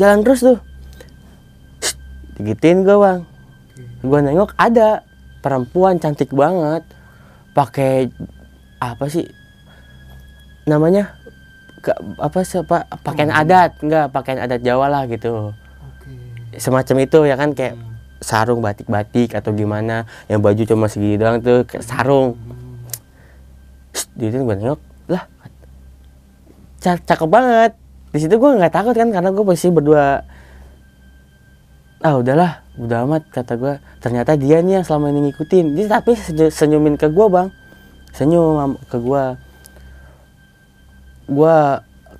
jalan 0.00 0.18
terus 0.24 0.40
tuh 0.40 0.58
digituin 2.40 2.88
gue 2.88 2.96
bang. 2.96 3.20
Gue 4.00 4.20
nengok 4.24 4.56
ada 4.56 5.04
perempuan 5.44 6.00
cantik 6.00 6.32
banget. 6.32 6.88
Pakai 7.52 8.08
apa 8.80 9.04
sih 9.12 9.28
namanya 10.64 11.20
Ke- 11.84 12.00
apa 12.16 12.40
sih 12.40 12.64
apa 12.64 12.88
pakaian 13.04 13.28
adat. 13.28 13.76
Enggak 13.84 14.08
pakaian 14.08 14.40
adat 14.40 14.64
Jawa 14.64 14.88
lah 14.88 15.04
gitu. 15.04 15.52
Semacam 16.56 16.96
itu 17.04 17.18
ya 17.28 17.36
kan? 17.36 17.52
Kayak 17.52 17.76
sarung 18.24 18.64
batik-batik 18.64 19.36
atau 19.36 19.52
gimana. 19.52 20.08
Yang 20.32 20.40
baju 20.40 20.62
cuma 20.64 20.86
segini 20.88 21.20
doang 21.20 21.44
tuh 21.44 21.68
kayak 21.68 21.84
sarung. 21.84 22.40
Di 24.16 24.32
itu 24.32 24.40
gue 24.40 24.56
nengok 24.56 24.80
lah 25.12 25.28
ca- 26.80 27.04
cakep 27.04 27.28
banget. 27.28 27.72
Di 28.14 28.18
situ 28.22 28.34
gue 28.38 28.50
nggak 28.56 28.72
takut 28.72 28.94
kan 28.96 29.12
karena 29.12 29.28
gue 29.28 29.44
posisi 29.44 29.68
berdua. 29.68 30.24
Ah 32.00 32.14
udahlah 32.16 32.64
udah 32.74 33.06
amat 33.06 33.22
kata 33.30 33.54
gue 33.54 33.74
ternyata 34.02 34.34
dia 34.34 34.58
nih 34.64 34.80
yang 34.80 34.84
selama 34.86 35.12
ini 35.12 35.30
ngikutin. 35.30 35.76
Dia 35.76 35.86
tapi 36.00 36.16
se- 36.16 36.50
senyumin 36.50 36.96
ke 36.96 37.12
gue 37.12 37.26
bang. 37.28 37.52
Senyum 38.14 38.78
ke 38.88 38.96
gue 38.98 39.22
gue 41.24 41.56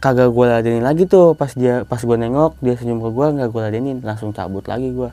kagak 0.04 0.28
gue 0.32 0.44
ladenin 0.44 0.84
lagi 0.84 1.08
tuh. 1.08 1.32
Pas 1.32 1.48
dia 1.52 1.88
pas 1.88 2.00
gue 2.00 2.16
nengok 2.16 2.60
dia 2.60 2.76
senyum 2.76 3.00
ke 3.00 3.10
gue 3.12 3.26
nggak 3.40 3.48
gue 3.48 3.62
ladenin. 3.64 3.98
Langsung 4.04 4.36
cabut 4.36 4.64
lagi 4.68 4.92
gue 4.92 5.10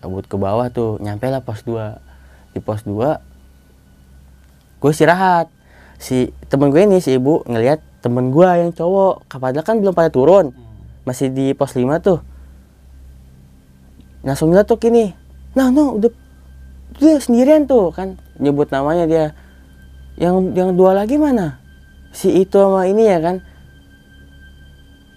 cabut 0.00 0.24
ke 0.24 0.36
bawah 0.36 0.68
tuh. 0.68 1.00
Nyampe 1.00 1.28
lah 1.32 1.40
pos 1.40 1.64
2 1.64 2.54
di 2.56 2.60
pos 2.60 2.84
2 2.84 3.16
gue 4.78 4.90
istirahat. 4.92 5.48
Si 5.98 6.30
temen 6.46 6.70
gue 6.70 6.84
ini 6.84 7.02
si 7.02 7.18
ibu 7.18 7.42
ngelihat 7.48 7.82
temen 8.04 8.30
gue 8.30 8.48
yang 8.48 8.70
cowok. 8.76 9.24
Padahal 9.28 9.64
kan 9.64 9.80
belum 9.80 9.96
pada 9.96 10.12
turun. 10.12 10.52
Masih 11.08 11.32
di 11.32 11.56
pos 11.56 11.72
5 11.72 11.88
tuh. 12.04 12.20
Langsung 14.24 14.52
nyeletuk 14.52 14.82
gini 14.82 15.14
nah 15.56 15.72
no 15.72 15.96
udah 15.96 16.12
dia 17.00 17.16
sendirian 17.18 17.64
tuh 17.64 17.88
kan. 17.90 18.20
Nyebut 18.36 18.68
namanya 18.68 19.04
dia. 19.08 19.26
Yang 20.18 20.50
yang 20.58 20.70
dua 20.74 20.98
lagi 20.98 21.14
mana 21.14 21.67
si 22.12 22.32
itu 22.42 22.56
sama 22.56 22.88
ini 22.88 23.04
ya 23.08 23.18
kan? 23.20 23.36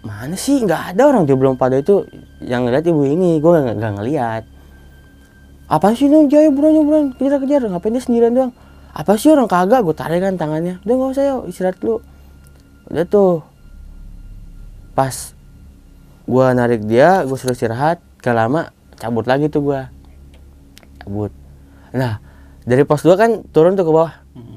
Mana 0.01 0.33
sih? 0.33 0.61
Nggak 0.65 0.97
ada 0.97 1.01
orang 1.13 1.29
dia 1.29 1.37
belum 1.37 1.61
pada 1.61 1.77
itu 1.77 2.09
yang 2.41 2.65
ngeliat 2.65 2.85
ibu 2.89 3.05
ini. 3.05 3.37
Gue 3.37 3.53
nggak 3.53 3.77
nggak 3.77 3.93
ngeliat. 4.01 4.43
Apa 5.69 5.93
sih? 5.93 6.09
Nih 6.09 6.25
jaya 6.25 6.49
buruan 6.49 6.81
buruan 6.81 7.05
kejar 7.13 7.37
kejar. 7.37 7.61
Ngapain 7.69 7.93
dia 7.93 8.01
sendirian 8.01 8.33
doang? 8.33 8.51
Apa 8.97 9.15
sih 9.15 9.29
orang? 9.29 9.45
Kagak. 9.45 9.85
Gue 9.85 9.93
tarik 9.93 10.25
kan 10.25 10.35
tangannya. 10.41 10.81
Udah 10.83 10.93
nggak 10.97 11.13
usah 11.13 11.23
yuk. 11.29 11.41
Istirahat 11.53 11.77
dulu. 11.77 12.01
Udah 12.89 13.05
tuh. 13.05 13.45
Pas 14.97 15.37
gue 16.25 16.45
narik 16.57 16.81
dia 16.89 17.21
gue 17.21 17.37
suruh 17.37 17.53
istirahat. 17.53 18.01
Gak 18.21 18.37
lama 18.37 18.73
cabut 18.97 19.25
lagi 19.29 19.53
tuh 19.53 19.61
gue 19.69 19.81
cabut. 21.01 21.29
Nah 21.93 22.21
dari 22.65 22.85
pos 22.85 23.01
2 23.01 23.17
kan 23.21 23.31
turun 23.53 23.77
tuh 23.77 23.85
ke 23.85 23.91
bawah. 23.93 24.13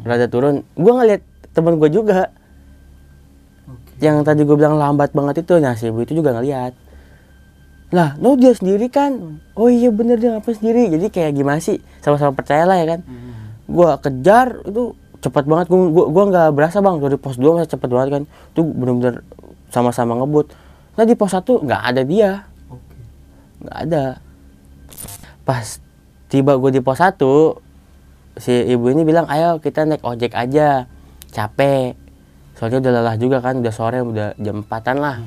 Rada 0.08 0.24
turun. 0.24 0.64
Gue 0.72 0.92
ngeliat 0.96 1.20
temen 1.54 1.78
gue 1.78 1.88
juga. 1.88 2.28
Yang 4.02 4.26
tadi 4.26 4.42
gue 4.42 4.56
bilang 4.58 4.76
lambat 4.76 5.14
banget 5.14 5.46
itu 5.46 5.56
nah 5.62 5.78
si 5.78 5.88
ibu 5.88 6.02
itu 6.02 6.18
juga 6.18 6.34
ngeliat. 6.34 6.74
Lah 7.94 8.18
no 8.18 8.34
dia 8.34 8.50
sendiri 8.50 8.90
kan? 8.90 9.38
Oh 9.54 9.70
iya 9.70 9.88
bener 9.94 10.18
dia 10.18 10.34
ngapa 10.34 10.50
sendiri? 10.50 10.90
Jadi 10.90 11.06
kayak 11.14 11.32
gimana 11.38 11.62
sih? 11.62 11.78
Sama-sama 12.02 12.34
percaya 12.34 12.66
lah 12.66 12.76
ya 12.82 12.98
kan? 12.98 13.00
Gua 13.70 13.96
kejar 14.02 14.66
itu 14.66 14.98
cepat 15.22 15.46
banget. 15.46 15.70
Gua 15.70 15.88
gua, 15.88 16.04
gua 16.10 16.24
nggak 16.28 16.48
berasa 16.58 16.82
bang. 16.82 16.98
Dari 16.98 17.16
pos 17.16 17.38
2 17.38 17.54
masih 17.54 17.70
cepet 17.70 17.88
banget 17.88 18.08
kan? 18.10 18.22
Itu 18.50 18.60
bener-bener 18.66 19.22
sama-sama 19.70 20.18
ngebut. 20.18 20.50
Nah 20.98 21.06
di 21.06 21.14
pos 21.14 21.32
1 21.32 21.46
nggak 21.46 21.82
ada 21.94 22.02
dia. 22.02 22.30
Nggak 23.62 23.78
ada. 23.88 24.04
Pas 25.46 25.78
tiba 26.26 26.58
gue 26.58 26.70
di 26.74 26.82
pos 26.82 26.98
1 26.98 27.14
si 28.42 28.50
ibu 28.50 28.90
ini 28.90 29.06
bilang 29.06 29.30
ayo 29.30 29.62
kita 29.62 29.86
naik 29.86 30.02
ojek 30.02 30.34
aja 30.34 30.90
capek. 31.34 31.98
Soalnya 32.54 32.78
udah 32.78 32.92
lelah 33.02 33.16
juga 33.18 33.42
kan 33.42 33.58
udah 33.58 33.74
sore 33.74 33.98
udah 33.98 34.38
jam 34.38 34.62
4an 34.62 34.96
lah. 35.02 35.18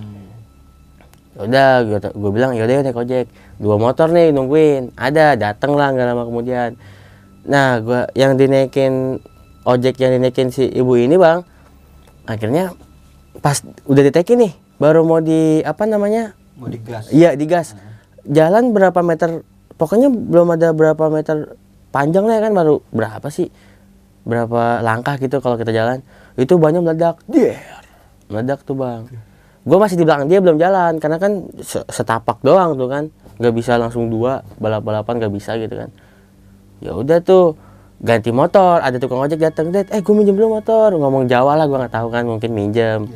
Udah 1.37 1.85
gue 2.15 2.31
bilang 2.33 2.55
yaudah 2.55 2.81
yuk 2.81 2.83
naik 2.87 2.97
ojek 2.97 3.25
dua 3.59 3.75
motor 3.75 4.09
nih 4.09 4.31
nungguin. 4.31 4.95
Ada 4.95 5.35
dateng 5.35 5.75
lah 5.75 5.91
nggak 5.91 6.07
lama 6.07 6.23
kemudian. 6.23 6.79
Nah 7.45 7.83
gua 7.83 8.07
yang 8.15 8.39
dinaikin 8.39 9.19
ojek 9.67 9.99
yang 9.99 10.15
dinaikin 10.17 10.49
si 10.49 10.65
ibu 10.67 10.95
ini 10.95 11.19
bang 11.19 11.43
akhirnya 12.27 12.75
pas 13.43 13.59
udah 13.87 14.03
ditaikin 14.07 14.47
nih 14.47 14.53
baru 14.79 15.03
mau 15.03 15.19
di 15.21 15.61
apa 15.61 15.85
namanya? 15.85 16.33
Mau 16.57 16.71
digas. 16.71 17.11
Iya 17.13 17.37
digas. 17.37 17.77
Jalan 18.25 18.73
berapa 18.73 18.99
meter 19.05 19.45
pokoknya 19.77 20.09
belum 20.09 20.57
ada 20.57 20.73
berapa 20.73 21.07
meter 21.07 21.55
panjang 21.93 22.25
lah 22.25 22.41
ya 22.41 22.41
kan 22.49 22.53
baru 22.57 22.81
berapa 22.91 23.27
sih 23.29 23.47
berapa 24.28 24.84
langkah 24.84 25.15
gitu 25.15 25.39
kalau 25.39 25.55
kita 25.55 25.71
jalan 25.71 26.03
itu 26.36 26.59
banyak 26.59 26.84
meledak. 26.84 27.23
Der 27.32 27.55
meledak 28.28 28.67
tuh 28.67 28.75
bang. 28.75 29.07
Gue 29.63 29.78
masih 29.80 29.95
di 29.95 30.03
belakang 30.03 30.28
dia 30.28 30.43
belum 30.43 30.59
jalan. 30.59 30.99
Karena 30.99 31.15
kan 31.15 31.47
se- 31.63 31.88
setapak 31.88 32.43
doang 32.43 32.75
tuh 32.75 32.91
kan. 32.91 33.07
Nggak 33.39 33.53
bisa 33.55 33.80
langsung 33.80 34.11
dua 34.11 34.43
balap 34.59 34.84
balapan 34.84 35.23
nggak 35.23 35.34
bisa 35.34 35.55
gitu 35.55 35.80
kan. 35.80 35.89
Ya 36.84 36.91
udah 36.91 37.23
tuh 37.23 37.55
ganti 38.03 38.36
motor. 38.36 38.84
Ada 38.84 38.99
tukang 38.99 39.23
ojek 39.23 39.39
datang 39.39 39.71
deh 39.71 39.88
eh 39.88 40.03
gue 40.03 40.13
minjem 40.13 40.36
dulu 40.36 40.59
motor. 40.59 40.91
Ngomong 40.91 41.32
Jawa 41.32 41.55
lah 41.55 41.65
gue 41.65 41.78
nggak 41.80 41.95
tahu 41.95 42.07
kan 42.11 42.28
mungkin 42.28 42.51
minjem. 42.51 43.07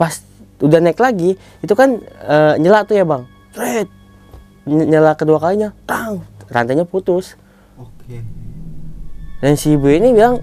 Pas 0.00 0.24
udah 0.56 0.80
naik 0.80 0.96
lagi 0.96 1.36
itu 1.60 1.74
kan 1.76 2.00
eh, 2.24 2.54
nyela 2.56 2.80
tuh 2.88 2.96
ya 2.96 3.04
bang. 3.04 3.22
Ny- 4.66 4.88
nyela 4.88 5.12
kedua 5.14 5.36
kalinya 5.36 5.70
tang 5.84 6.24
rantainya 6.48 6.88
putus. 6.88 7.36
Oke 7.76 8.24
dan 9.40 9.52
si 9.54 9.76
ibu 9.76 9.88
ini 9.88 10.16
bilang 10.16 10.40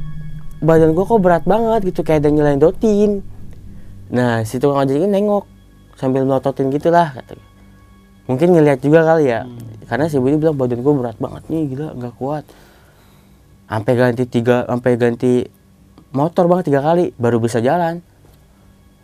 badan 0.64 0.94
gua 0.94 1.06
kok 1.08 1.20
berat 1.22 1.44
banget 1.44 1.94
gitu 1.94 2.02
kayak 2.06 2.24
ada 2.24 2.30
yang 2.30 2.62
dotin 2.62 3.22
nah 4.14 4.46
si 4.46 4.62
tukang 4.62 4.86
ojek 4.86 5.02
ini 5.02 5.10
nengok 5.10 5.46
sambil 5.98 6.24
melototin 6.28 6.70
gitulah 6.70 7.14
kata 7.14 7.36
mungkin 8.30 8.56
ngeliat 8.56 8.80
juga 8.80 9.04
kali 9.04 9.28
ya 9.28 9.44
karena 9.88 10.08
si 10.08 10.18
ibu 10.18 10.26
ini 10.32 10.40
bilang 10.40 10.56
badan 10.56 10.80
gua 10.80 10.94
berat 10.96 11.18
banget 11.20 11.44
nih 11.52 11.64
gila 11.76 11.88
nggak 11.94 12.16
kuat. 12.18 12.44
Sampai 13.70 13.94
ganti 13.98 14.24
tiga 14.30 14.70
sampai 14.70 14.98
ganti 15.02 15.44
motor 16.14 16.46
banget 16.46 16.74
tiga 16.74 16.82
kali 16.82 17.12
baru 17.18 17.38
bisa 17.38 17.58
jalan. 17.62 18.00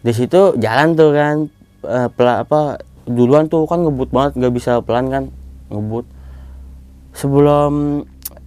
Di 0.05 0.11
situ 0.13 0.55
jalan 0.57 0.93
tuh 0.93 1.09
kan 1.13 1.35
eh, 1.83 2.09
pela- 2.13 2.41
apa 2.45 2.81
duluan 3.09 3.49
tuh 3.49 3.65
kan 3.65 3.81
ngebut 3.81 4.09
banget 4.13 4.37
nggak 4.37 4.53
bisa 4.53 4.81
pelan 4.85 5.09
kan 5.09 5.23
ngebut. 5.73 6.05
Sebelum 7.17 8.01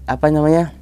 apa 0.07 0.27
namanya 0.31 0.75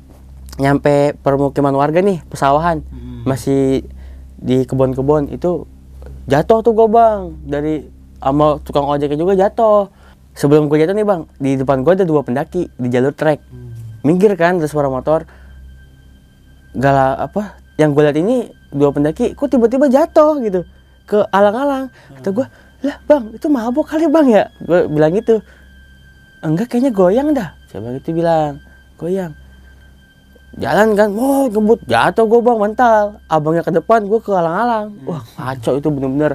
nyampe 0.60 1.16
permukiman 1.24 1.72
warga 1.72 2.04
nih 2.04 2.20
pesawahan. 2.28 2.84
Masih 3.24 3.88
di 4.36 4.68
kebun-kebun 4.68 5.32
itu 5.32 5.64
jatuh 6.28 6.60
tuh 6.60 6.72
gue 6.76 6.88
bang. 6.92 7.32
Dari 7.48 7.74
sama 8.20 8.60
tukang 8.60 8.84
ojeknya 8.84 9.16
juga 9.16 9.34
jatuh. 9.34 9.88
Sebelum 10.36 10.68
gue 10.68 10.78
jatuh 10.84 10.94
nih 10.94 11.06
bang 11.08 11.24
di 11.40 11.50
depan 11.56 11.80
gue 11.80 11.92
ada 11.96 12.04
dua 12.04 12.20
pendaki 12.20 12.68
di 12.76 12.88
jalur 12.92 13.16
trek. 13.16 13.40
Minggir 14.04 14.36
kan 14.36 14.60
ada 14.60 14.68
suara 14.68 14.92
motor. 14.92 15.24
Gala 16.76 17.18
apa 17.18 17.58
yang 17.80 17.96
gue 17.96 18.04
lihat 18.04 18.18
ini 18.20 18.52
dua 18.70 18.92
pendaki 18.92 19.32
kok 19.32 19.48
tiba-tiba 19.50 19.88
jatuh 19.88 20.38
gitu 20.44 20.62
ke 21.08 21.24
alang-alang. 21.32 21.88
Kata 22.20 22.28
gue 22.30 22.46
lah 22.80 22.96
bang 23.08 23.24
itu 23.32 23.46
mabok 23.48 23.88
kali 23.88 24.06
bang 24.12 24.26
ya? 24.28 24.44
Gue 24.60 24.86
bilang 24.92 25.16
gitu. 25.16 25.40
Enggak 26.40 26.72
kayaknya 26.72 26.92
goyang 26.92 27.28
dah. 27.32 27.56
Coba 27.72 27.96
gitu 27.96 28.12
bilang 28.16 28.60
goyang 29.00 29.32
jalan 30.56 30.94
kan? 30.94 31.08
Mau 31.08 31.46
ngebut. 31.46 31.84
Jatuh 31.84 32.24
gue 32.24 32.40
bang 32.40 32.58
mental. 32.58 33.02
Abangnya 33.26 33.60
ke 33.60 33.70
depan 33.70 34.02
gue 34.02 34.18
ke 34.18 34.30
alang-alang. 34.30 34.96
Wah 35.04 35.22
kacau 35.30 35.76
itu 35.76 35.88
bener-bener. 35.88 36.34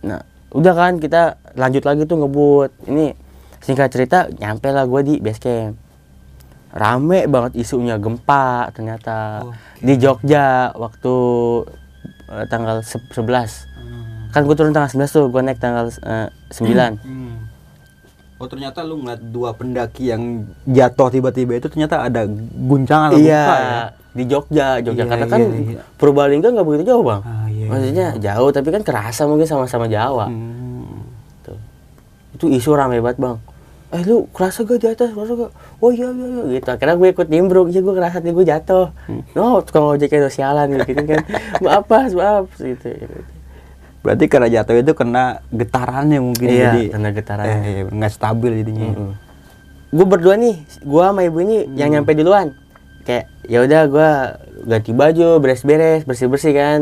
Nah 0.00 0.20
udah 0.50 0.72
kan 0.72 0.92
kita 0.96 1.22
lanjut 1.54 1.82
lagi 1.82 2.02
tuh 2.04 2.16
ngebut. 2.16 2.70
Ini 2.84 3.14
singkat 3.58 3.88
cerita 3.88 4.28
nyampe 4.30 4.68
lah 4.68 4.84
gue 4.84 5.00
di 5.02 5.14
base 5.16 5.38
camp. 5.38 5.74
Rame 6.70 7.26
banget 7.26 7.58
isunya 7.58 7.96
gempa 7.96 8.70
ternyata. 8.70 9.42
Di 9.76 9.96
Jogja 9.96 10.70
waktu 10.72 11.14
eh, 12.28 12.46
tanggal 12.46 12.80
se- 12.80 13.02
11 13.10 13.66
kan 14.30 14.46
gue 14.46 14.54
turun 14.54 14.70
tanggal 14.70 14.86
11 14.88 15.10
tuh 15.10 15.26
gue 15.26 15.42
naik 15.42 15.58
tanggal 15.58 15.90
eh, 15.90 16.30
9 16.54 17.49
Oh 18.40 18.48
ternyata 18.48 18.80
lu 18.80 19.04
ngeliat 19.04 19.20
dua 19.20 19.52
pendaki 19.52 20.08
yang 20.08 20.48
jatuh 20.64 21.12
tiba-tiba 21.12 21.60
itu 21.60 21.68
ternyata 21.68 22.08
ada 22.08 22.24
guncangan 22.56 23.12
atau 23.12 23.20
iya. 23.20 23.44
gempa 23.44 23.56
ya? 23.60 23.80
di 24.16 24.24
Jogja 24.24 24.68
Jogja. 24.80 25.04
Iya, 25.04 25.10
karena 25.12 25.26
iya, 25.28 25.34
kan 25.36 25.40
iya. 25.44 25.80
Purbalingga 26.00 26.48
nggak 26.48 26.64
begitu 26.64 26.84
jauh 26.88 27.04
bang. 27.04 27.20
Ah, 27.20 27.44
iya, 27.52 27.68
maksudnya 27.68 28.06
jauh 28.16 28.48
tapi 28.48 28.72
kan 28.72 28.80
kerasa 28.80 29.28
mungkin 29.28 29.44
sama-sama 29.44 29.92
Jawa. 29.92 30.32
Hmm. 30.32 31.04
Tuh. 31.44 31.60
itu 32.40 32.48
isu 32.48 32.72
rame 32.72 33.04
banget 33.04 33.20
bang. 33.20 33.36
Eh 33.92 34.08
lu 34.08 34.24
kerasa 34.32 34.64
gak 34.64 34.78
di 34.80 34.88
atas? 34.88 35.12
Kerasa 35.12 35.32
gak 35.36 35.52
oh 35.84 35.90
iya 35.92 36.08
iya 36.08 36.26
iya 36.32 36.42
gitu. 36.56 36.68
Akhirnya 36.72 36.96
gue 36.96 37.08
ikut 37.12 37.28
nimbrung. 37.28 37.68
Iya 37.68 37.84
gue 37.84 37.92
kerasa 37.92 38.24
nih 38.24 38.32
gue 38.32 38.46
jatuh. 38.48 38.88
Hmm. 39.04 39.20
no 39.36 39.60
tukang 39.60 39.84
ojeknya 39.84 40.24
udah 40.24 40.32
sialan 40.32 40.66
gitu 40.80 40.96
kan. 40.96 41.20
Maaf 41.68 41.84
mas 41.92 42.16
maaf 42.16 42.48
gitu 42.56 42.88
Berarti 44.00 44.24
karena 44.26 44.48
jatuh 44.48 44.80
itu 44.80 44.92
kena 44.96 45.44
getarannya 45.52 46.18
mungkin 46.18 46.48
Iya, 46.48 46.72
jadi 46.72 46.82
kena 46.88 47.08
getarannya. 47.12 47.52
eh, 47.52 47.64
iya, 47.68 47.82
nggak 47.86 48.12
stabil 48.12 48.52
jadinya. 48.64 48.88
gue 49.90 50.06
berdua 50.06 50.38
nih 50.38 50.54
gue 50.86 51.02
sama 51.02 51.20
ibu 51.20 51.42
ini 51.42 51.66
yang 51.74 51.90
nyampe 51.90 52.14
duluan. 52.14 52.54
Kayak 53.02 53.26
ya 53.44 53.58
udah 53.60 53.82
gue 53.86 54.10
ganti 54.64 54.90
baju 54.94 55.36
beres-beres 55.36 56.06
bersih-bersih 56.06 56.52
kan. 56.54 56.80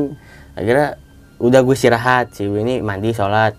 Akhirnya 0.55 0.95
udah 1.39 1.61
gue 1.61 1.75
istirahat 1.75 2.37
si 2.37 2.47
ibu 2.47 2.55
ini 2.55 2.79
mandi 2.79 3.11
sholat. 3.11 3.59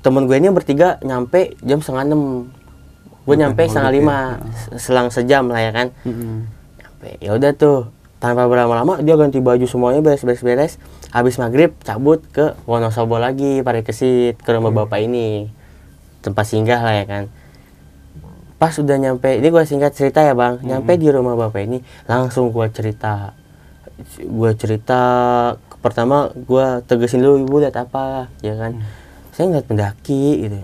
Temen 0.00 0.24
gue 0.24 0.34
ini 0.34 0.48
yang 0.48 0.56
bertiga 0.56 0.96
nyampe 1.00 1.54
jam 1.60 1.78
setengah 1.78 2.04
enam. 2.08 2.22
Gue 3.22 3.36
nyampe 3.36 3.64
setengah 3.64 3.92
lima 3.92 4.16
selang 4.74 5.08
sejam 5.08 5.46
lah 5.46 5.60
ya 5.60 5.70
kan. 5.70 5.86
Mm-mm. 6.02 6.48
nyampe 6.74 7.06
capek 7.06 7.14
ya 7.20 7.30
udah 7.36 7.52
tuh. 7.54 7.80
Tanpa 8.16 8.48
berlama-lama 8.48 9.04
dia 9.04 9.14
ganti 9.14 9.36
baju 9.36 9.68
semuanya 9.68 10.00
beres-beres-beres 10.00 10.80
habis 11.14 11.38
maghrib 11.38 11.70
cabut 11.86 12.18
ke 12.34 12.58
Wonosobo 12.66 13.22
lagi 13.22 13.62
Parikesit 13.62 14.34
ke 14.42 14.50
rumah 14.50 14.74
bapak 14.74 15.06
ini. 15.06 15.46
Tempat 16.26 16.44
singgah 16.50 16.82
lah 16.82 16.98
ya 16.98 17.06
kan. 17.06 17.24
Pas 18.58 18.74
udah 18.74 18.98
nyampe 18.98 19.38
ini 19.38 19.46
gue 19.46 19.62
singkat 19.62 19.94
cerita 19.94 20.26
ya 20.26 20.34
bang. 20.34 20.58
Nyampe 20.66 20.98
di 20.98 21.06
rumah 21.14 21.38
bapak 21.38 21.70
ini 21.70 21.78
langsung 22.10 22.50
gue 22.50 22.66
cerita. 22.74 23.30
Gue 24.18 24.58
cerita 24.58 25.00
pertama 25.78 26.34
gue 26.34 26.82
tegesin 26.90 27.22
dulu 27.22 27.46
ibu 27.46 27.56
lihat 27.62 27.78
apa? 27.78 28.26
Ya 28.42 28.58
kan. 28.58 28.82
Saya 29.30 29.54
ngeliat 29.54 29.70
pendaki 29.70 30.50
gitu. 30.50 30.58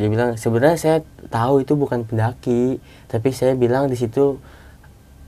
Dia 0.00 0.08
bilang 0.08 0.40
sebenarnya 0.40 0.80
saya 0.80 0.96
tahu 1.28 1.60
itu 1.60 1.76
bukan 1.76 2.08
pendaki 2.08 2.80
tapi 3.12 3.36
saya 3.36 3.52
bilang 3.52 3.92
di 3.92 4.00
situ 4.00 4.40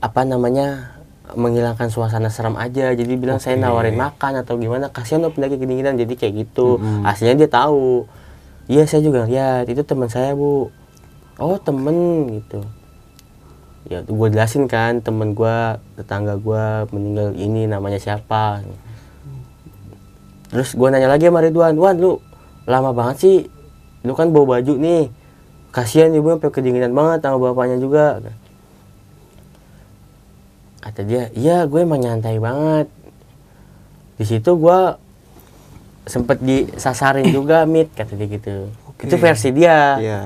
apa 0.01 0.25
namanya 0.25 0.96
menghilangkan 1.35 1.91
suasana 1.91 2.31
seram 2.31 2.55
aja. 2.55 2.95
Jadi 2.95 3.13
bilang 3.19 3.41
saya 3.41 3.59
Oke. 3.59 3.63
nawarin 3.67 3.97
makan 3.99 4.39
atau 4.45 4.55
gimana 4.55 4.87
kasihan 4.87 5.25
loh 5.25 5.33
pendaki 5.33 5.59
kedinginan. 5.59 5.99
Jadi 5.99 6.13
kayak 6.15 6.33
gitu. 6.47 6.79
Aslinya 7.03 7.43
dia 7.43 7.49
tahu. 7.51 8.07
Iya 8.67 8.83
saya 8.87 9.01
juga 9.03 9.27
lihat 9.27 9.67
itu 9.67 9.83
teman 9.83 10.07
saya 10.07 10.31
bu. 10.35 10.71
Oh 11.39 11.57
temen 11.59 12.27
gitu. 12.39 12.63
Ya 13.87 14.03
gue 14.03 14.27
jelasin 14.31 14.67
kan 14.67 14.99
temen 14.99 15.31
gue 15.31 15.57
tetangga 15.95 16.35
gue 16.35 16.63
meninggal 16.91 17.35
ini 17.35 17.67
namanya 17.67 17.99
siapa. 17.99 18.63
Terus 20.51 20.75
gue 20.75 20.87
nanya 20.87 21.11
lagi 21.11 21.27
sama 21.27 21.43
Ridwan 21.43 21.75
Wan 21.75 21.95
lu 21.99 22.19
lama 22.67 22.91
banget 22.91 23.15
sih? 23.19 23.37
Lu 24.03 24.15
kan 24.15 24.31
bawa 24.31 24.59
baju 24.59 24.73
nih. 24.75 25.11
Kasihan 25.71 26.11
ibu 26.15 26.31
sampai 26.31 26.51
kedinginan 26.51 26.91
banget 26.95 27.23
sama 27.23 27.51
bapaknya 27.51 27.77
juga 27.79 28.23
kata 30.87 31.03
dia 31.03 31.27
iya 31.35 31.67
gue 31.67 31.83
emang 31.83 31.99
nyantai 31.99 32.39
banget. 32.39 32.87
Di 34.15 34.25
situ 34.25 34.55
gue 34.55 34.79
sempet 36.07 36.39
disasarin 36.39 37.27
juga 37.29 37.67
mit 37.67 37.91
kata 37.91 38.15
dia 38.15 38.27
gitu. 38.31 38.71
Itu 39.03 39.15
versi 39.19 39.51
dia. 39.51 39.99
Iya. 39.99 40.21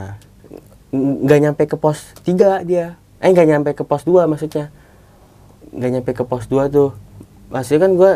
N- 0.93 1.25
nggak 1.25 1.39
nyampe 1.41 1.63
ke 1.65 1.75
pos 1.75 2.13
3 2.21 2.61
dia. 2.61 2.95
Eh 3.17 3.33
nggak 3.33 3.47
nyampe 3.49 3.69
ke 3.73 3.83
pos 3.83 4.05
2 4.05 4.29
maksudnya. 4.29 4.69
Nggak 5.73 5.91
nyampe 5.97 6.11
ke 6.13 6.23
pos 6.23 6.45
2 6.45 6.69
tuh. 6.69 6.93
Maksudnya 7.49 7.81
kan 7.81 7.91
gua 7.97 8.11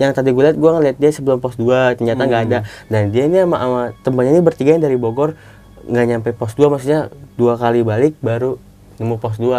yang 0.00 0.16
tadi 0.16 0.32
gue 0.32 0.42
lihat 0.42 0.56
gua 0.56 0.80
ngeliat 0.80 0.96
dia 0.96 1.10
sebelum 1.12 1.42
pos 1.42 1.58
2 1.58 1.98
ternyata 1.98 2.22
nggak 2.24 2.42
ada. 2.48 2.58
Dan 2.88 3.10
dia 3.10 3.26
ini 3.26 3.42
sama, 3.42 3.56
sama 3.58 3.82
temannya 4.06 4.32
ini 4.38 4.42
bertiga 4.42 4.70
yang 4.78 4.84
dari 4.86 4.96
Bogor 4.96 5.34
nggak 5.82 6.06
nyampe 6.06 6.30
pos 6.32 6.54
2 6.54 6.70
maksudnya 6.70 7.10
dua 7.34 7.58
kali 7.58 7.82
balik 7.82 8.14
baru 8.22 8.60
nemu 9.02 9.18
pos 9.18 9.36
2 9.36 9.50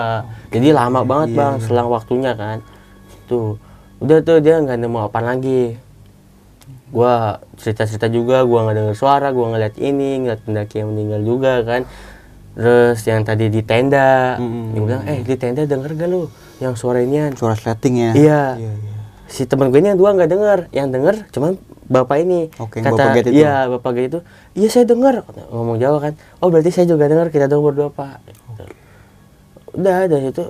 jadi 0.50 0.68
lama 0.72 1.04
banget 1.04 1.36
bang 1.36 1.54
selang 1.60 1.88
waktunya 1.88 2.32
kan. 2.34 2.64
Tuh 3.26 3.60
udah 4.00 4.20
tuh 4.20 4.39
dia 4.39 4.58
nggak 4.58 4.80
nemu 4.80 5.00
apa 5.04 5.20
lagi. 5.20 5.76
Gua 6.88 7.41
cerita-cerita 7.58 8.06
juga 8.08 8.46
gua 8.46 8.64
nggak 8.64 8.76
dengar 8.78 8.96
suara 8.96 9.28
gua 9.30 9.52
ngeliat 9.52 9.76
ini 9.78 10.24
ngeliat 10.24 10.41
pendaki 10.41 10.80
yang 10.80 10.94
meninggal 10.94 11.22
juga 11.22 11.54
kan. 11.62 11.82
Terus 12.54 13.02
yang 13.04 13.26
tadi 13.26 13.50
di 13.50 13.66
tenda 13.66 14.38
dia 14.38 14.78
bilang 14.80 15.04
eh 15.04 15.26
di 15.26 15.34
tenda 15.34 15.66
denger 15.66 15.98
gak 15.98 16.06
lu 16.06 16.30
yang 16.62 16.78
suara 16.78 17.02
inian? 17.02 17.34
Suara 17.34 17.58
sleting 17.58 17.96
ya. 17.98 18.12
iya. 18.14 18.44
Iya, 18.56 18.72
iya. 18.78 18.94
si 19.26 19.50
temen 19.50 19.74
gue 19.74 19.82
ini 19.82 19.89
yang 19.89 19.98
dua 19.98 20.14
nggak 20.14 20.30
denger. 20.30 20.60
Yang 20.70 20.88
denger 20.94 21.16
cuman 21.34 21.52
bapak 21.89 22.18
ini. 22.22 22.54
Oke, 22.62 22.78
yang 22.80 22.94
bapak 22.94 23.26
itu. 23.26 23.30
iya 23.34 23.66
bapak 23.66 23.91
Get 23.98 24.06
itu 24.06 24.20
iya 24.54 24.68
saya 24.70 24.86
denger. 24.86 25.26
Kata- 25.26 25.50
ngomong 25.50 25.82
Jawa 25.82 25.98
kan 26.00 26.14
oh 26.39 26.54
berarti 26.54 26.70
saya 26.70 26.86
juga 26.86 27.10
denger 27.10 27.34
kita 27.34 27.50
dong 27.50 27.66
berdua 27.66 27.89
pak. 27.89 28.22
Gitu. 28.30 28.38
Udah 29.74 30.08
dari 30.08 30.30
situ 30.30 30.44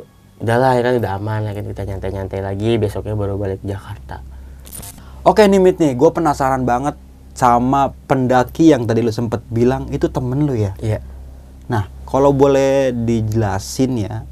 udahlah 0.43 0.71
ya 0.75 0.81
kan 0.83 0.93
udah 0.99 1.11
aman 1.15 1.39
lah 1.47 1.53
kan 1.55 1.65
kita 1.65 1.81
nyantai-nyantai 1.87 2.39
lagi 2.43 2.75
besoknya 2.75 3.15
baru 3.15 3.39
balik 3.39 3.63
ke 3.63 3.71
Jakarta 3.71 4.19
Oke 5.23 5.47
nih 5.47 5.55
Mit 5.55 5.79
nih, 5.79 5.95
gue 5.95 6.09
penasaran 6.11 6.67
banget 6.67 6.99
sama 7.31 7.95
pendaki 8.11 8.75
yang 8.75 8.83
tadi 8.83 8.99
lu 8.99 9.07
sempet 9.07 9.39
bilang 9.47 9.87
itu 9.87 10.11
temen 10.11 10.43
lu 10.43 10.51
ya. 10.51 10.75
iya 10.83 10.99
Nah, 11.71 11.87
kalau 12.03 12.35
boleh 12.35 12.91
dijelasin 12.91 14.03
ya, 14.03 14.27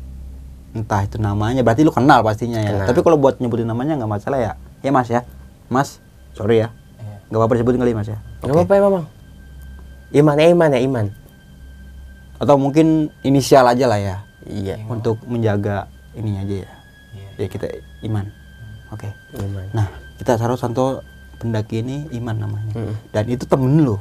entah 0.75 1.07
itu 1.07 1.15
namanya, 1.15 1.63
berarti 1.63 1.87
lu 1.87 1.95
kenal 1.95 2.19
pastinya 2.27 2.59
ya. 2.59 2.75
Kenal. 2.75 2.87
Tapi 2.91 2.99
kalau 3.07 3.15
buat 3.15 3.39
nyebutin 3.39 3.71
namanya 3.71 3.95
nggak 3.95 4.11
masalah 4.19 4.35
ya. 4.35 4.51
Ya 4.83 4.91
Mas 4.91 5.07
ya, 5.07 5.23
Mas, 5.71 6.03
sorry 6.35 6.59
ya, 6.59 6.75
nggak 7.31 7.39
apa-apa 7.39 7.53
disebutin 7.55 7.79
kali 7.79 7.95
Mas 7.95 8.11
ya. 8.11 8.19
nggak 8.43 8.51
apa-apa 8.51 8.73
ya 8.75 8.81
mamang 8.83 9.05
Iman 10.11 10.35
ya 10.35 10.47
Iman 10.51 10.69
ya 10.75 10.79
Iman 10.83 11.05
Atau 12.35 12.59
mungkin 12.59 13.15
inisial 13.23 13.63
aja 13.63 13.87
lah 13.87 13.95
ya, 14.01 14.27
iya 14.47 14.79
untuk 14.87 15.21
menjaga 15.27 15.89
ininya 16.17 16.41
aja 16.45 16.55
ya. 16.65 16.71
Ya 17.39 17.47
kita 17.49 17.67
Iman. 18.05 18.29
Oke. 18.91 19.09
Iman 19.35 19.67
Nah, 19.71 19.87
kita 20.19 20.35
taruh 20.37 20.59
Santo 20.59 21.03
pendaki 21.41 21.81
ini 21.81 22.07
Iman 22.13 22.37
namanya. 22.37 22.73
Mm. 22.75 22.95
Dan 23.11 23.23
itu 23.27 23.43
temen 23.49 23.81
lu. 23.81 23.97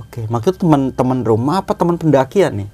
Oke, 0.00 0.24
maksud 0.32 0.56
teman-teman 0.56 1.20
rumah 1.22 1.60
apa 1.60 1.76
teman 1.76 2.00
pendakian 2.00 2.56
nih? 2.64 2.70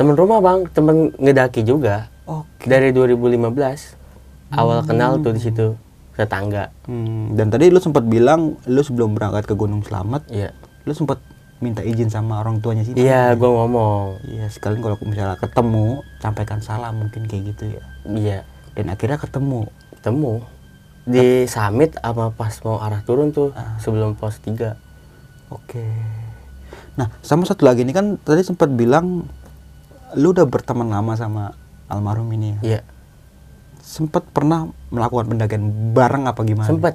temen 0.00 0.16
rumah 0.16 0.40
bang 0.40 0.64
temen 0.72 1.12
ngedaki 1.20 1.60
juga 1.60 2.08
Oke. 2.24 2.64
dari 2.64 2.88
2015 2.96 3.52
awal 4.56 4.80
kenal 4.88 5.20
tuh 5.20 5.36
di 5.36 5.44
situ 5.44 5.76
tetangga 6.16 6.72
Hmm, 6.88 7.36
dan 7.36 7.52
tadi 7.52 7.68
lu 7.68 7.76
sempat 7.84 8.08
bilang 8.08 8.56
lu 8.64 8.80
sebelum 8.80 9.12
berangkat 9.12 9.44
ke 9.46 9.54
Gunung 9.54 9.84
Slamet, 9.84 10.24
iya 10.32 10.56
lu 10.88 10.96
sempat 10.96 11.20
minta 11.60 11.80
izin 11.80 12.08
sama 12.08 12.38
orang 12.38 12.58
tuanya 12.58 12.80
sih. 12.80 12.92
iya 12.94 13.32
gua 13.32 13.62
ngomong 13.62 14.24
Iya, 14.26 14.48
sekalian 14.48 14.80
kalau 14.80 14.96
misalnya 15.02 15.36
ketemu, 15.36 15.86
sampaikan 16.16 16.58
salam 16.58 16.96
mungkin 16.98 17.24
kayak 17.24 17.42
gitu 17.50 17.64
ya. 17.70 17.82
iya 18.06 18.38
Dan 18.72 18.88
akhirnya 18.88 19.16
ketemu. 19.16 19.68
ketemu 19.92 20.32
di 21.02 21.44
summit 21.44 21.94
sama 21.94 22.30
pas 22.30 22.54
mau 22.60 22.78
arah 22.78 23.00
turun 23.00 23.28
tuh 23.30 23.52
sebelum 23.76 24.14
pos 24.14 24.36
3 24.38 24.72
Oke. 25.50 25.84
Nah, 26.92 27.12
sama 27.20 27.42
satu 27.42 27.62
lagi 27.62 27.82
nih 27.82 27.92
kan 27.92 28.06
tadi 28.16 28.40
sempat 28.40 28.68
bilang 28.68 29.28
lu 30.12 30.30
udah 30.30 30.44
berteman 30.44 30.86
lama 30.86 31.12
sama 31.12 31.52
almarhum 31.86 32.26
ini 32.30 32.54
ya. 32.54 32.58
iya 32.62 32.80
Sempat 33.80 34.22
pernah 34.26 34.64
melakukan 34.88 35.26
pendakian 35.26 35.64
bareng 35.92 36.24
apa 36.24 36.40
gimana? 36.40 36.64
sempet 36.64 36.94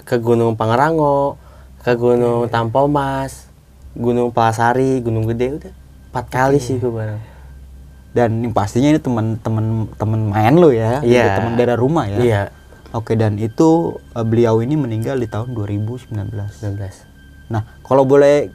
ke 0.00 0.16
Gunung 0.16 0.54
Pangerango 0.54 1.36
ke 1.78 1.92
Gunung 1.92 2.46
Tampomas 2.48 3.51
Gunung 3.92 4.32
Palasari 4.32 5.00
Gunung 5.00 5.28
Gede 5.28 5.46
udah 5.58 5.72
empat 6.12 6.26
kali 6.28 6.58
sih 6.58 6.76
gua 6.76 6.92
bareng 6.92 7.20
Dan 8.12 8.30
pastinya 8.52 8.92
ini 8.92 9.00
teman-teman 9.00 9.88
teman 9.96 10.20
main 10.28 10.52
lu 10.52 10.68
ya, 10.68 11.00
Iya. 11.00 11.40
teman 11.40 11.56
daerah 11.56 11.80
rumah 11.80 12.04
ya. 12.04 12.18
iya 12.20 12.42
Oke, 12.92 13.16
dan 13.16 13.40
itu 13.40 13.96
eh, 14.12 14.20
beliau 14.20 14.60
ini 14.60 14.76
meninggal 14.76 15.16
di 15.16 15.24
tahun 15.24 15.56
2019. 15.56 16.12
19 16.12 17.48
Nah, 17.48 17.64
kalau 17.80 18.04
boleh 18.04 18.52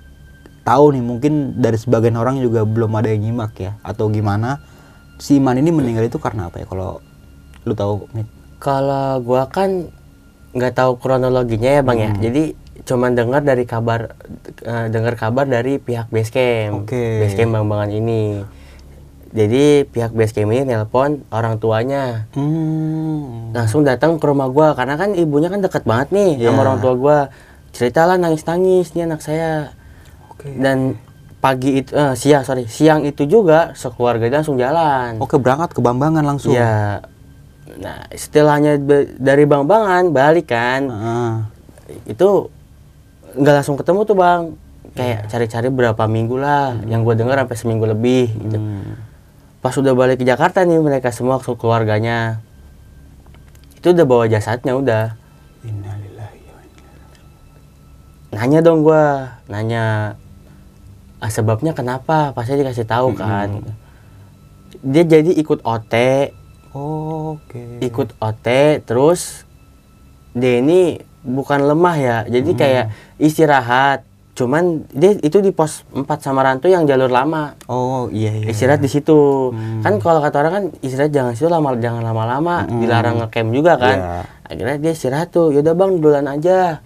tahu 0.61 0.93
nih, 0.93 1.01
mungkin 1.01 1.33
dari 1.57 1.73
sebagian 1.73 2.13
orang 2.13 2.38
juga 2.38 2.61
belum 2.61 2.93
ada 2.93 3.09
yang 3.09 3.25
nyimak 3.25 3.57
ya, 3.57 3.81
atau 3.81 4.13
gimana? 4.13 4.61
Si 5.17 5.41
Iman 5.41 5.57
ini 5.57 5.73
meninggal 5.73 6.05
itu 6.05 6.21
karena 6.21 6.53
apa 6.53 6.61
ya? 6.61 6.69
Kalau 6.69 7.01
lu 7.65 7.73
tahu, 7.73 8.05
Mit? 8.13 8.29
Kalau 8.61 9.17
gua 9.25 9.49
kan 9.49 9.89
nggak 10.53 10.73
tahu 10.73 11.01
kronologinya 11.01 11.71
ya 11.73 11.81
bang 11.81 11.97
ya. 11.97 12.09
Hmm. 12.13 12.21
Jadi 12.21 12.43
cuman 12.84 13.13
dengar 13.13 13.41
dari 13.41 13.63
kabar, 13.63 14.13
eh, 14.59 14.88
dengar 14.88 15.13
kabar 15.13 15.43
dari 15.43 15.78
pihak 15.78 16.07
basecamp, 16.07 16.84
Oke. 16.84 17.21
basecamp 17.21 17.51
bang-bangan 17.51 17.89
ini. 17.89 18.43
Jadi 19.28 19.84
pihak 19.86 20.11
basecamp 20.11 20.49
ini 20.49 20.63
nelpon 20.65 21.21
orang 21.30 21.57
tuanya 21.57 22.25
Hmm. 22.32 23.51
langsung 23.51 23.84
datang 23.84 24.15
ke 24.15 24.23
rumah 24.23 24.47
gua 24.47 24.71
karena 24.71 24.95
kan 24.95 25.11
ibunya 25.13 25.47
kan 25.47 25.59
deket 25.59 25.84
banget 25.84 26.11
nih 26.11 26.32
Iya. 26.38 26.47
sama 26.49 26.59
orang 26.63 26.78
tua 26.80 26.93
gua. 26.93 27.17
Ceritalah 27.69 28.15
nangis-nangis 28.15 28.91
nih 28.91 29.03
anak 29.03 29.19
saya. 29.19 29.75
Oke. 30.32 30.49
Dan 30.53 30.95
pagi 31.38 31.80
itu, 31.80 31.91
eh, 31.91 32.15
siang 32.15 32.41
sorry, 32.41 32.65
siang 32.65 33.03
itu 33.03 33.23
juga 33.23 33.71
sekeluarga 33.73 34.25
langsung 34.32 34.55
jalan. 34.55 35.19
Oke, 35.19 35.38
berangkat 35.38 35.71
ke 35.71 35.80
Bambangan 35.80 36.23
langsung. 36.23 36.55
Iya. 36.55 37.05
Nah, 37.78 38.09
istilahnya 38.09 38.80
be- 38.80 39.13
dari 39.13 39.45
Bang 39.45 39.67
Bangan 39.67 40.09
balik 40.09 40.49
kan. 40.49 40.82
Ah. 40.89 41.36
Itu 42.05 42.49
nggak 43.38 43.55
langsung 43.61 43.77
ketemu 43.77 44.01
tuh, 44.03 44.17
Bang. 44.17 44.41
Kayak 44.97 45.29
cari-cari 45.29 45.69
berapa 45.69 46.03
minggu 46.09 46.35
lah. 46.41 46.73
Yang 46.89 47.01
gue 47.05 47.15
dengar 47.21 47.38
sampai 47.45 47.57
seminggu 47.57 47.85
lebih 47.85 48.33
gitu. 48.33 48.57
Hmm. 48.57 48.97
Pas 49.61 49.73
udah 49.77 49.93
balik 49.93 50.21
ke 50.21 50.25
Jakarta 50.25 50.65
nih 50.65 50.81
mereka 50.81 51.13
semua 51.13 51.38
ke 51.38 51.53
keluarganya. 51.53 52.41
Itu 53.77 53.93
udah 53.93 54.05
bawa 54.09 54.25
jasadnya 54.25 54.73
udah. 54.73 55.05
Innalillahi 55.61 56.39
Nanya 58.27 58.59
dong 58.59 58.83
gua, 58.83 59.39
nanya 59.47 60.13
"Ah, 61.17 61.31
sebabnya 61.31 61.73
kenapa? 61.73 62.35
Pasti 62.35 62.59
dikasih 62.59 62.85
tahu 62.85 63.17
kan. 63.17 63.63
Dia 64.85 65.03
jadi 65.07 65.31
ikut 65.33 65.65
OT, 65.65 65.93
Oke. 66.77 67.81
ikut 67.81 68.13
OT 68.21 68.47
terus 68.85 69.47
dia 70.38 70.61
ini 70.61 71.01
bukan 71.28 71.67
lemah 71.67 71.95
ya. 71.99 72.17
Jadi 72.25 72.51
kayak 72.55 72.86
istirahat. 73.19 74.07
Cuman 74.38 74.86
dia 74.93 75.17
itu 75.17 75.41
di 75.41 75.49
pos 75.49 75.82
4 75.91 76.05
Samaran 76.21 76.61
tuh 76.61 76.69
yang 76.69 76.86
jalur 76.86 77.09
lama. 77.09 77.57
Oh 77.65 78.05
iya 78.13 78.32
iya. 78.32 78.47
istirahat 78.53 78.80
di 78.80 78.88
situ. 78.88 79.51
Kan 79.82 79.97
kalau 79.97 80.21
kata 80.21 80.45
orang 80.45 80.53
kan 80.53 80.65
istirahat 80.86 81.11
jangan 81.11 81.34
situ 81.34 81.49
lama 81.49 81.73
jangan 81.82 82.05
lama-lama. 82.05 82.63
Dilarang 82.69 83.17
ngecamp 83.19 83.49
juga 83.51 83.75
kan. 83.75 83.97
Iya. 83.97 84.21
akhirnya 84.47 84.78
dia 84.80 84.91
istirahat 84.93 85.34
tuh. 85.34 85.51
Yaudah 85.51 85.73
bang 85.73 85.91
duluan 85.99 86.30
aja. 86.30 86.80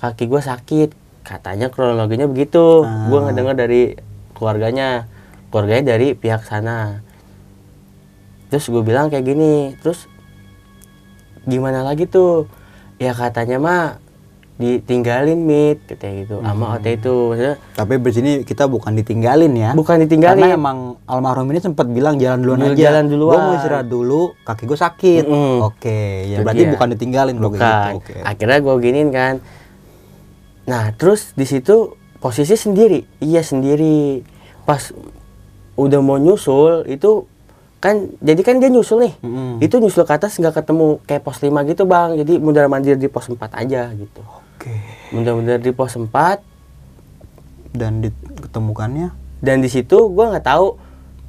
Kaki 0.00 0.24
gua 0.26 0.40
sakit. 0.40 0.90
Katanya 1.22 1.68
kronologinya 1.68 2.26
begitu. 2.26 2.82
Gua 3.12 3.28
ngedenger 3.28 3.54
dari 3.54 3.82
keluarganya. 4.32 5.04
Keluarganya 5.52 5.94
dari 5.94 6.16
pihak 6.16 6.48
sana. 6.48 7.04
Terus 8.48 8.70
gue 8.70 8.82
bilang 8.82 9.10
kayak 9.10 9.26
gini. 9.26 9.74
Terus 9.82 10.06
gimana 11.46 11.86
lagi 11.86 12.08
tuh 12.10 12.50
ya 12.96 13.12
katanya 13.12 13.56
mah 13.56 13.82
ditinggalin 14.56 15.36
mit 15.36 15.84
katanya 15.84 16.14
gitu 16.18 16.36
sama 16.40 16.64
OT 16.74 16.96
itu 16.96 17.12
maksudnya 17.28 17.54
Tapi 17.76 17.92
di 17.98 18.10
sini 18.10 18.30
kita 18.40 18.64
bukan 18.64 18.92
ditinggalin 18.94 19.52
ya. 19.52 19.70
bukan 19.72 20.00
ditinggalin 20.00 20.40
Karena 20.42 20.56
emang 20.56 20.78
almarhum 21.04 21.44
ini 21.46 21.60
sempat 21.60 21.84
bilang 21.86 22.16
jalan 22.16 22.40
duluan 22.40 22.58
Jalan- 22.58 22.72
aja. 22.72 22.82
jalan 22.82 23.04
duluan. 23.06 23.32
Gue 23.34 23.40
mau 23.42 23.54
istirahat 23.54 23.86
dulu, 23.86 24.20
kaki 24.42 24.62
gue 24.64 24.78
sakit. 24.78 25.22
Mm-mm. 25.22 25.56
Oke, 25.60 26.00
ya 26.24 26.36
Itu 26.36 26.42
berarti 26.42 26.62
dia. 26.62 26.72
bukan 26.72 26.88
ditinggalin 26.90 27.34
kayak 27.34 27.44
bukan 27.44 27.60
gitu. 27.60 27.96
Oke. 28.00 28.14
akhirnya 28.22 28.58
gue 28.58 28.74
giniin 28.80 29.10
kan 29.10 29.34
nah 30.64 30.90
terus 30.90 31.30
di 31.32 31.44
situ 31.44 31.92
posisi 32.16 32.56
sendiri 32.56 33.04
iya 33.20 33.38
sendiri 33.40 34.24
pas 34.64 34.90
udah 35.76 36.00
mau 36.00 36.16
nyusul 36.16 36.88
itu 36.88 37.28
kan 37.86 37.96
jadi 38.18 38.40
kan 38.42 38.58
dia 38.58 38.66
nyusul 38.66 38.98
nih. 39.00 39.14
Mm-mm. 39.22 39.62
itu 39.62 39.78
nyusul 39.78 40.02
ke 40.02 40.12
atas 40.12 40.34
nggak 40.34 40.58
ketemu 40.58 40.98
kayak 41.06 41.22
pos 41.22 41.38
5 41.38 41.54
gitu 41.64 41.86
bang. 41.86 42.18
Jadi 42.18 42.32
mundar 42.36 42.66
mandir 42.66 42.98
di 42.98 43.06
pos 43.06 43.30
4 43.30 43.38
aja 43.54 43.94
gitu. 43.94 44.22
Oke. 44.26 44.74
mundar 45.14 45.38
mandir 45.38 45.62
di 45.62 45.70
pos 45.70 45.94
4 45.94 46.10
Dan 47.70 48.00
ditemukannya 48.00 49.12
dan 49.38 49.60
di 49.60 49.68
situ 49.68 50.08
gua 50.08 50.32
nggak 50.32 50.46
tahu. 50.46 50.80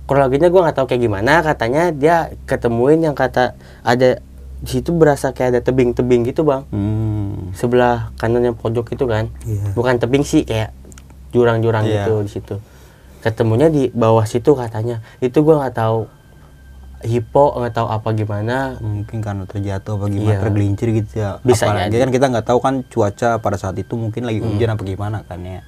Kronologinya 0.07 0.47
gua 0.47 0.61
nggak 0.65 0.77
tahu 0.79 0.87
kayak 0.87 1.01
gimana. 1.03 1.43
Katanya 1.43 1.91
dia 1.91 2.15
ketemuin 2.47 3.03
yang 3.03 3.13
kata 3.13 3.53
ada 3.83 4.23
di 4.57 4.69
situ 4.71 4.89
berasa 4.89 5.35
kayak 5.35 5.49
ada 5.53 5.61
tebing-tebing 5.61 6.25
gitu 6.25 6.41
bang. 6.41 6.63
Hmm. 6.71 7.51
sebelah 7.53 8.09
kanan 8.15 8.41
yang 8.41 8.55
pojok 8.55 8.89
itu 8.89 9.05
kan. 9.05 9.27
Iya. 9.43 9.75
bukan 9.75 9.99
tebing 9.99 10.23
sih 10.23 10.41
kayak 10.41 10.71
jurang-jurang 11.29 11.83
Iya. 11.83 12.07
gitu 12.07 12.13
di 12.23 12.31
situ. 12.31 12.55
Ketemunya 13.19 13.67
di 13.67 13.91
bawah 13.91 14.23
situ 14.23 14.55
katanya. 14.55 15.03
Itu 15.19 15.43
gua 15.43 15.61
nggak 15.61 15.75
tahu 15.75 16.07
hipo 17.01 17.53
nggak 17.53 17.73
tahu 17.73 17.87
apa 17.87 18.09
gimana. 18.11 18.77
Mungkin 18.77 19.19
karena 19.19 19.43
terjatuh 19.43 19.95
apa 19.95 20.05
gimana 20.07 20.33
Iya. 20.33 20.41
tergelincir 20.41 20.87
gitu 20.91 21.11
ya. 21.15 21.37
Bisa 21.41 21.65
Apalagi 21.65 21.91
jadi. 21.91 22.01
kan 22.01 22.09
kita 22.11 22.25
nggak 22.29 22.45
tahu 22.45 22.59
kan 22.59 22.73
cuaca 22.83 23.29
pada 23.37 23.57
saat 23.57 23.75
itu 23.75 23.93
mungkin 23.93 24.23
lagi 24.23 24.39
hujan 24.39 24.73
apa 24.73 24.81
gimana 24.81 25.21
kan 25.23 25.41
ya. 25.41 25.61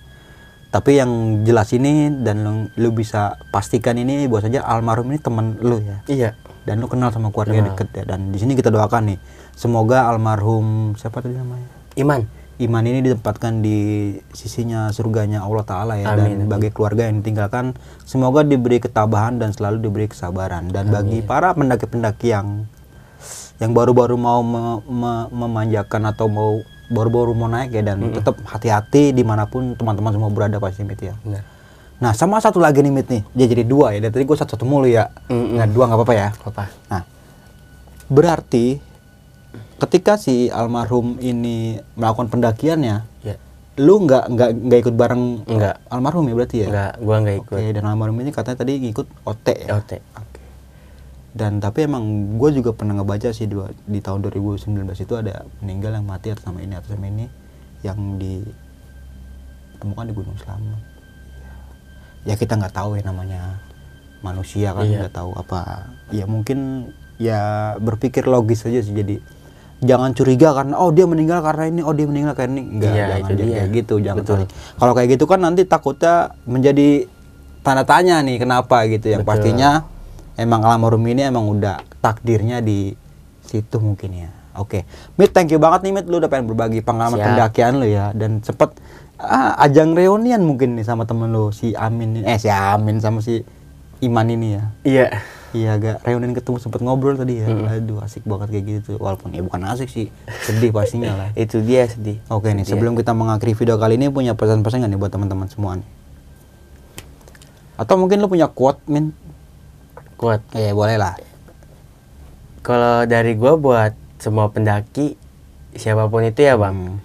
Tapi 0.69 0.91
yang 0.95 1.11
jelas 1.43 1.69
ini 1.71 2.13
dan 2.21 2.45
lu, 2.45 2.53
lu 2.77 2.89
bisa 2.91 3.41
pastikan 3.49 3.97
ini 3.97 4.25
bahwa 4.25 4.45
saja 4.45 4.61
almarhum 4.61 5.09
ini 5.09 5.17
teman 5.17 5.57
lu 5.59 5.81
ya. 5.81 5.97
Iya. 6.05 6.29
Dan 6.61 6.77
lu 6.77 6.85
kenal 6.85 7.09
sama 7.09 7.29
keluarga 7.29 7.57
Kenal. 7.57 7.73
deket 7.73 7.87
ya. 7.91 8.03
Dan 8.05 8.29
di 8.29 8.37
sini 8.37 8.53
kita 8.53 8.69
doakan 8.69 9.13
nih 9.13 9.17
semoga 9.51 10.05
almarhum 10.05 10.93
siapa 10.93 11.19
tadi 11.19 11.33
namanya? 11.33 11.65
Iman 11.95 12.21
Iman 12.59 12.83
ini 12.83 12.99
ditempatkan 12.99 13.63
di 13.63 13.79
sisinya 14.29 14.91
surganya 14.91 15.39
Allah 15.41 15.63
Ta'ala 15.63 15.93
ya 15.95 16.11
Amin, 16.11 16.43
dan 16.43 16.51
bagi 16.51 16.69
keluarga 16.69 17.07
yang 17.07 17.23
ditinggalkan 17.23 17.71
semoga 18.03 18.43
diberi 18.43 18.83
ketabahan 18.83 19.39
dan 19.39 19.55
selalu 19.55 19.79
diberi 19.79 20.11
kesabaran. 20.11 20.67
Dan 20.67 20.91
bagi 20.91 21.23
para 21.23 21.55
pendaki-pendaki 21.55 22.35
yang 22.35 22.67
yang 23.59 23.71
baru-baru 23.71 24.15
mau 24.15 24.43
me- 24.43 24.83
me- 24.83 25.29
memanjakan 25.29 26.11
atau 26.11 26.27
mau 26.27 26.59
baru-baru 26.91 27.31
mau 27.31 27.47
naik 27.47 27.71
ya 27.71 27.83
dan 27.85 28.11
tetap 28.11 28.35
hati-hati 28.43 29.15
di 29.15 29.23
mana 29.23 29.47
pun 29.47 29.79
teman-teman 29.79 30.11
semua 30.11 30.27
berada 30.27 30.59
pasti 30.59 30.83
Mit 30.83 30.99
ya. 30.99 31.15
Benar. 31.23 31.43
Nah 31.99 32.11
sama 32.11 32.43
satu 32.43 32.59
lagi 32.59 32.83
nih 32.83 32.91
Mit 32.91 33.07
nih. 33.07 33.23
Dia 33.31 33.47
jadi 33.47 33.63
dua 33.63 33.95
ya. 33.95 34.03
Dari 34.03 34.11
tadi 34.11 34.23
gue 34.23 34.35
satu-satu 34.35 34.67
mulu 34.67 34.83
ya. 34.83 35.07
Mm-mm. 35.31 35.55
nah 35.55 35.67
dua 35.67 35.87
nggak 35.87 35.95
apa-apa 35.95 36.11
ya? 36.11 36.27
Apa 36.43 36.63
Nah, 36.91 37.03
berarti 38.09 38.79
ketika 39.79 40.15
si 40.15 40.51
almarhum 40.51 41.17
ini 41.17 41.79
melakukan 41.95 42.27
pendakiannya, 42.27 42.97
ya 43.23 43.35
lu 43.79 44.03
nggak 44.03 44.27
nggak 44.27 44.49
nggak 44.67 44.79
ikut 44.83 44.95
bareng 44.95 45.23
Nggak. 45.47 45.75
almarhum 45.87 46.27
ya 46.27 46.35
berarti 46.35 46.57
ya? 46.59 46.67
nggak 46.67 46.93
gua 46.99 47.15
nggak 47.23 47.37
ikut 47.39 47.57
dan 47.71 47.83
almarhum 47.85 48.17
ini 48.19 48.29
katanya 48.29 48.57
tadi 48.59 48.75
ngikut 48.77 49.07
OT 49.23 49.47
ya. 49.55 49.67
OT 49.73 49.91
Oke. 50.19 50.39
Dan 51.31 51.57
tapi 51.57 51.87
emang 51.87 52.03
gue 52.35 52.49
juga 52.51 52.73
pernah 52.73 52.97
ngebaca 52.97 53.29
sih 53.29 53.45
dua, 53.45 53.69
di 53.85 54.01
tahun 54.01 54.25
2019 54.25 54.65
itu 54.97 55.13
ada 55.13 55.45
meninggal 55.61 55.95
yang 55.95 56.03
mati 56.03 56.33
atas 56.33 56.43
nama 56.43 56.59
ini 56.59 56.73
atas 56.75 56.89
nama 56.91 57.05
ini 57.07 57.25
yang 57.79 58.17
ditemukan 58.19 60.05
di 60.09 60.13
Gunung 60.13 60.35
Slamet. 60.35 60.81
Ya 62.25 62.35
kita 62.35 62.59
nggak 62.59 62.75
tahu 62.75 62.99
ya 62.99 63.03
namanya 63.05 63.63
manusia 64.19 64.75
kan 64.75 64.83
Iya. 64.83 65.07
nggak 65.07 65.15
tahu 65.15 65.31
apa. 65.37 65.87
Ya 66.11 66.27
mungkin 66.27 66.91
ya 67.15 67.39
berpikir 67.79 68.27
logis 68.27 68.65
aja 68.65 68.83
sih 68.83 68.91
jadi 68.91 69.23
jangan 69.79 70.11
curiga 70.11 70.51
karena 70.51 70.75
oh 70.75 70.89
dia 70.89 71.03
meninggal 71.03 71.39
karena 71.39 71.63
ini 71.65 71.81
oh 71.81 71.91
dia 71.91 72.03
meninggal 72.03 72.33
karena 72.33 72.55
ini. 72.55 72.67
Enggak 72.69 72.89
Iya, 72.89 72.99
jangan 73.01 73.15
itu 73.17 73.29
jadi 73.29 73.43
dia. 73.43 73.55
kayak 73.55 73.69
gitu 73.73 73.93
jangan 73.99 74.17
Betul. 74.19 74.37
kalau 74.75 74.93
kayak 74.93 75.09
gitu 75.09 75.25
kan 75.25 75.39
nanti 75.39 75.61
takutnya 75.63 76.15
menjadi 76.43 76.89
tanda 77.59 77.83
tanya 77.83 78.19
nih 78.19 78.37
kenapa 78.37 78.83
gitu 78.85 79.07
yang 79.09 79.21
Betul. 79.21 79.31
pastinya 79.33 79.87
emang 80.35 80.61
almarhum 80.61 81.03
ini 81.05 81.21
emang 81.23 81.47
udah 81.49 81.79
takdirnya 81.97 82.59
di 82.59 82.91
situ 83.41 83.77
mungkin 83.77 84.11
ya. 84.17 84.29
Oke. 84.53 84.83
Mit 85.15 85.31
thank 85.31 85.49
you 85.49 85.57
banget 85.57 85.81
nih 85.81 85.93
Mit. 85.93 86.05
Lu 86.05 86.19
udah 86.19 86.27
pengen 86.27 86.45
berbagi 86.45 86.79
pengalaman 86.79 87.15
Siap. 87.15 87.27
pendakian 87.29 87.73
lu 87.75 87.87
ya. 87.87 88.11
Dan 88.11 88.39
sempet 88.39 88.75
ah, 89.15 89.55
ajang 89.57 89.91
reunian 89.91 90.39
mungkin 90.39 90.75
nih 90.75 90.83
sama 90.83 91.03
temen 91.03 91.27
lu 91.27 91.49
si 91.49 91.71
Amin 91.73 92.19
ini- 92.19 92.25
eh 92.25 92.35
si 92.35 92.47
Amin 92.47 92.99
sama 92.99 93.19
si 93.19 93.39
Iman 93.99 94.27
ini 94.27 94.47
ya. 94.53 94.63
Iya 94.81 95.07
Iya 95.49 95.81
agak 95.81 96.05
reunian 96.05 96.37
ketemu 96.37 96.61
sempet 96.61 96.79
ngobrol 96.79 97.17
tadi 97.17 97.41
ya. 97.41 97.49
Aduh 97.49 97.97
asik 97.99 98.21
banget 98.21 98.53
kayak 98.53 98.65
gitu. 98.69 99.01
Walaupun 99.01 99.33
ya 99.33 99.41
bukan 99.41 99.65
asik 99.65 99.89
sih, 99.89 100.13
sedih 100.45 100.69
pastinya 100.69 101.17
lah. 101.17 101.29
itu 101.43 101.57
dia 101.59 101.89
sedih 101.89 102.21
Oke 102.29 102.53
nih, 102.53 102.63
sebelum 102.63 102.93
kita 102.93 103.11
mengakhiri 103.11 103.57
video 103.57 103.75
kali 103.75 103.97
ini 103.97 104.07
punya 104.07 104.37
pesan-pesan 104.37 104.85
nggak 104.85 104.91
nih 104.93 104.99
buat 104.99 105.09
teman-teman 105.09 105.49
semua 105.49 105.81
nih? 105.81 105.87
Atau 107.75 107.95
mungkin 107.95 108.19
lu 108.19 108.27
punya 108.27 108.45
quote, 108.45 108.83
Min? 108.85 109.15
kuat 110.15 110.43
Eh, 110.51 110.75
boleh 110.75 110.99
lah. 110.99 111.15
kalau 112.59 113.07
dari 113.07 113.33
gua 113.33 113.55
buat 113.55 113.95
semua 114.19 114.51
pendaki 114.51 115.15
siapa 115.71 116.05
pun 116.05 116.21
itu 116.21 116.43
ya 116.43 116.59
bang 116.59 116.75
Hmm. 116.75 116.99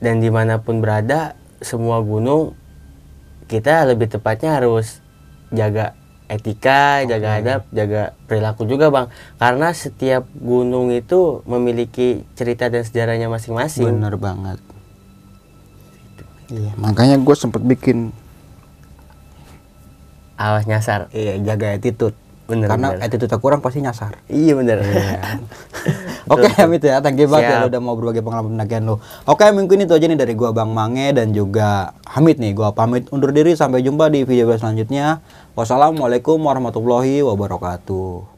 dan 0.00 0.18
di 0.18 0.32
mana 0.32 0.56
pun 0.56 0.80
berada 0.80 1.36
semua 1.60 2.00
gunung 2.00 2.56
kita 3.46 3.84
lebih 3.84 4.08
tepatnya 4.08 4.56
harus 4.56 5.04
jaga 5.52 5.92
etika, 6.26 7.06
jaga 7.06 7.38
adab, 7.38 7.60
jaga 7.70 8.12
perilaku 8.26 8.66
juga 8.66 8.90
bang. 8.90 9.06
Karena 9.38 9.70
setiap 9.70 10.26
gunung 10.34 10.90
itu 10.90 11.42
memiliki 11.46 12.26
cerita 12.34 12.66
dan 12.66 12.82
sejarahnya 12.82 13.30
masing-masing. 13.30 13.86
Bener 13.86 14.18
banget. 14.18 14.58
Iya, 16.46 16.74
makanya 16.78 17.18
gue 17.18 17.36
sempet 17.38 17.62
bikin 17.62 18.14
Awas 20.36 20.68
nyasar. 20.68 21.08
iya 21.16 21.40
jaga 21.40 21.72
attitude. 21.72 22.14
Bener, 22.46 22.70
Karena 22.70 22.94
bener. 22.94 23.02
attitude 23.02 23.36
kurang 23.42 23.58
pasti 23.58 23.82
nyasar. 23.82 24.22
Iya 24.30 24.54
bener. 24.54 24.78
Oke 26.32 26.46
Amit 26.58 26.82
ya, 26.82 27.02
thank 27.02 27.18
you 27.18 27.26
banget 27.26 27.58
ya 27.58 27.66
udah 27.66 27.80
mau 27.82 27.98
berbagi 27.98 28.22
pengalaman 28.22 28.54
pendakian 28.54 28.86
lu. 28.86 28.98
Oke, 29.26 29.46
mungkin 29.50 29.82
itu 29.82 29.94
aja 29.94 30.06
nih 30.06 30.18
dari 30.18 30.34
gua 30.38 30.54
Bang 30.54 30.70
Mange 30.70 31.10
dan 31.14 31.34
juga 31.34 31.94
Hamid 32.06 32.38
nih. 32.38 32.54
Gua 32.54 32.70
pamit 32.70 33.10
undur 33.10 33.34
diri 33.34 33.58
sampai 33.58 33.82
jumpa 33.82 34.10
di 34.10 34.22
video 34.22 34.50
selanjutnya. 34.54 35.22
Wassalamualaikum 35.58 36.38
warahmatullahi 36.38 37.22
wabarakatuh. 37.26 38.35